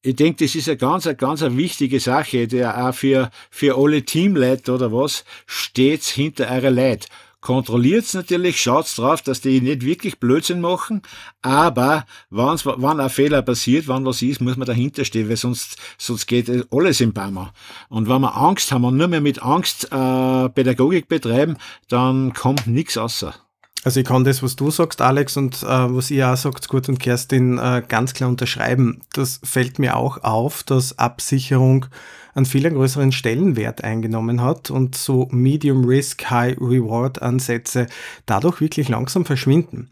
ich 0.06 0.16
denke, 0.18 0.44
das 0.44 0.54
ist 0.54 0.68
eine 0.68 0.78
ganz, 0.78 1.08
eine 1.08 1.16
ganz 1.16 1.42
eine 1.42 1.58
wichtige 1.58 2.00
Sache, 2.00 2.48
der 2.48 2.86
auch 2.86 2.94
für, 2.94 3.32
für 3.50 3.78
alle 3.78 4.04
Teamleute 4.04 4.74
oder 4.74 4.92
was, 4.92 5.24
steht's 5.46 6.10
hinter 6.10 6.52
eurer 6.52 6.72
Leute. 6.72 7.08
Kontrolliert's 7.39 8.13
natürlich, 8.13 8.62
schaut's 8.62 8.96
drauf, 8.96 9.22
dass 9.22 9.42
die 9.42 9.60
nicht 9.60 9.86
wirklich 9.86 10.20
Blödsinn 10.20 10.62
machen, 10.62 11.02
aber 11.42 12.06
wenn's, 12.30 12.66
wenn 12.66 13.00
ein 13.00 13.10
Fehler 13.10 13.42
passiert, 13.42 13.88
wenn 13.88 14.06
was 14.06 14.22
ist, 14.22 14.39
muss 14.39 14.56
man 14.56 14.68
dahinter 14.68 15.04
stehen, 15.04 15.28
weil 15.30 15.38
sonst, 15.38 15.78
sonst 15.98 16.28
geht 16.28 16.50
alles 16.72 17.02
im 17.02 17.13
Baumer. 17.13 17.54
Und 17.89 18.08
wenn 18.08 18.22
wir 18.22 18.36
Angst 18.36 18.72
haben 18.72 18.86
und 18.86 18.98
nur 18.98 19.08
mehr 19.08 19.22
mit 19.22 19.42
Angst 19.42 19.86
äh, 19.86 20.50
Pädagogik 20.50 21.08
betreiben, 21.08 21.58
dann 21.89 22.34
kommt 22.34 22.68
nichts 22.68 22.98
außer. 22.98 23.36
Also 23.84 24.00
ich 24.00 24.06
kann 24.06 24.24
das, 24.24 24.41
was 24.41 24.56
du 24.56 24.72
sagst, 24.72 25.02
Alex, 25.02 25.36
und 25.36 25.62
äh, 25.63 25.67
was 25.67 26.10
ihr 26.10 26.30
auch 26.30 26.38
sagt, 26.38 26.67
Kurt 26.69 26.88
und 26.88 27.00
Kerstin, 27.00 27.58
äh, 27.58 27.84
ganz 27.88 28.13
klar 28.13 28.30
unterschreiben. 28.30 29.02
Das 29.13 29.41
fällt 29.43 29.78
mir 29.78 29.98
auch 29.98 30.24
auf, 30.24 30.63
dass 30.63 30.98
Absicherung 30.98 31.88
einen 32.36 32.46
viel 32.46 32.69
größeren 32.69 33.12
Stellenwert 33.12 33.84
eingenommen 33.84 34.41
hat 34.41 34.72
und 34.72 34.96
so 34.96 35.28
Medium 35.32 35.86
Risk, 35.86 36.30
High 36.30 36.58
Reward 36.60 37.22
Ansätze 37.22 37.88
dadurch 38.26 38.60
wirklich 38.60 38.89
langsam 38.89 39.26
verschwinden. 39.26 39.89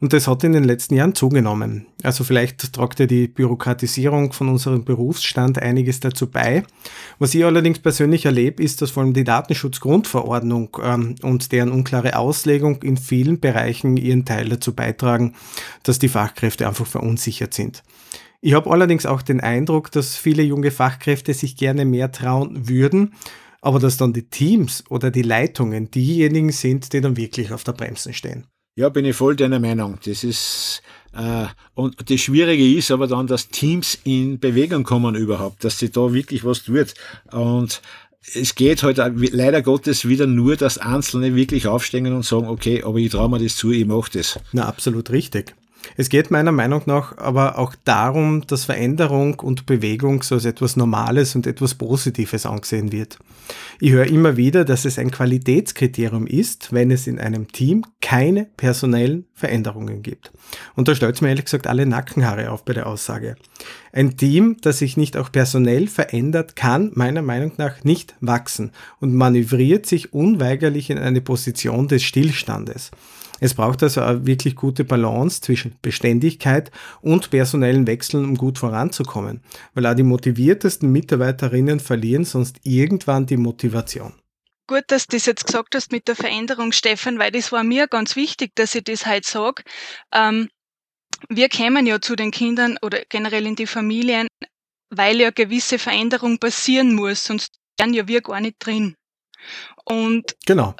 Und 0.00 0.12
das 0.12 0.26
hat 0.26 0.44
in 0.44 0.52
den 0.52 0.64
letzten 0.64 0.96
Jahren 0.96 1.14
zugenommen. 1.14 1.86
Also 2.02 2.24
vielleicht 2.24 2.74
tragt 2.74 3.00
ja 3.00 3.06
die 3.06 3.28
Bürokratisierung 3.28 4.32
von 4.32 4.48
unserem 4.48 4.84
Berufsstand 4.84 5.58
einiges 5.62 6.00
dazu 6.00 6.26
bei. 6.26 6.64
Was 7.18 7.34
ich 7.34 7.44
allerdings 7.44 7.78
persönlich 7.78 8.26
erlebe, 8.26 8.62
ist, 8.62 8.82
dass 8.82 8.90
vor 8.90 9.02
allem 9.02 9.14
die 9.14 9.24
Datenschutzgrundverordnung 9.24 10.76
ähm, 10.82 11.14
und 11.22 11.52
deren 11.52 11.70
unklare 11.70 12.18
Auslegung 12.18 12.82
in 12.82 12.96
vielen 12.96 13.33
Bereichen 13.40 13.96
ihren 13.96 14.24
Teil 14.24 14.48
dazu 14.48 14.74
beitragen, 14.74 15.34
dass 15.82 15.98
die 15.98 16.08
Fachkräfte 16.08 16.66
einfach 16.66 16.86
verunsichert 16.86 17.54
sind. 17.54 17.82
Ich 18.40 18.54
habe 18.54 18.70
allerdings 18.70 19.06
auch 19.06 19.22
den 19.22 19.40
Eindruck, 19.40 19.90
dass 19.90 20.16
viele 20.16 20.42
junge 20.42 20.70
Fachkräfte 20.70 21.32
sich 21.32 21.56
gerne 21.56 21.84
mehr 21.84 22.12
trauen 22.12 22.68
würden, 22.68 23.14
aber 23.62 23.78
dass 23.78 23.96
dann 23.96 24.12
die 24.12 24.28
Teams 24.28 24.84
oder 24.90 25.10
die 25.10 25.22
Leitungen 25.22 25.90
diejenigen 25.90 26.52
sind, 26.52 26.92
die 26.92 27.00
dann 27.00 27.16
wirklich 27.16 27.52
auf 27.52 27.64
der 27.64 27.72
Bremse 27.72 28.12
stehen. 28.12 28.44
Ja, 28.76 28.88
bin 28.88 29.04
ich 29.04 29.16
voll 29.16 29.36
deiner 29.36 29.60
Meinung. 29.60 29.98
Das 30.04 30.24
ist 30.24 30.82
äh, 31.14 31.46
und 31.74 32.10
das 32.10 32.20
Schwierige 32.20 32.76
ist 32.76 32.90
aber 32.90 33.06
dann, 33.06 33.26
dass 33.26 33.48
Teams 33.48 33.98
in 34.04 34.40
Bewegung 34.40 34.82
kommen 34.84 35.14
überhaupt, 35.14 35.64
dass 35.64 35.78
sie 35.78 35.90
da 35.90 36.12
wirklich 36.12 36.44
was 36.44 36.64
tut. 36.64 36.94
Und 37.30 37.82
es 38.32 38.54
geht 38.54 38.82
halt 38.82 38.98
leider 39.32 39.62
Gottes 39.62 40.08
wieder 40.08 40.26
nur, 40.26 40.56
dass 40.56 40.78
Einzelne 40.78 41.34
wirklich 41.34 41.66
aufstehen 41.66 42.12
und 42.12 42.24
sagen, 42.24 42.48
okay, 42.48 42.82
aber 42.82 42.98
ich 42.98 43.10
traue 43.10 43.28
mir 43.28 43.38
das 43.38 43.56
zu, 43.56 43.70
ich 43.70 43.86
mache 43.86 44.10
das. 44.12 44.38
Na, 44.52 44.66
absolut 44.66 45.10
richtig. 45.10 45.54
Es 45.96 46.08
geht 46.08 46.30
meiner 46.30 46.52
Meinung 46.52 46.82
nach 46.86 47.16
aber 47.18 47.58
auch 47.58 47.74
darum, 47.84 48.46
dass 48.46 48.64
Veränderung 48.64 49.40
und 49.40 49.66
Bewegung 49.66 50.22
so 50.22 50.36
als 50.36 50.44
etwas 50.44 50.76
Normales 50.76 51.34
und 51.34 51.46
etwas 51.46 51.74
Positives 51.74 52.46
angesehen 52.46 52.92
wird. 52.92 53.18
Ich 53.80 53.92
höre 53.92 54.06
immer 54.06 54.36
wieder, 54.36 54.64
dass 54.64 54.84
es 54.84 54.98
ein 54.98 55.10
Qualitätskriterium 55.10 56.26
ist, 56.26 56.72
wenn 56.72 56.90
es 56.90 57.06
in 57.06 57.18
einem 57.18 57.48
Team 57.48 57.84
keine 58.00 58.46
personellen 58.56 59.26
Veränderungen 59.34 60.02
gibt. 60.02 60.32
Und 60.74 60.88
da 60.88 60.94
stellt 60.94 61.20
mir 61.20 61.28
ehrlich 61.28 61.44
gesagt 61.44 61.66
alle 61.66 61.86
Nackenhaare 61.86 62.50
auf 62.50 62.64
bei 62.64 62.72
der 62.72 62.86
Aussage. 62.86 63.36
Ein 63.92 64.16
Team, 64.16 64.56
das 64.62 64.78
sich 64.78 64.96
nicht 64.96 65.16
auch 65.16 65.30
personell 65.30 65.88
verändert, 65.88 66.56
kann 66.56 66.92
meiner 66.94 67.22
Meinung 67.22 67.52
nach 67.56 67.84
nicht 67.84 68.14
wachsen 68.20 68.72
und 69.00 69.14
manövriert 69.14 69.86
sich 69.86 70.12
unweigerlich 70.12 70.90
in 70.90 70.98
eine 70.98 71.20
Position 71.20 71.88
des 71.88 72.02
Stillstandes. 72.02 72.90
Es 73.40 73.54
braucht 73.54 73.82
also 73.82 74.00
eine 74.00 74.26
wirklich 74.26 74.54
gute 74.54 74.84
Balance 74.84 75.40
zwischen 75.40 75.76
Beständigkeit 75.82 76.70
und 77.00 77.30
personellen 77.30 77.86
Wechseln, 77.86 78.24
um 78.24 78.36
gut 78.36 78.58
voranzukommen, 78.58 79.42
weil 79.74 79.86
auch 79.86 79.94
die 79.94 80.02
motiviertesten 80.02 80.90
Mitarbeiterinnen 80.90 81.80
verlieren 81.80 82.24
sonst 82.24 82.58
irgendwann 82.62 83.26
die 83.26 83.36
Motivation. 83.36 84.14
Gut, 84.66 84.84
dass 84.86 85.06
du 85.06 85.16
das 85.16 85.26
jetzt 85.26 85.46
gesagt 85.46 85.74
hast 85.74 85.92
mit 85.92 86.08
der 86.08 86.16
Veränderung, 86.16 86.72
Stefan, 86.72 87.18
weil 87.18 87.30
das 87.30 87.52
war 87.52 87.64
mir 87.64 87.86
ganz 87.86 88.16
wichtig, 88.16 88.52
dass 88.54 88.74
ich 88.74 88.84
das 88.84 89.04
heute 89.04 89.28
sage. 89.28 89.62
Ähm, 90.12 90.48
wir 91.28 91.48
kämen 91.48 91.86
ja 91.86 92.00
zu 92.00 92.16
den 92.16 92.30
Kindern 92.30 92.78
oder 92.82 93.02
generell 93.08 93.46
in 93.46 93.56
die 93.56 93.66
Familien, 93.66 94.26
weil 94.90 95.20
ja 95.20 95.30
gewisse 95.30 95.78
Veränderung 95.78 96.38
passieren 96.38 96.94
muss, 96.94 97.24
sonst 97.24 97.58
wären 97.78 97.92
ja 97.92 98.08
wir 98.08 98.22
gar 98.22 98.40
nicht 98.40 98.56
drin. 98.58 98.94
Und 99.84 100.34
genau 100.46 100.74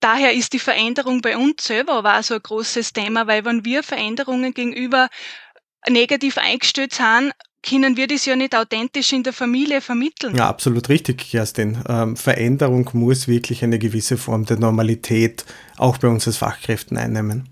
daher 0.00 0.32
ist 0.32 0.52
die 0.52 0.58
Veränderung 0.58 1.20
bei 1.20 1.36
uns 1.36 1.64
selber 1.64 1.94
aber 1.94 2.18
auch 2.18 2.22
so 2.22 2.34
ein 2.34 2.42
großes 2.42 2.92
Thema, 2.92 3.26
weil 3.26 3.44
wenn 3.44 3.64
wir 3.64 3.82
Veränderungen 3.82 4.54
gegenüber 4.54 5.08
negativ 5.88 6.38
eingestellt 6.38 6.94
sind, 6.94 7.32
können 7.68 7.96
wir 7.96 8.06
das 8.06 8.24
ja 8.24 8.36
nicht 8.36 8.54
authentisch 8.54 9.12
in 9.12 9.22
der 9.22 9.32
Familie 9.32 9.80
vermitteln. 9.80 10.36
Ja, 10.36 10.48
absolut 10.48 10.88
richtig, 10.88 11.18
Kerstin. 11.30 11.78
Ähm, 11.88 12.16
Veränderung 12.16 12.88
muss 12.92 13.26
wirklich 13.26 13.64
eine 13.64 13.78
gewisse 13.78 14.16
Form 14.16 14.44
der 14.44 14.58
Normalität 14.58 15.44
auch 15.76 15.98
bei 15.98 16.08
uns 16.08 16.26
als 16.26 16.36
Fachkräften 16.36 16.96
einnehmen. 16.96 17.48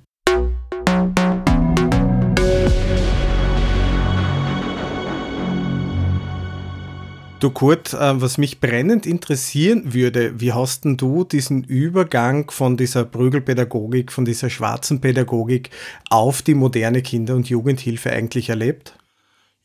Du 7.39 7.51
Kurt, 7.51 7.93
äh, 7.93 8.21
was 8.21 8.39
mich 8.39 8.61
brennend 8.61 9.05
interessieren 9.05 9.93
würde, 9.93 10.41
wie 10.41 10.55
hast 10.55 10.87
denn 10.87 10.97
du 10.97 11.23
diesen 11.23 11.65
Übergang 11.65 12.51
von 12.51 12.79
dieser 12.79 13.05
Prügelpädagogik, 13.05 14.11
von 14.11 14.25
dieser 14.25 14.49
schwarzen 14.49 15.03
Pädagogik 15.03 15.69
auf 16.09 16.41
die 16.41 16.55
moderne 16.55 17.03
Kinder- 17.03 17.35
und 17.35 17.51
Jugendhilfe 17.51 18.11
eigentlich 18.11 18.49
erlebt? 18.49 18.95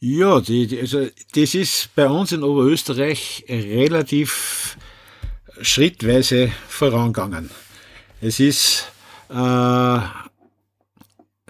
Ja, 0.01 0.41
die, 0.41 0.79
also 0.81 1.07
das 1.33 1.55
ist 1.55 1.95
bei 1.95 2.07
uns 2.07 2.33
in 2.33 2.43
Oberösterreich 2.43 3.45
relativ 3.47 4.77
schrittweise 5.61 6.51
vorangegangen. 6.67 7.51
Es 8.19 8.41
ist, 8.41 8.91
äh, 9.29 9.99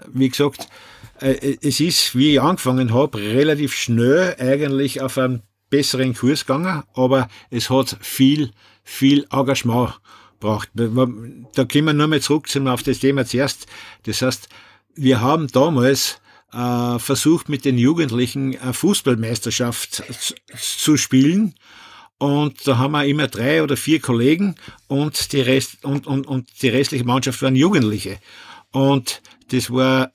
wie 0.06 0.28
gesagt, 0.28 0.68
äh, 1.20 1.56
es 1.62 1.80
ist, 1.80 2.14
wie 2.14 2.34
ich 2.34 2.40
angefangen 2.40 2.94
habe, 2.94 3.18
relativ 3.18 3.74
schnell 3.74 4.36
eigentlich 4.38 5.00
auf 5.00 5.18
einem 5.18 5.42
besseren 5.72 6.14
Kurs 6.14 6.44
gegangen, 6.46 6.84
aber 6.94 7.28
es 7.50 7.70
hat 7.70 7.96
viel, 8.00 8.50
viel 8.84 9.26
Engagement 9.32 9.94
gebraucht. 10.38 10.68
Da 10.74 11.64
kommen 11.64 11.86
wir 11.86 11.92
nur 11.94 12.06
mal 12.06 12.20
zurück 12.20 12.46
auf 12.66 12.82
das 12.82 12.98
Thema 12.98 13.24
zuerst. 13.24 13.66
Das 14.04 14.20
heißt, 14.20 14.48
wir 14.94 15.22
haben 15.22 15.48
damals 15.48 16.20
äh, 16.52 16.98
versucht, 16.98 17.48
mit 17.48 17.64
den 17.64 17.78
Jugendlichen 17.78 18.58
eine 18.60 18.74
Fußballmeisterschaft 18.74 20.04
zu 20.54 20.96
spielen. 20.98 21.54
Und 22.18 22.68
da 22.68 22.76
haben 22.76 22.92
wir 22.92 23.06
immer 23.06 23.26
drei 23.26 23.62
oder 23.62 23.76
vier 23.78 23.98
Kollegen 23.98 24.54
und 24.88 25.32
die, 25.32 25.40
Rest, 25.40 25.84
und, 25.84 26.06
und, 26.06 26.26
und 26.26 26.50
die 26.60 26.68
restliche 26.68 27.04
Mannschaft 27.04 27.40
waren 27.40 27.56
Jugendliche. 27.56 28.18
Und 28.72 29.22
das 29.50 29.70
war 29.70 30.12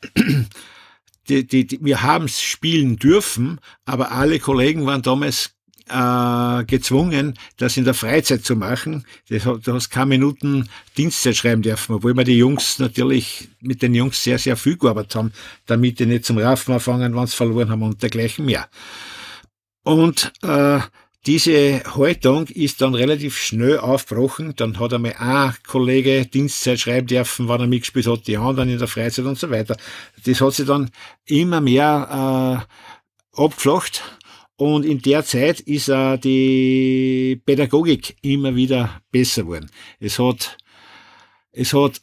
die, 1.30 1.46
die, 1.46 1.68
die, 1.68 1.80
wir 1.84 2.02
haben 2.02 2.26
es 2.26 2.42
spielen 2.42 2.98
dürfen, 2.98 3.60
aber 3.86 4.12
alle 4.12 4.40
Kollegen 4.40 4.86
waren 4.86 5.02
damals 5.02 5.52
äh, 5.90 6.66
gezwungen, 6.66 7.38
das 7.58 7.78
in 7.78 7.86
der 7.86 7.94
Freizeit 7.94 8.44
zu 8.44 8.56
machen. 8.56 9.06
Das, 9.30 9.44
du 9.44 9.74
hast 9.74 9.90
keine 9.90 10.08
Minuten 10.08 10.68
Dienstzeit 10.98 11.36
schreiben 11.36 11.62
dürfen, 11.62 11.96
obwohl 11.96 12.16
wir 12.16 12.24
die 12.24 12.38
Jungs 12.38 12.80
natürlich 12.80 13.50
mit 13.62 13.82
den 13.82 13.94
Jungs 13.94 14.24
sehr, 14.24 14.38
sehr 14.38 14.58
viel 14.58 14.78
gearbeitet 14.78 15.16
haben, 15.16 15.32
damit 15.66 16.00
die 16.00 16.06
nicht 16.06 16.26
zum 16.26 16.38
Raufen 16.38 16.74
anfangen, 16.74 17.16
wenn 17.16 17.28
sie 17.28 17.36
verloren 17.36 17.70
haben 17.70 17.84
und 17.84 18.02
dergleichen 18.02 18.46
mehr. 18.46 18.68
Und 19.84 20.34
äh, 20.44 20.80
diese 21.28 21.84
Haltung 21.84 22.48
ist 22.48 22.82
dann 22.82 22.96
relativ 22.96 23.38
schnell 23.38 23.80
aufgebrochen. 23.80 24.54
Dann 24.56 24.80
hat 24.80 24.94
einmal 24.94 25.16
ein 25.20 25.54
Kollege 25.68 26.26
Dienstzeit 26.26 26.80
schreiben 26.80 27.08
dürfen, 27.08 27.50
wann 27.50 27.60
er 27.60 27.68
mitgespielt 27.68 28.08
hat, 28.08 28.28
die 28.28 28.38
anderen 28.38 28.70
in 28.70 28.80
der 28.80 28.88
Freizeit 28.88 29.26
und 29.26 29.38
so 29.38 29.50
weiter. 29.50 29.76
Das 30.26 30.40
hat 30.40 30.54
sich 30.54 30.66
dann 30.66 30.90
immer 31.26 31.60
mehr 31.60 32.66
äh, 33.36 33.42
abgeflacht. 33.42 34.04
Und 34.56 34.86
in 34.86 35.02
der 35.02 35.26
Zeit 35.26 35.60
ist 35.60 35.92
auch 35.92 36.18
die 36.18 37.42
Pädagogik 37.46 38.16
immer 38.22 38.56
wieder 38.56 39.02
besser 39.12 39.44
geworden. 39.44 39.70
Es 40.00 40.20
hat, 40.20 40.58
es 41.52 41.74
hat 41.74 42.02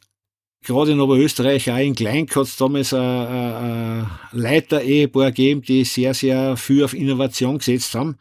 gerade 0.62 0.92
in 0.92 1.00
Oberösterreich, 1.00 1.70
auch 1.70 1.78
in 1.78 1.94
Klein 1.94 2.28
hat 2.28 2.42
es 2.42 2.56
damals 2.58 2.92
ein, 2.92 3.00
ein 3.00 4.10
Leiter-Ehepaar 4.32 5.32
gegeben, 5.32 5.62
die 5.62 5.84
sehr, 5.84 6.12
sehr 6.12 6.58
viel 6.58 6.84
auf 6.84 6.92
Innovation 6.92 7.56
gesetzt 7.56 7.94
haben. 7.94 8.18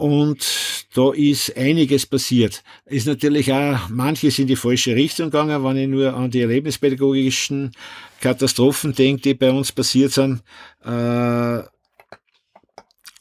Und 0.00 0.86
da 0.94 1.12
ist 1.12 1.54
einiges 1.58 2.06
passiert. 2.06 2.62
Ist 2.86 3.06
natürlich 3.06 3.52
auch 3.52 3.90
manches 3.90 4.38
in 4.38 4.46
die 4.46 4.56
falsche 4.56 4.96
Richtung 4.96 5.26
gegangen, 5.26 5.62
wenn 5.62 5.76
ich 5.76 5.88
nur 5.88 6.14
an 6.14 6.30
die 6.30 6.40
erlebnispädagogischen 6.40 7.72
Katastrophen 8.22 8.94
denke, 8.94 9.20
die 9.20 9.34
bei 9.34 9.50
uns 9.50 9.72
passiert 9.72 10.12
sind. 10.12 10.40
Äh, 10.82 10.88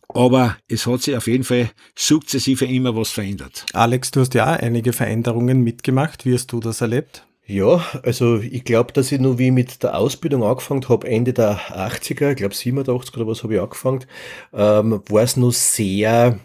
aber 0.08 0.58
es 0.70 0.88
hat 0.88 1.02
sich 1.02 1.18
auf 1.18 1.28
jeden 1.28 1.44
Fall 1.44 1.70
sukzessive 1.98 2.64
immer 2.64 2.96
was 2.96 3.10
verändert. 3.10 3.66
Alex, 3.74 4.12
du 4.12 4.22
hast 4.22 4.34
ja 4.34 4.46
auch 4.46 4.60
einige 4.60 4.94
Veränderungen 4.94 5.62
mitgemacht. 5.62 6.26
Wie 6.26 6.34
hast 6.34 6.54
du 6.54 6.62
das 6.62 6.80
erlebt? 6.80 7.26
Ja, 7.46 7.84
also 8.04 8.38
ich 8.38 8.64
glaube, 8.64 8.94
dass 8.94 9.12
ich 9.12 9.20
nur 9.20 9.38
wie 9.38 9.52
mit 9.52 9.84
der 9.84 9.98
Ausbildung 9.98 10.44
angefangen 10.44 10.88
habe, 10.88 11.08
Ende 11.08 11.34
der 11.34 11.58
80er, 11.58 12.30
ich 12.30 12.38
glaube 12.38 12.56
87 12.56 13.18
oder 13.18 13.28
was 13.28 13.44
habe 13.44 13.56
ich 13.56 13.60
angefangen, 13.60 14.06
ähm, 14.54 15.02
war 15.10 15.24
es 15.24 15.36
nur 15.36 15.52
sehr 15.52 16.40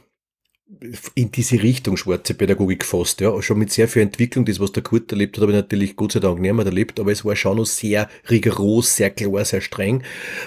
in 1.14 1.30
diese 1.30 1.62
Richtung 1.62 1.96
schwarze 1.96 2.32
Pädagogik 2.32 2.84
fast, 2.84 3.20
ja. 3.20 3.40
Schon 3.42 3.58
mit 3.58 3.70
sehr 3.70 3.86
viel 3.86 4.02
Entwicklung, 4.02 4.44
das, 4.44 4.60
was 4.60 4.72
der 4.72 4.82
Kurt 4.82 5.12
erlebt 5.12 5.36
hat, 5.36 5.42
habe 5.42 5.52
ich 5.52 5.56
natürlich 5.56 5.94
Gott 5.94 6.12
sei 6.12 6.20
Dank 6.20 6.40
nicht 6.40 6.52
mehr 6.52 6.64
erlebt, 6.64 6.98
aber 6.98 7.12
es 7.12 7.24
war 7.24 7.36
schon 7.36 7.58
noch 7.58 7.66
sehr 7.66 8.08
rigoros, 8.30 8.96
sehr 8.96 9.10
klar, 9.10 9.44
sehr 9.44 9.60
streng. 9.60 10.02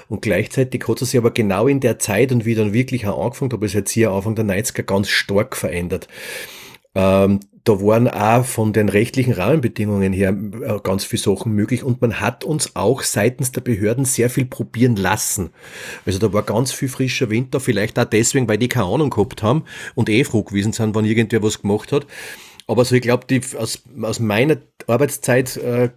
Und 0.09 0.23
gleichzeitig 0.23 0.87
hat 0.87 1.01
es 1.01 1.11
sich 1.11 1.19
aber 1.19 1.31
genau 1.31 1.67
in 1.67 1.79
der 1.79 1.99
Zeit 1.99 2.31
und 2.31 2.45
wie 2.45 2.51
ich 2.51 2.57
dann 2.57 2.73
wirklich 2.73 3.05
auch 3.05 3.23
angefangen 3.23 3.51
habe, 3.51 3.65
als 3.65 3.75
Erzieher 3.75 4.11
Anfang 4.11 4.35
der 4.35 4.45
90er 4.45 4.83
ganz 4.83 5.09
stark 5.09 5.55
verändert. 5.55 6.07
Ähm, 6.95 7.39
da 7.67 7.81
waren 7.81 8.07
auch 8.07 8.45
von 8.45 8.71
den 8.71 8.87
rechtlichen 8.87 9.33
Rahmenbedingungen 9.33 10.13
her 10.13 10.29
äh, 10.29 10.79
ganz 10.81 11.03
viele 11.03 11.21
Sachen 11.21 11.51
möglich 11.51 11.83
und 11.83 12.01
man 12.01 12.21
hat 12.21 12.45
uns 12.45 12.77
auch 12.77 13.03
seitens 13.03 13.51
der 13.51 13.61
Behörden 13.61 14.05
sehr 14.05 14.29
viel 14.29 14.45
probieren 14.45 14.95
lassen. 14.95 15.49
Also 16.05 16.17
da 16.17 16.31
war 16.31 16.43
ganz 16.43 16.71
viel 16.71 16.87
frischer 16.87 17.29
Wind 17.29 17.53
da, 17.53 17.59
vielleicht 17.59 17.99
auch 17.99 18.05
deswegen, 18.05 18.47
weil 18.47 18.57
die 18.57 18.69
keine 18.69 18.85
Ahnung 18.85 19.09
gehabt 19.09 19.43
haben 19.43 19.65
und 19.95 20.07
eh 20.07 20.23
froh 20.23 20.43
gewesen 20.43 20.71
sind, 20.71 20.95
wann 20.95 21.03
irgendwer 21.03 21.43
was 21.43 21.61
gemacht 21.61 21.91
hat. 21.91 22.07
Aber 22.67 22.83
so, 22.85 22.95
ich 22.95 23.01
glaube, 23.01 23.25
aus, 23.57 23.83
aus 24.01 24.19
meiner 24.19 24.57
Arbeitszeit 24.87 25.57
äh, 25.57 25.89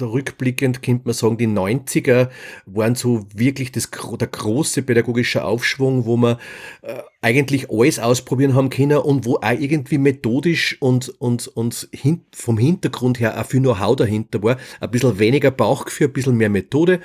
rückblickend 0.00 0.82
könnte 0.82 1.02
man 1.04 1.14
sagen, 1.14 1.36
die 1.36 1.46
90er 1.46 2.28
waren 2.66 2.94
so 2.94 3.26
wirklich 3.34 3.72
das, 3.72 3.90
der 3.90 4.28
große 4.28 4.82
pädagogische 4.82 5.44
Aufschwung, 5.44 6.06
wo 6.06 6.16
man 6.16 6.36
äh, 6.82 7.00
eigentlich 7.20 7.70
alles 7.70 7.98
ausprobieren 7.98 8.54
haben 8.54 8.70
können 8.70 8.98
und 8.98 9.26
wo 9.26 9.36
auch 9.36 9.50
irgendwie 9.50 9.98
methodisch 9.98 10.76
und, 10.80 11.08
und, 11.20 11.48
und 11.48 11.88
hin, 11.92 12.22
vom 12.34 12.58
Hintergrund 12.58 13.20
her 13.20 13.40
auch 13.40 13.46
viel 13.46 13.60
Know-how 13.60 13.96
dahinter 13.96 14.42
war. 14.42 14.56
Ein 14.80 14.90
bisschen 14.90 15.18
weniger 15.18 15.50
Bauchgefühl, 15.50 16.08
ein 16.08 16.12
bisschen 16.12 16.36
mehr 16.36 16.50
Methode. 16.50 17.00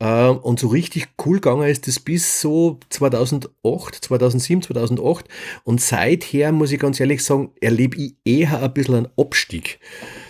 Ähm, 0.00 0.38
und 0.38 0.58
so 0.58 0.68
richtig 0.68 1.08
cool 1.24 1.36
gegangen 1.36 1.68
ist 1.68 1.86
das 1.86 2.00
bis 2.00 2.40
so 2.40 2.80
2008, 2.88 3.94
2007, 3.94 4.62
2008. 4.62 5.26
Und 5.62 5.80
seither 5.80 6.52
muss 6.52 6.72
ich 6.72 6.80
ganz 6.80 6.98
ehrlich 7.00 7.22
sagen, 7.22 7.52
erlebe 7.60 7.98
ich 7.98 8.14
eher 8.24 8.62
ein 8.62 8.72
bisschen 8.72 8.94
einen 8.94 9.08
Abstieg. 9.18 9.78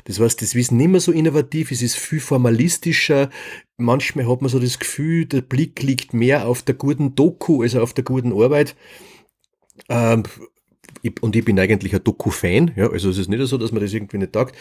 Das 0.05 0.19
heißt, 0.19 0.43
das 0.43 0.57
Wissen 0.57 0.77
nicht 0.77 0.89
mehr 0.89 1.01
so 1.01 1.13
innovativ, 1.13 1.71
es 1.71 1.83
ist 1.83 1.97
viel 1.97 2.21
formalistischer. 2.21 3.31
Manchmal 3.77 4.29
hat 4.29 4.43
man 4.43 4.51
so 4.51 4.59
das 4.59 4.81
Gefühl, 4.81 5.27
der 5.27 5.43
Blick 5.43 5.83
liegt 5.83 6.13
mehr 6.13 6.49
auf 6.49 6.63
der 6.63 6.75
guten 6.75 7.15
Doku 7.15 7.63
als 7.63 7.77
auf 7.77 7.95
der 7.95 8.05
guten 8.05 8.33
Arbeit. 8.33 8.75
Ähm, 9.89 10.25
und 11.21 11.37
ich 11.37 11.45
bin 11.45 11.59
eigentlich 11.59 11.95
ein 11.95 12.05
Doku-Fan, 12.05 12.73
ja, 12.77 12.91
also 12.91 13.11
es 13.11 13.19
ist 13.19 13.29
nicht 13.29 13.47
so, 13.47 13.59
dass 13.59 13.73
man 13.73 13.83
das 13.83 13.93
irgendwie 13.93 14.19
nicht 14.19 14.33
taugt, 14.33 14.55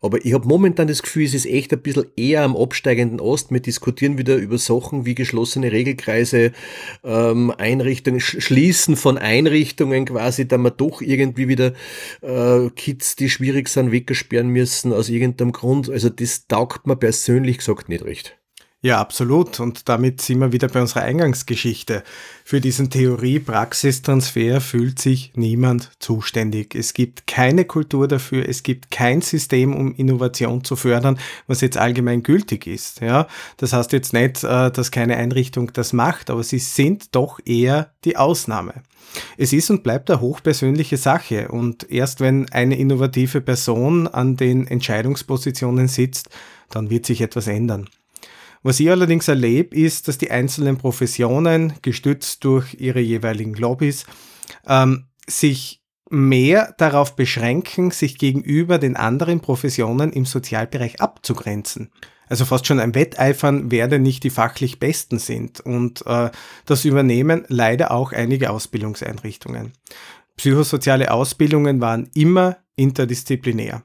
aber 0.00 0.24
ich 0.24 0.34
habe 0.34 0.46
momentan 0.46 0.88
das 0.88 1.02
Gefühl, 1.02 1.24
es 1.24 1.34
ist 1.34 1.46
echt 1.46 1.72
ein 1.72 1.80
bisschen 1.80 2.06
eher 2.16 2.42
am 2.42 2.56
absteigenden 2.56 3.20
Ost. 3.20 3.50
Wir 3.50 3.60
diskutieren 3.60 4.18
wieder 4.18 4.36
über 4.36 4.58
Sachen 4.58 5.06
wie 5.06 5.14
geschlossene 5.14 5.72
Regelkreise, 5.72 6.52
ähm, 7.04 7.52
Einrichtungen, 7.56 8.20
Schließen 8.20 8.96
von 8.96 9.18
Einrichtungen 9.18 10.04
quasi, 10.04 10.46
da 10.46 10.58
man 10.58 10.72
doch 10.76 11.00
irgendwie 11.00 11.48
wieder 11.48 11.72
äh, 12.22 12.70
Kids, 12.76 13.16
die 13.16 13.28
schwierig 13.28 13.68
sind, 13.68 13.92
weggesperren 13.92 14.48
müssen 14.48 14.92
aus 14.92 15.08
irgendeinem 15.08 15.52
Grund. 15.52 15.90
Also 15.90 16.08
das 16.08 16.46
taugt 16.46 16.86
mir 16.86 16.96
persönlich 16.96 17.58
gesagt 17.58 17.88
nicht 17.88 18.04
recht. 18.04 18.36
Ja, 18.86 19.00
absolut. 19.00 19.58
Und 19.58 19.88
damit 19.88 20.20
sind 20.20 20.38
wir 20.38 20.52
wieder 20.52 20.68
bei 20.68 20.80
unserer 20.80 21.02
Eingangsgeschichte. 21.02 22.04
Für 22.44 22.60
diesen 22.60 22.88
Theorie-Praxistransfer 22.88 24.60
fühlt 24.60 25.00
sich 25.00 25.32
niemand 25.34 25.90
zuständig. 25.98 26.72
Es 26.76 26.94
gibt 26.94 27.26
keine 27.26 27.64
Kultur 27.64 28.06
dafür, 28.06 28.48
es 28.48 28.62
gibt 28.62 28.92
kein 28.92 29.22
System, 29.22 29.74
um 29.74 29.92
Innovation 29.96 30.62
zu 30.62 30.76
fördern, 30.76 31.18
was 31.48 31.62
jetzt 31.62 31.76
allgemein 31.76 32.22
gültig 32.22 32.68
ist. 32.68 33.00
Ja, 33.00 33.26
das 33.56 33.72
heißt 33.72 33.90
jetzt 33.90 34.12
nicht, 34.12 34.44
äh, 34.44 34.70
dass 34.70 34.92
keine 34.92 35.16
Einrichtung 35.16 35.72
das 35.72 35.92
macht, 35.92 36.30
aber 36.30 36.44
sie 36.44 36.60
sind 36.60 37.16
doch 37.16 37.40
eher 37.44 37.90
die 38.04 38.16
Ausnahme. 38.16 38.84
Es 39.36 39.52
ist 39.52 39.68
und 39.68 39.82
bleibt 39.82 40.12
eine 40.12 40.20
hochpersönliche 40.20 40.96
Sache 40.96 41.48
und 41.48 41.90
erst 41.90 42.20
wenn 42.20 42.48
eine 42.52 42.78
innovative 42.78 43.40
Person 43.40 44.06
an 44.06 44.36
den 44.36 44.68
Entscheidungspositionen 44.68 45.88
sitzt, 45.88 46.30
dann 46.70 46.88
wird 46.88 47.04
sich 47.04 47.20
etwas 47.20 47.48
ändern. 47.48 47.88
Was 48.66 48.80
ich 48.80 48.90
allerdings 48.90 49.28
erlebe, 49.28 49.76
ist, 49.76 50.08
dass 50.08 50.18
die 50.18 50.32
einzelnen 50.32 50.76
Professionen, 50.76 51.74
gestützt 51.82 52.42
durch 52.42 52.74
ihre 52.74 52.98
jeweiligen 52.98 53.54
Lobbys, 53.54 54.06
ähm, 54.66 55.04
sich 55.28 55.84
mehr 56.10 56.74
darauf 56.76 57.14
beschränken, 57.14 57.92
sich 57.92 58.18
gegenüber 58.18 58.78
den 58.78 58.96
anderen 58.96 59.38
Professionen 59.38 60.12
im 60.12 60.24
Sozialbereich 60.24 61.00
abzugrenzen. 61.00 61.92
Also 62.28 62.44
fast 62.44 62.66
schon 62.66 62.80
ein 62.80 62.96
Wetteifern, 62.96 63.70
wer 63.70 63.86
denn 63.86 64.02
nicht 64.02 64.24
die 64.24 64.30
fachlich 64.30 64.80
Besten 64.80 65.20
sind. 65.20 65.60
Und 65.60 66.04
äh, 66.04 66.30
das 66.64 66.84
übernehmen 66.84 67.44
leider 67.46 67.92
auch 67.92 68.10
einige 68.10 68.50
Ausbildungseinrichtungen. 68.50 69.74
Psychosoziale 70.36 71.12
Ausbildungen 71.12 71.80
waren 71.80 72.10
immer 72.14 72.56
interdisziplinär. 72.74 73.84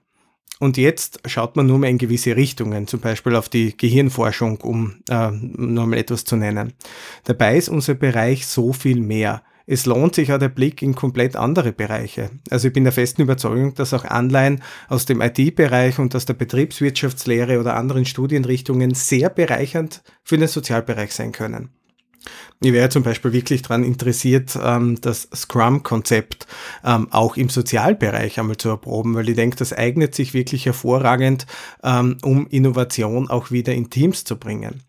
Und 0.61 0.77
jetzt 0.77 1.21
schaut 1.25 1.55
man 1.55 1.65
nur 1.65 1.79
mehr 1.79 1.89
in 1.89 1.97
gewisse 1.97 2.35
Richtungen, 2.35 2.85
zum 2.85 2.99
Beispiel 2.99 3.35
auf 3.35 3.49
die 3.49 3.75
Gehirnforschung, 3.75 4.61
um 4.61 4.97
äh, 5.09 5.31
nur 5.31 5.87
mal 5.87 5.97
etwas 5.97 6.23
zu 6.23 6.35
nennen. 6.35 6.73
Dabei 7.23 7.57
ist 7.57 7.67
unser 7.67 7.95
Bereich 7.95 8.45
so 8.45 8.71
viel 8.71 9.01
mehr 9.01 9.41
es 9.67 9.85
lohnt 9.85 10.15
sich 10.15 10.33
auch 10.33 10.39
der 10.39 10.49
Blick 10.49 10.81
in 10.81 10.95
komplett 10.95 11.37
andere 11.37 11.71
Bereiche. 11.71 12.31
Also 12.49 12.67
ich 12.67 12.73
bin 12.73 12.83
der 12.83 12.91
festen 12.91 13.21
Überzeugung, 13.21 13.73
dass 13.75 13.93
auch 13.93 14.03
Anleihen 14.03 14.61
aus 14.89 15.05
dem 15.05 15.21
IT-Bereich 15.21 15.97
und 15.97 16.13
aus 16.13 16.25
der 16.25 16.33
Betriebswirtschaftslehre 16.33 17.57
oder 17.57 17.77
anderen 17.77 18.03
Studienrichtungen 18.03 18.93
sehr 18.93 19.29
bereichernd 19.29 20.03
für 20.23 20.37
den 20.37 20.49
Sozialbereich 20.49 21.13
sein 21.13 21.31
können. 21.31 21.69
Ich 22.61 22.73
wäre 22.73 22.89
zum 22.89 23.03
Beispiel 23.03 23.33
wirklich 23.33 23.63
daran 23.63 23.83
interessiert, 23.83 24.57
ähm, 24.61 24.99
das 25.01 25.27
Scrum-Konzept 25.33 26.45
ähm, 26.83 27.07
auch 27.11 27.35
im 27.35 27.49
Sozialbereich 27.49 28.39
einmal 28.39 28.57
zu 28.57 28.69
erproben, 28.69 29.15
weil 29.15 29.29
ich 29.29 29.35
denke, 29.35 29.55
das 29.55 29.73
eignet 29.73 30.13
sich 30.13 30.33
wirklich 30.33 30.65
hervorragend, 30.65 31.47
ähm, 31.83 32.17
um 32.21 32.47
Innovation 32.47 33.29
auch 33.29 33.49
wieder 33.49 33.73
in 33.73 33.89
Teams 33.89 34.23
zu 34.23 34.37
bringen. 34.37 34.83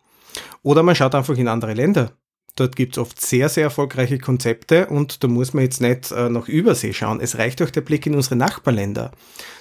Oder 0.63 0.83
man 0.83 0.95
schaut 0.95 1.15
einfach 1.15 1.37
in 1.37 1.49
andere 1.49 1.75
Länder. 1.75 2.13
Dort 2.57 2.77
gibt 2.77 2.95
es 2.95 2.99
oft 2.99 3.19
sehr, 3.19 3.49
sehr 3.49 3.65
erfolgreiche 3.65 4.19
Konzepte 4.19 4.87
und 4.89 5.25
da 5.25 5.29
muss 5.29 5.55
man 5.55 5.65
jetzt 5.65 5.81
nicht 5.81 6.11
äh, 6.11 6.29
nach 6.29 6.49
Übersee 6.49 6.93
schauen. 6.93 7.21
Es 7.21 7.39
reicht 7.39 7.63
auch 7.63 7.71
der 7.71 7.81
Blick 7.81 8.05
in 8.05 8.15
unsere 8.15 8.37
Nachbarländer. 8.37 9.13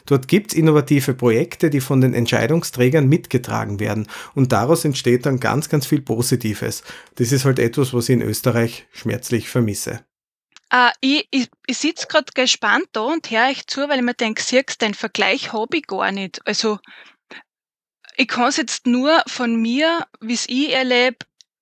Dort 0.05 0.27
gibt 0.27 0.51
es 0.51 0.57
innovative 0.57 1.13
Projekte, 1.13 1.69
die 1.69 1.79
von 1.79 2.01
den 2.01 2.13
Entscheidungsträgern 2.13 3.07
mitgetragen 3.07 3.79
werden 3.79 4.07
und 4.35 4.51
daraus 4.51 4.83
entsteht 4.83 5.25
dann 5.25 5.39
ganz, 5.39 5.69
ganz 5.69 5.85
viel 5.85 6.01
Positives. 6.01 6.83
Das 7.15 7.31
ist 7.31 7.45
halt 7.45 7.59
etwas, 7.59 7.93
was 7.93 8.09
ich 8.09 8.15
in 8.15 8.21
Österreich 8.21 8.87
schmerzlich 8.91 9.47
vermisse. 9.49 10.03
Uh, 10.73 10.89
ich 11.01 11.27
ich, 11.31 11.49
ich 11.67 11.77
sitze 11.77 12.07
gerade 12.07 12.31
gespannt 12.33 12.87
da 12.93 13.01
und 13.01 13.29
höre 13.29 13.49
euch 13.49 13.67
zu, 13.67 13.87
weil 13.89 13.99
ich 13.99 14.05
mir 14.05 14.13
denke, 14.13 14.41
siehst 14.41 14.81
den 14.81 14.93
Vergleich 14.93 15.53
habe 15.53 15.77
ich 15.77 15.87
gar 15.87 16.11
nicht. 16.11 16.45
Also 16.45 16.79
ich 18.15 18.27
kann 18.27 18.49
es 18.49 18.57
jetzt 18.57 18.85
nur 18.85 19.21
von 19.27 19.61
mir, 19.61 20.05
wie 20.21 20.33
es 20.33 20.47
ich 20.47 20.73
erlebe, 20.73 21.17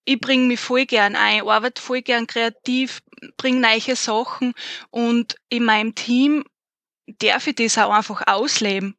ich 0.05 0.19
bringe 0.19 0.47
mich 0.47 0.59
voll 0.59 0.85
gern 0.85 1.15
ein, 1.15 1.47
arbeite 1.47 1.81
voll 1.81 2.01
gern 2.01 2.27
kreativ, 2.27 3.01
bringe 3.37 3.59
neue 3.59 3.95
Sachen 3.95 4.53
und 4.89 5.35
in 5.49 5.65
meinem 5.65 5.95
Team 5.95 6.43
darf 7.19 7.47
ich 7.47 7.55
das 7.55 7.77
auch 7.77 7.91
einfach 7.91 8.23
ausleben. 8.27 8.95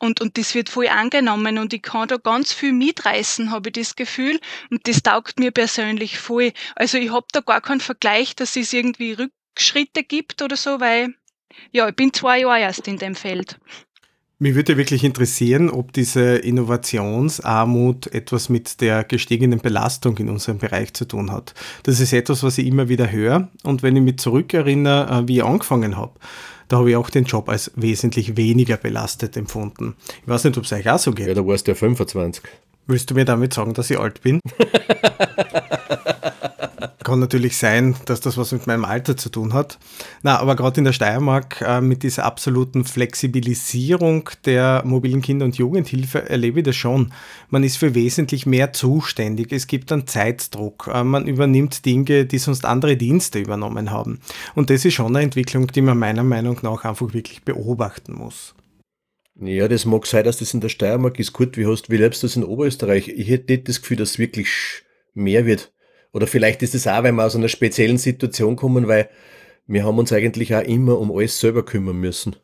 Und, 0.00 0.20
und 0.20 0.38
das 0.38 0.54
wird 0.54 0.68
voll 0.68 0.88
angenommen 0.88 1.58
und 1.58 1.72
ich 1.72 1.82
kann 1.82 2.06
da 2.06 2.18
ganz 2.18 2.52
viel 2.52 2.72
mitreißen, 2.72 3.50
habe 3.50 3.70
ich 3.70 3.72
das 3.72 3.96
Gefühl. 3.96 4.38
Und 4.70 4.86
das 4.86 5.02
taugt 5.02 5.40
mir 5.40 5.50
persönlich 5.50 6.18
voll. 6.18 6.52
Also 6.76 6.98
ich 6.98 7.10
habe 7.10 7.26
da 7.32 7.40
gar 7.40 7.60
keinen 7.60 7.80
Vergleich, 7.80 8.36
dass 8.36 8.54
es 8.54 8.72
irgendwie 8.72 9.14
Rückschritte 9.14 10.04
gibt 10.04 10.40
oder 10.40 10.56
so, 10.56 10.78
weil 10.78 11.14
ja, 11.72 11.88
ich 11.88 11.96
bin 11.96 12.12
zwei 12.12 12.40
Jahre 12.40 12.60
erst 12.60 12.86
in 12.86 12.98
dem 12.98 13.16
Feld. 13.16 13.58
Mich 14.40 14.54
würde 14.54 14.76
wirklich 14.76 15.02
interessieren, 15.02 15.68
ob 15.68 15.92
diese 15.92 16.36
Innovationsarmut 16.36 18.06
etwas 18.14 18.48
mit 18.48 18.80
der 18.80 19.02
gestiegenen 19.02 19.58
Belastung 19.58 20.16
in 20.18 20.28
unserem 20.28 20.58
Bereich 20.58 20.94
zu 20.94 21.06
tun 21.06 21.32
hat. 21.32 21.54
Das 21.82 21.98
ist 21.98 22.12
etwas, 22.12 22.44
was 22.44 22.56
ich 22.56 22.68
immer 22.68 22.88
wieder 22.88 23.10
höre. 23.10 23.48
Und 23.64 23.82
wenn 23.82 23.96
ich 23.96 24.02
mich 24.02 24.18
zurückerinnere, 24.18 25.22
äh, 25.24 25.26
wie 25.28 25.38
ich 25.38 25.44
angefangen 25.44 25.96
habe, 25.96 26.12
da 26.68 26.76
habe 26.76 26.90
ich 26.90 26.96
auch 26.96 27.10
den 27.10 27.24
Job 27.24 27.48
als 27.48 27.72
wesentlich 27.74 28.36
weniger 28.36 28.76
belastet 28.76 29.36
empfunden. 29.36 29.96
Ich 30.22 30.28
weiß 30.28 30.44
nicht, 30.44 30.56
ob 30.56 30.62
es 30.64 30.72
euch 30.72 30.88
auch 30.88 31.00
so 31.00 31.10
geht. 31.10 31.26
Ja, 31.26 31.34
da 31.34 31.44
warst 31.44 31.66
du 31.66 31.72
ja 31.72 31.74
25. 31.74 32.44
Willst 32.86 33.10
du 33.10 33.14
mir 33.14 33.24
damit 33.24 33.54
sagen, 33.54 33.74
dass 33.74 33.90
ich 33.90 33.98
alt 33.98 34.22
bin? 34.22 34.38
kann 37.08 37.20
natürlich 37.20 37.56
sein, 37.56 37.96
dass 38.04 38.20
das 38.20 38.36
was 38.36 38.52
mit 38.52 38.66
meinem 38.66 38.84
Alter 38.84 39.16
zu 39.16 39.30
tun 39.30 39.54
hat. 39.54 39.78
Na, 40.22 40.38
aber 40.38 40.56
gerade 40.56 40.78
in 40.78 40.84
der 40.84 40.92
Steiermark 40.92 41.62
äh, 41.62 41.80
mit 41.80 42.02
dieser 42.02 42.26
absoluten 42.26 42.84
Flexibilisierung 42.84 44.28
der 44.44 44.82
mobilen 44.84 45.22
Kinder- 45.22 45.46
und 45.46 45.56
Jugendhilfe 45.56 46.28
erlebe 46.28 46.60
ich 46.60 46.66
das 46.66 46.76
schon. 46.76 47.12
Man 47.48 47.64
ist 47.64 47.78
für 47.78 47.94
wesentlich 47.94 48.44
mehr 48.44 48.72
zuständig. 48.72 49.52
Es 49.52 49.66
gibt 49.66 49.90
einen 49.90 50.06
Zeitdruck. 50.06 50.90
Äh, 50.92 51.02
man 51.02 51.26
übernimmt 51.26 51.86
Dinge, 51.86 52.26
die 52.26 52.38
sonst 52.38 52.64
andere 52.64 52.96
Dienste 52.96 53.38
übernommen 53.38 53.90
haben. 53.90 54.20
Und 54.54 54.68
das 54.68 54.84
ist 54.84 54.94
schon 54.94 55.16
eine 55.16 55.24
Entwicklung, 55.24 55.66
die 55.68 55.80
man 55.80 55.98
meiner 55.98 56.24
Meinung 56.24 56.58
nach 56.62 56.84
einfach 56.84 57.14
wirklich 57.14 57.42
beobachten 57.42 58.12
muss. 58.12 58.54
Ja, 59.40 59.66
das 59.68 59.84
mag 59.84 60.06
sein, 60.06 60.24
dass 60.24 60.38
das 60.38 60.52
in 60.52 60.60
der 60.60 60.68
Steiermark 60.68 61.18
ist. 61.18 61.32
Gut, 61.32 61.56
wie 61.56 61.66
hast, 61.66 61.90
wie 61.90 61.96
lebst 61.96 62.22
du 62.22 62.26
das 62.26 62.36
in 62.36 62.44
Oberösterreich? 62.44 63.08
Ich 63.08 63.28
hätte 63.28 63.52
nicht 63.52 63.68
das 63.68 63.80
Gefühl, 63.80 63.96
dass 63.96 64.10
es 64.10 64.18
wirklich 64.18 64.48
mehr 65.14 65.46
wird. 65.46 65.72
Oder 66.12 66.26
vielleicht 66.26 66.62
ist 66.62 66.74
es 66.74 66.86
auch, 66.86 67.02
weil 67.02 67.12
wir 67.12 67.24
aus 67.24 67.36
einer 67.36 67.48
speziellen 67.48 67.98
Situation 67.98 68.56
kommen, 68.56 68.88
weil 68.88 69.08
wir 69.66 69.84
haben 69.84 69.98
uns 69.98 70.12
eigentlich 70.12 70.54
auch 70.54 70.62
immer 70.62 70.98
um 70.98 71.10
alles 71.12 71.38
selber 71.38 71.64
kümmern 71.64 71.96
müssen. 71.96 72.36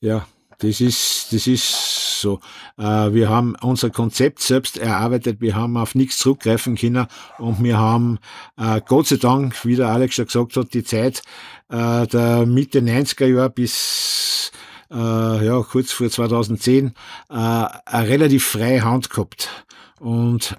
Ja, 0.00 0.26
das 0.58 0.80
ist, 0.80 1.32
das 1.32 1.46
ist 1.46 2.20
so. 2.20 2.40
Äh, 2.78 3.12
wir 3.12 3.28
haben 3.28 3.54
unser 3.60 3.90
Konzept 3.90 4.40
selbst 4.40 4.78
erarbeitet, 4.78 5.40
wir 5.40 5.54
haben 5.54 5.76
auf 5.76 5.94
nichts 5.94 6.18
zurückgreifen 6.18 6.76
können 6.76 7.06
und 7.38 7.62
wir 7.62 7.78
haben 7.78 8.18
äh, 8.56 8.80
Gott 8.86 9.08
sei 9.08 9.16
Dank, 9.16 9.64
wie 9.64 9.76
der 9.76 9.88
Alex 9.88 10.14
schon 10.14 10.26
gesagt 10.26 10.56
hat, 10.56 10.72
die 10.72 10.84
Zeit 10.84 11.22
äh, 11.68 12.06
der 12.06 12.46
Mitte 12.46 12.78
90er 12.80 13.26
Jahre 13.26 13.50
bis 13.50 14.50
ja, 14.94 15.62
kurz 15.62 15.90
vor 15.90 16.10
2010 16.10 16.92
eine 17.28 17.80
relativ 17.86 18.44
freie 18.44 18.84
Hand 18.84 19.08
gehabt. 19.08 19.48
Und 20.00 20.58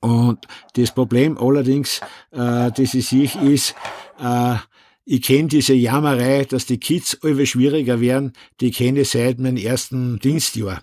und 0.00 0.46
das 0.74 0.92
Problem 0.92 1.36
allerdings, 1.38 2.00
äh, 2.30 2.70
das 2.72 2.94
ich 2.94 3.08
sehe, 3.08 3.30
ist, 3.42 3.74
äh, 4.18 4.56
ich 5.04 5.22
kenne 5.22 5.48
diese 5.48 5.74
Jammerei, 5.74 6.44
dass 6.44 6.66
die 6.66 6.78
Kids 6.78 7.14
immer 7.14 7.44
schwieriger 7.44 8.00
werden, 8.00 8.32
die 8.60 8.70
kenne 8.70 9.00
ich 9.00 9.10
seit 9.10 9.38
meinem 9.38 9.56
ersten 9.56 10.18
Dienstjahr. 10.18 10.82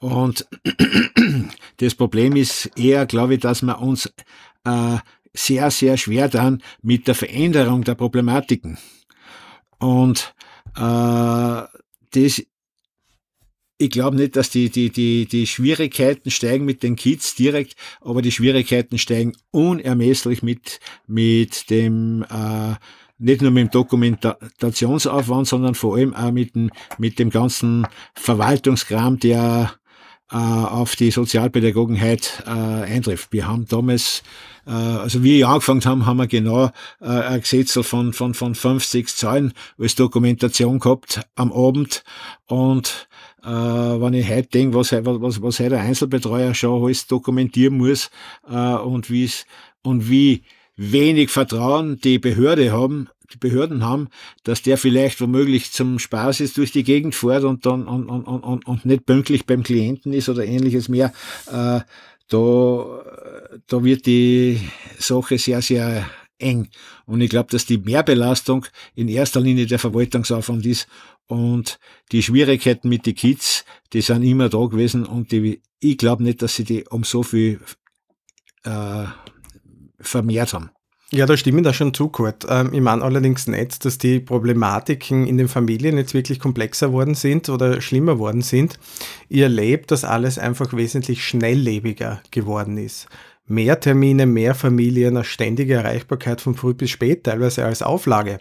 Und 0.00 0.46
das 1.78 1.94
Problem 1.94 2.36
ist 2.36 2.70
eher, 2.76 3.06
glaube 3.06 3.34
ich, 3.34 3.40
dass 3.40 3.62
wir 3.62 3.80
uns 3.80 4.12
äh, 4.64 4.96
sehr, 5.32 5.70
sehr 5.70 5.96
schwer 5.96 6.28
dann 6.28 6.62
mit 6.82 7.06
der 7.06 7.14
Veränderung 7.14 7.84
der 7.84 7.94
Problematiken. 7.94 8.78
Und 9.78 10.34
äh, 10.76 11.62
das 12.14 12.42
ich 13.82 13.90
glaube 13.90 14.16
nicht, 14.16 14.36
dass 14.36 14.50
die, 14.50 14.70
die, 14.70 14.90
die, 14.90 15.26
die 15.26 15.46
Schwierigkeiten 15.46 16.30
steigen 16.30 16.64
mit 16.64 16.84
den 16.84 16.94
Kids 16.94 17.34
direkt, 17.34 17.74
aber 18.00 18.22
die 18.22 18.30
Schwierigkeiten 18.30 18.96
steigen 18.96 19.32
unermesslich 19.50 20.42
mit, 20.42 20.78
mit 21.08 21.68
dem, 21.68 22.24
äh, 22.30 22.74
nicht 23.18 23.42
nur 23.42 23.50
mit 23.50 23.64
dem 23.64 23.70
Dokumentationsaufwand, 23.70 25.48
sondern 25.48 25.74
vor 25.74 25.96
allem 25.96 26.14
auch 26.14 26.30
mit 26.30 26.54
dem, 26.54 26.70
mit 26.98 27.18
dem 27.18 27.30
ganzen 27.30 27.86
Verwaltungskram, 28.14 29.18
der 29.18 29.72
äh, 30.30 30.36
auf 30.36 30.94
die 30.94 31.10
Sozialpädagogenheit 31.10 32.44
äh, 32.46 32.50
eintrifft. 32.50 33.32
Wir 33.32 33.48
haben 33.48 33.66
damals, 33.66 34.22
äh, 34.64 34.70
also 34.70 35.24
wie 35.24 35.38
wir 35.38 35.48
angefangen 35.48 35.84
haben, 35.84 36.06
haben 36.06 36.18
wir 36.18 36.28
genau 36.28 36.70
äh, 37.00 37.06
ein 37.06 37.40
Gesetz 37.40 37.78
von, 37.82 38.12
von, 38.12 38.34
von 38.34 38.54
fünf, 38.54 38.84
sechs 38.84 39.16
Zahlen 39.16 39.52
als 39.76 39.96
Dokumentation 39.96 40.78
gehabt 40.78 41.20
am 41.34 41.52
Abend 41.52 42.04
und 42.46 43.08
äh, 43.44 43.48
wenn 43.48 44.14
ich 44.14 44.28
heute 44.28 44.48
denke, 44.48 44.76
was, 44.76 44.92
was, 44.92 45.42
was 45.42 45.60
heute 45.60 45.70
der 45.70 45.80
Einzelbetreuer 45.80 46.54
schon 46.54 46.82
alles 46.82 47.06
dokumentieren 47.06 47.76
muss 47.76 48.10
äh, 48.48 48.74
und, 48.74 49.10
wie's, 49.10 49.46
und 49.82 50.08
wie 50.08 50.42
wenig 50.76 51.30
Vertrauen 51.30 51.98
die 51.98 52.18
Behörde 52.18 52.72
haben, 52.72 53.08
die 53.32 53.38
Behörden 53.38 53.84
haben, 53.84 54.08
dass 54.44 54.62
der 54.62 54.78
vielleicht 54.78 55.20
womöglich 55.20 55.72
zum 55.72 55.98
Spaß 55.98 56.40
ist 56.40 56.56
durch 56.58 56.72
die 56.72 56.84
Gegend 56.84 57.14
fährt 57.14 57.44
und 57.44 57.66
dann 57.66 57.86
und, 57.86 58.08
und, 58.08 58.24
und, 58.24 58.66
und 58.66 58.84
nicht 58.84 59.06
pünktlich 59.06 59.46
beim 59.46 59.62
Klienten 59.62 60.12
ist 60.12 60.28
oder 60.28 60.44
ähnliches 60.44 60.88
mehr. 60.88 61.12
Äh, 61.46 61.80
da, 62.28 63.02
da 63.66 63.84
wird 63.84 64.06
die 64.06 64.60
Sache 64.98 65.38
sehr, 65.38 65.60
sehr 65.62 66.08
eng. 66.38 66.68
Und 67.06 67.20
ich 67.20 67.30
glaube, 67.30 67.50
dass 67.50 67.66
die 67.66 67.78
Mehrbelastung 67.78 68.66
in 68.94 69.08
erster 69.08 69.40
Linie 69.40 69.66
der 69.66 69.78
Verwaltungsaufwand 69.78 70.66
ist 70.66 70.88
und 71.32 71.78
die 72.12 72.22
Schwierigkeiten 72.22 72.88
mit 72.88 73.06
den 73.06 73.14
Kids, 73.14 73.64
die 73.92 74.02
sind 74.02 74.22
immer 74.22 74.48
da 74.48 74.66
gewesen 74.66 75.06
und 75.06 75.32
die, 75.32 75.62
ich 75.80 75.98
glaube 75.98 76.22
nicht, 76.22 76.42
dass 76.42 76.54
sie 76.54 76.64
die 76.64 76.84
um 76.88 77.04
so 77.04 77.22
viel 77.22 77.60
äh, 78.64 79.04
vermehrt 79.98 80.52
haben. 80.52 80.70
Ja, 81.14 81.26
da 81.26 81.36
stimme 81.36 81.58
ich 81.58 81.64
da 81.64 81.74
schon 81.74 81.92
zu, 81.92 82.08
Kurt. 82.08 82.46
Ähm, 82.48 82.70
ich 82.72 82.80
meine 82.80 83.02
allerdings 83.02 83.46
nicht, 83.46 83.84
dass 83.84 83.98
die 83.98 84.18
Problematiken 84.18 85.26
in 85.26 85.36
den 85.36 85.48
Familien 85.48 85.98
jetzt 85.98 86.14
wirklich 86.14 86.38
komplexer 86.38 86.92
worden 86.92 87.14
sind 87.14 87.50
oder 87.50 87.82
schlimmer 87.82 88.18
worden 88.18 88.40
sind. 88.40 88.78
Ihr 89.28 89.44
erlebt, 89.44 89.90
dass 89.90 90.04
alles 90.04 90.38
einfach 90.38 90.72
wesentlich 90.72 91.22
schnelllebiger 91.22 92.22
geworden 92.30 92.78
ist. 92.78 93.08
Mehr 93.46 93.78
Termine, 93.78 94.24
mehr 94.24 94.54
Familien, 94.54 95.16
eine 95.16 95.24
ständige 95.24 95.74
Erreichbarkeit 95.74 96.40
von 96.40 96.54
früh 96.54 96.72
bis 96.72 96.90
spät, 96.90 97.24
teilweise 97.24 97.66
als 97.66 97.82
Auflage. 97.82 98.38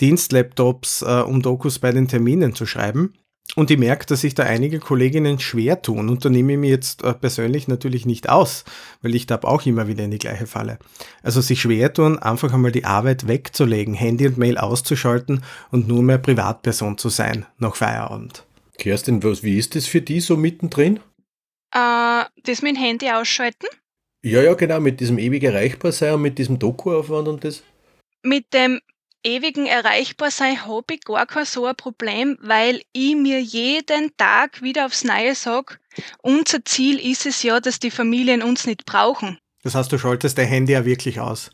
Dienstlaptops, 0.00 1.02
äh, 1.02 1.22
um 1.22 1.42
Dokus 1.42 1.78
bei 1.78 1.92
den 1.92 2.08
Terminen 2.08 2.54
zu 2.54 2.66
schreiben. 2.66 3.14
Und 3.54 3.70
ich 3.70 3.78
merke, 3.78 4.06
dass 4.06 4.22
sich 4.22 4.34
da 4.34 4.42
einige 4.42 4.80
Kolleginnen 4.80 5.38
schwer 5.38 5.80
tun. 5.80 6.08
Und 6.08 6.24
da 6.24 6.28
nehme 6.28 6.54
ich 6.54 6.58
mir 6.58 6.70
jetzt 6.70 7.04
äh, 7.04 7.14
persönlich 7.14 7.68
natürlich 7.68 8.04
nicht 8.04 8.28
aus, 8.28 8.64
weil 9.02 9.14
ich 9.14 9.26
tapp 9.26 9.44
auch 9.44 9.64
immer 9.64 9.86
wieder 9.86 10.04
in 10.04 10.10
die 10.10 10.18
gleiche 10.18 10.46
Falle. 10.46 10.78
Also 11.22 11.40
sich 11.40 11.60
schwer 11.60 11.92
tun, 11.92 12.18
einfach 12.18 12.52
einmal 12.52 12.72
die 12.72 12.84
Arbeit 12.84 13.28
wegzulegen, 13.28 13.94
Handy 13.94 14.26
und 14.26 14.36
Mail 14.36 14.58
auszuschalten 14.58 15.42
und 15.70 15.86
nur 15.86 16.02
mehr 16.02 16.18
Privatperson 16.18 16.98
zu 16.98 17.08
sein 17.08 17.46
nach 17.58 17.76
Feierabend. 17.76 18.44
Kerstin, 18.78 19.22
was, 19.22 19.42
wie 19.42 19.58
ist 19.58 19.74
das 19.74 19.86
für 19.86 20.02
die 20.02 20.20
so 20.20 20.36
mittendrin? 20.36 21.00
Äh, 21.72 22.24
das 22.42 22.62
mit 22.62 22.76
dem 22.76 22.82
Handy 22.82 23.10
ausschalten? 23.10 23.68
Ja, 24.22 24.42
ja, 24.42 24.54
genau, 24.54 24.80
mit 24.80 25.00
diesem 25.00 25.18
ewig 25.18 25.44
erreichbar 25.44 25.92
sein 25.92 26.14
und 26.14 26.22
mit 26.22 26.36
diesem 26.38 26.58
Doku-Aufwand 26.58 27.28
und 27.28 27.44
das. 27.44 27.62
Mit 28.22 28.52
dem 28.52 28.80
ewigen 29.22 29.66
Erreichbarsein 29.66 30.66
habe 30.66 30.94
ich 30.94 31.00
gar 31.00 31.26
kein 31.26 31.44
so 31.44 31.66
ein 31.66 31.76
Problem, 31.76 32.38
weil 32.40 32.82
ich 32.92 33.14
mir 33.16 33.40
jeden 33.40 34.16
Tag 34.16 34.62
wieder 34.62 34.86
aufs 34.86 35.04
Neue 35.04 35.34
sage, 35.34 35.78
unser 36.22 36.64
Ziel 36.64 36.98
ist 37.00 37.26
es 37.26 37.42
ja, 37.42 37.60
dass 37.60 37.78
die 37.78 37.90
Familien 37.90 38.42
uns 38.42 38.66
nicht 38.66 38.84
brauchen. 38.84 39.38
Das 39.62 39.74
heißt, 39.74 39.90
du 39.90 39.98
schaltest 39.98 40.38
dein 40.38 40.46
Handy 40.46 40.72
ja 40.72 40.84
wirklich 40.84 41.18
aus. 41.18 41.50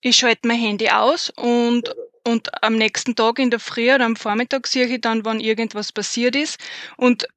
Ich 0.00 0.16
schalte 0.16 0.48
mein 0.48 0.58
Handy 0.58 0.88
aus 0.88 1.30
und, 1.30 1.94
und 2.26 2.62
am 2.62 2.76
nächsten 2.76 3.14
Tag 3.14 3.38
in 3.38 3.50
der 3.50 3.60
Früh 3.60 3.94
oder 3.94 4.04
am 4.04 4.16
Vormittag 4.16 4.66
sehe 4.66 4.86
ich 4.86 5.00
dann, 5.00 5.24
wann 5.24 5.38
irgendwas 5.38 5.92
passiert 5.92 6.34
ist. 6.34 6.58
Und 6.96 7.28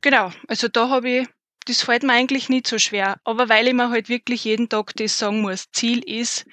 genau, 0.00 0.32
also 0.46 0.68
da 0.68 0.88
habe 0.88 1.10
ich, 1.10 1.28
das 1.66 1.82
fällt 1.82 2.04
mir 2.04 2.14
eigentlich 2.14 2.48
nicht 2.48 2.66
so 2.66 2.78
schwer. 2.78 3.20
Aber 3.24 3.50
weil 3.50 3.68
ich 3.68 3.74
mir 3.74 3.90
halt 3.90 4.08
wirklich 4.08 4.44
jeden 4.44 4.70
Tag 4.70 4.94
das 4.96 5.18
sagen 5.18 5.42
muss, 5.42 5.70
Ziel 5.72 5.98
ist, 5.98 6.46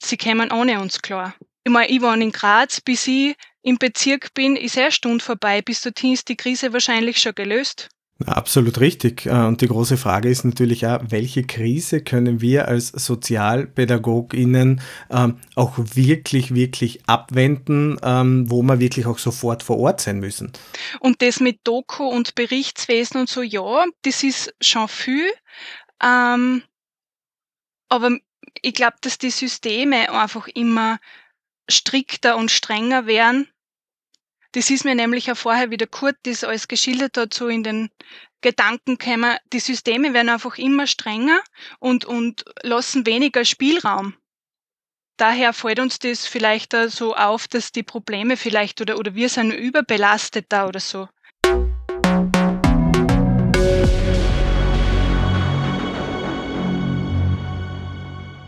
sie 0.00 0.16
kommen 0.16 0.52
ohne 0.52 0.80
uns 0.80 1.02
klar. 1.02 1.34
Ich 1.64 1.72
meine, 1.72 1.90
ich 1.90 2.00
war 2.00 2.16
in 2.16 2.32
Graz, 2.32 2.80
bis 2.80 3.06
ich 3.06 3.36
im 3.62 3.76
Bezirk 3.76 4.32
bin, 4.34 4.56
ist 4.56 4.78
eine 4.78 4.92
Stunde 4.92 5.22
vorbei. 5.22 5.60
Bis 5.62 5.82
dorthin 5.82 6.14
ist 6.14 6.28
die 6.28 6.36
Krise 6.36 6.72
wahrscheinlich 6.72 7.18
schon 7.18 7.34
gelöst. 7.34 7.90
Absolut 8.26 8.80
richtig. 8.80 9.26
Äh, 9.26 9.30
und 9.30 9.60
die 9.62 9.66
große 9.66 9.96
Frage 9.96 10.28
ist 10.28 10.44
natürlich 10.44 10.86
auch, 10.86 11.00
welche 11.08 11.42
Krise 11.42 12.02
können 12.02 12.40
wir 12.40 12.68
als 12.68 12.88
SozialpädagogInnen 12.88 14.82
ähm, 15.10 15.40
auch 15.54 15.74
wirklich, 15.78 16.54
wirklich 16.54 17.00
abwenden, 17.06 17.98
ähm, 18.02 18.50
wo 18.50 18.62
wir 18.62 18.78
wirklich 18.78 19.06
auch 19.06 19.18
sofort 19.18 19.62
vor 19.62 19.78
Ort 19.78 20.02
sein 20.02 20.20
müssen? 20.20 20.52
Und 21.00 21.22
das 21.22 21.40
mit 21.40 21.60
Doku 21.64 22.04
und 22.04 22.34
Berichtswesen 22.34 23.20
und 23.20 23.28
so, 23.28 23.40
ja, 23.42 23.86
das 24.02 24.22
ist 24.22 24.54
schon 24.60 24.88
viel. 24.88 25.30
Ähm, 26.02 26.62
aber 27.88 28.18
ich 28.60 28.74
glaube, 28.74 28.96
dass 29.00 29.16
die 29.16 29.30
Systeme 29.30 30.12
einfach 30.12 30.46
immer 30.48 30.98
strikter 31.70 32.36
und 32.36 32.50
strenger 32.50 33.06
werden. 33.06 33.48
Das 34.52 34.70
ist 34.70 34.84
mir 34.84 34.94
nämlich 34.94 35.26
ja 35.26 35.34
vorher, 35.34 35.70
wie 35.70 35.76
der 35.76 35.88
das 36.24 36.44
alles 36.44 36.68
geschildert 36.68 37.16
hat, 37.16 37.34
so 37.34 37.48
in 37.48 37.62
den 37.62 37.90
Gedanken 38.40 38.98
käme, 38.98 39.38
die 39.52 39.60
Systeme 39.60 40.14
werden 40.14 40.30
einfach 40.30 40.56
immer 40.58 40.86
strenger 40.86 41.40
und, 41.78 42.04
und 42.04 42.44
lassen 42.62 43.06
weniger 43.06 43.44
Spielraum. 43.44 44.14
Daher 45.18 45.52
fällt 45.52 45.78
uns 45.78 45.98
das 45.98 46.26
vielleicht 46.26 46.74
so 46.88 47.14
auf, 47.14 47.46
dass 47.46 47.72
die 47.72 47.82
Probleme 47.82 48.38
vielleicht 48.38 48.80
oder, 48.80 48.98
oder 48.98 49.14
wir 49.14 49.28
sind 49.28 49.52
überbelastet 49.52 50.46
da 50.48 50.66
oder 50.66 50.80
so. 50.80 51.08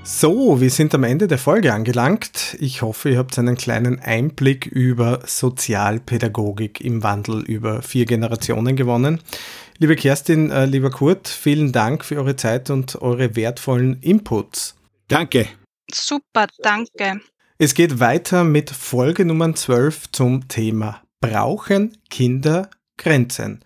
So, 0.05 0.61
wir 0.61 0.71
sind 0.71 0.95
am 0.95 1.05
Ende 1.05 1.29
der 1.29 1.39
Folge 1.39 1.73
angelangt. 1.73 2.57
Ich 2.59 2.83
hoffe, 2.83 3.11
ihr 3.11 3.19
habt 3.19 3.39
einen 3.39 3.57
kleinen 3.57 4.01
Einblick 4.01 4.67
über 4.67 5.21
Sozialpädagogik 5.25 6.81
im 6.81 7.05
Wandel 7.05 7.43
über 7.43 7.83
vier 7.83 8.05
Generationen 8.05 8.75
gewonnen. 8.75 9.21
Liebe 9.79 9.95
Kerstin, 9.95 10.51
äh, 10.51 10.67
lieber 10.67 10.91
Kurt, 10.91 11.29
vielen 11.29 11.71
Dank 11.71 12.05
für 12.05 12.17
eure 12.17 12.35
Zeit 12.35 12.69
und 12.71 13.01
eure 13.01 13.37
wertvollen 13.37 14.01
Inputs. 14.01 14.75
Danke. 15.07 15.47
Super, 15.93 16.47
danke. 16.63 17.21
Es 17.59 17.75
geht 17.75 18.01
weiter 18.01 18.43
mit 18.43 18.71
Folge 18.71 19.25
Nummer 19.25 19.55
12 19.55 20.11
zum 20.11 20.49
Thema 20.49 21.03
Brauchen 21.21 21.97
Kinder 22.11 22.69
Grenzen? 22.99 23.65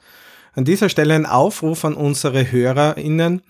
An 0.52 0.66
dieser 0.66 0.90
Stelle 0.90 1.14
ein 1.14 1.26
Aufruf 1.26 1.84
an 1.84 1.94
unsere 1.94 2.50
HörerInnen. 2.52 3.42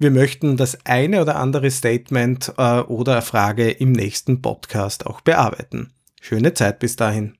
Wir 0.00 0.10
möchten 0.10 0.56
das 0.56 0.84
eine 0.86 1.22
oder 1.22 1.36
andere 1.36 1.70
Statement 1.70 2.54
äh, 2.58 2.80
oder 2.80 3.22
Frage 3.22 3.70
im 3.70 3.92
nächsten 3.92 4.42
Podcast 4.42 5.06
auch 5.06 5.20
bearbeiten. 5.20 5.92
Schöne 6.20 6.52
Zeit 6.54 6.80
bis 6.80 6.96
dahin. 6.96 7.38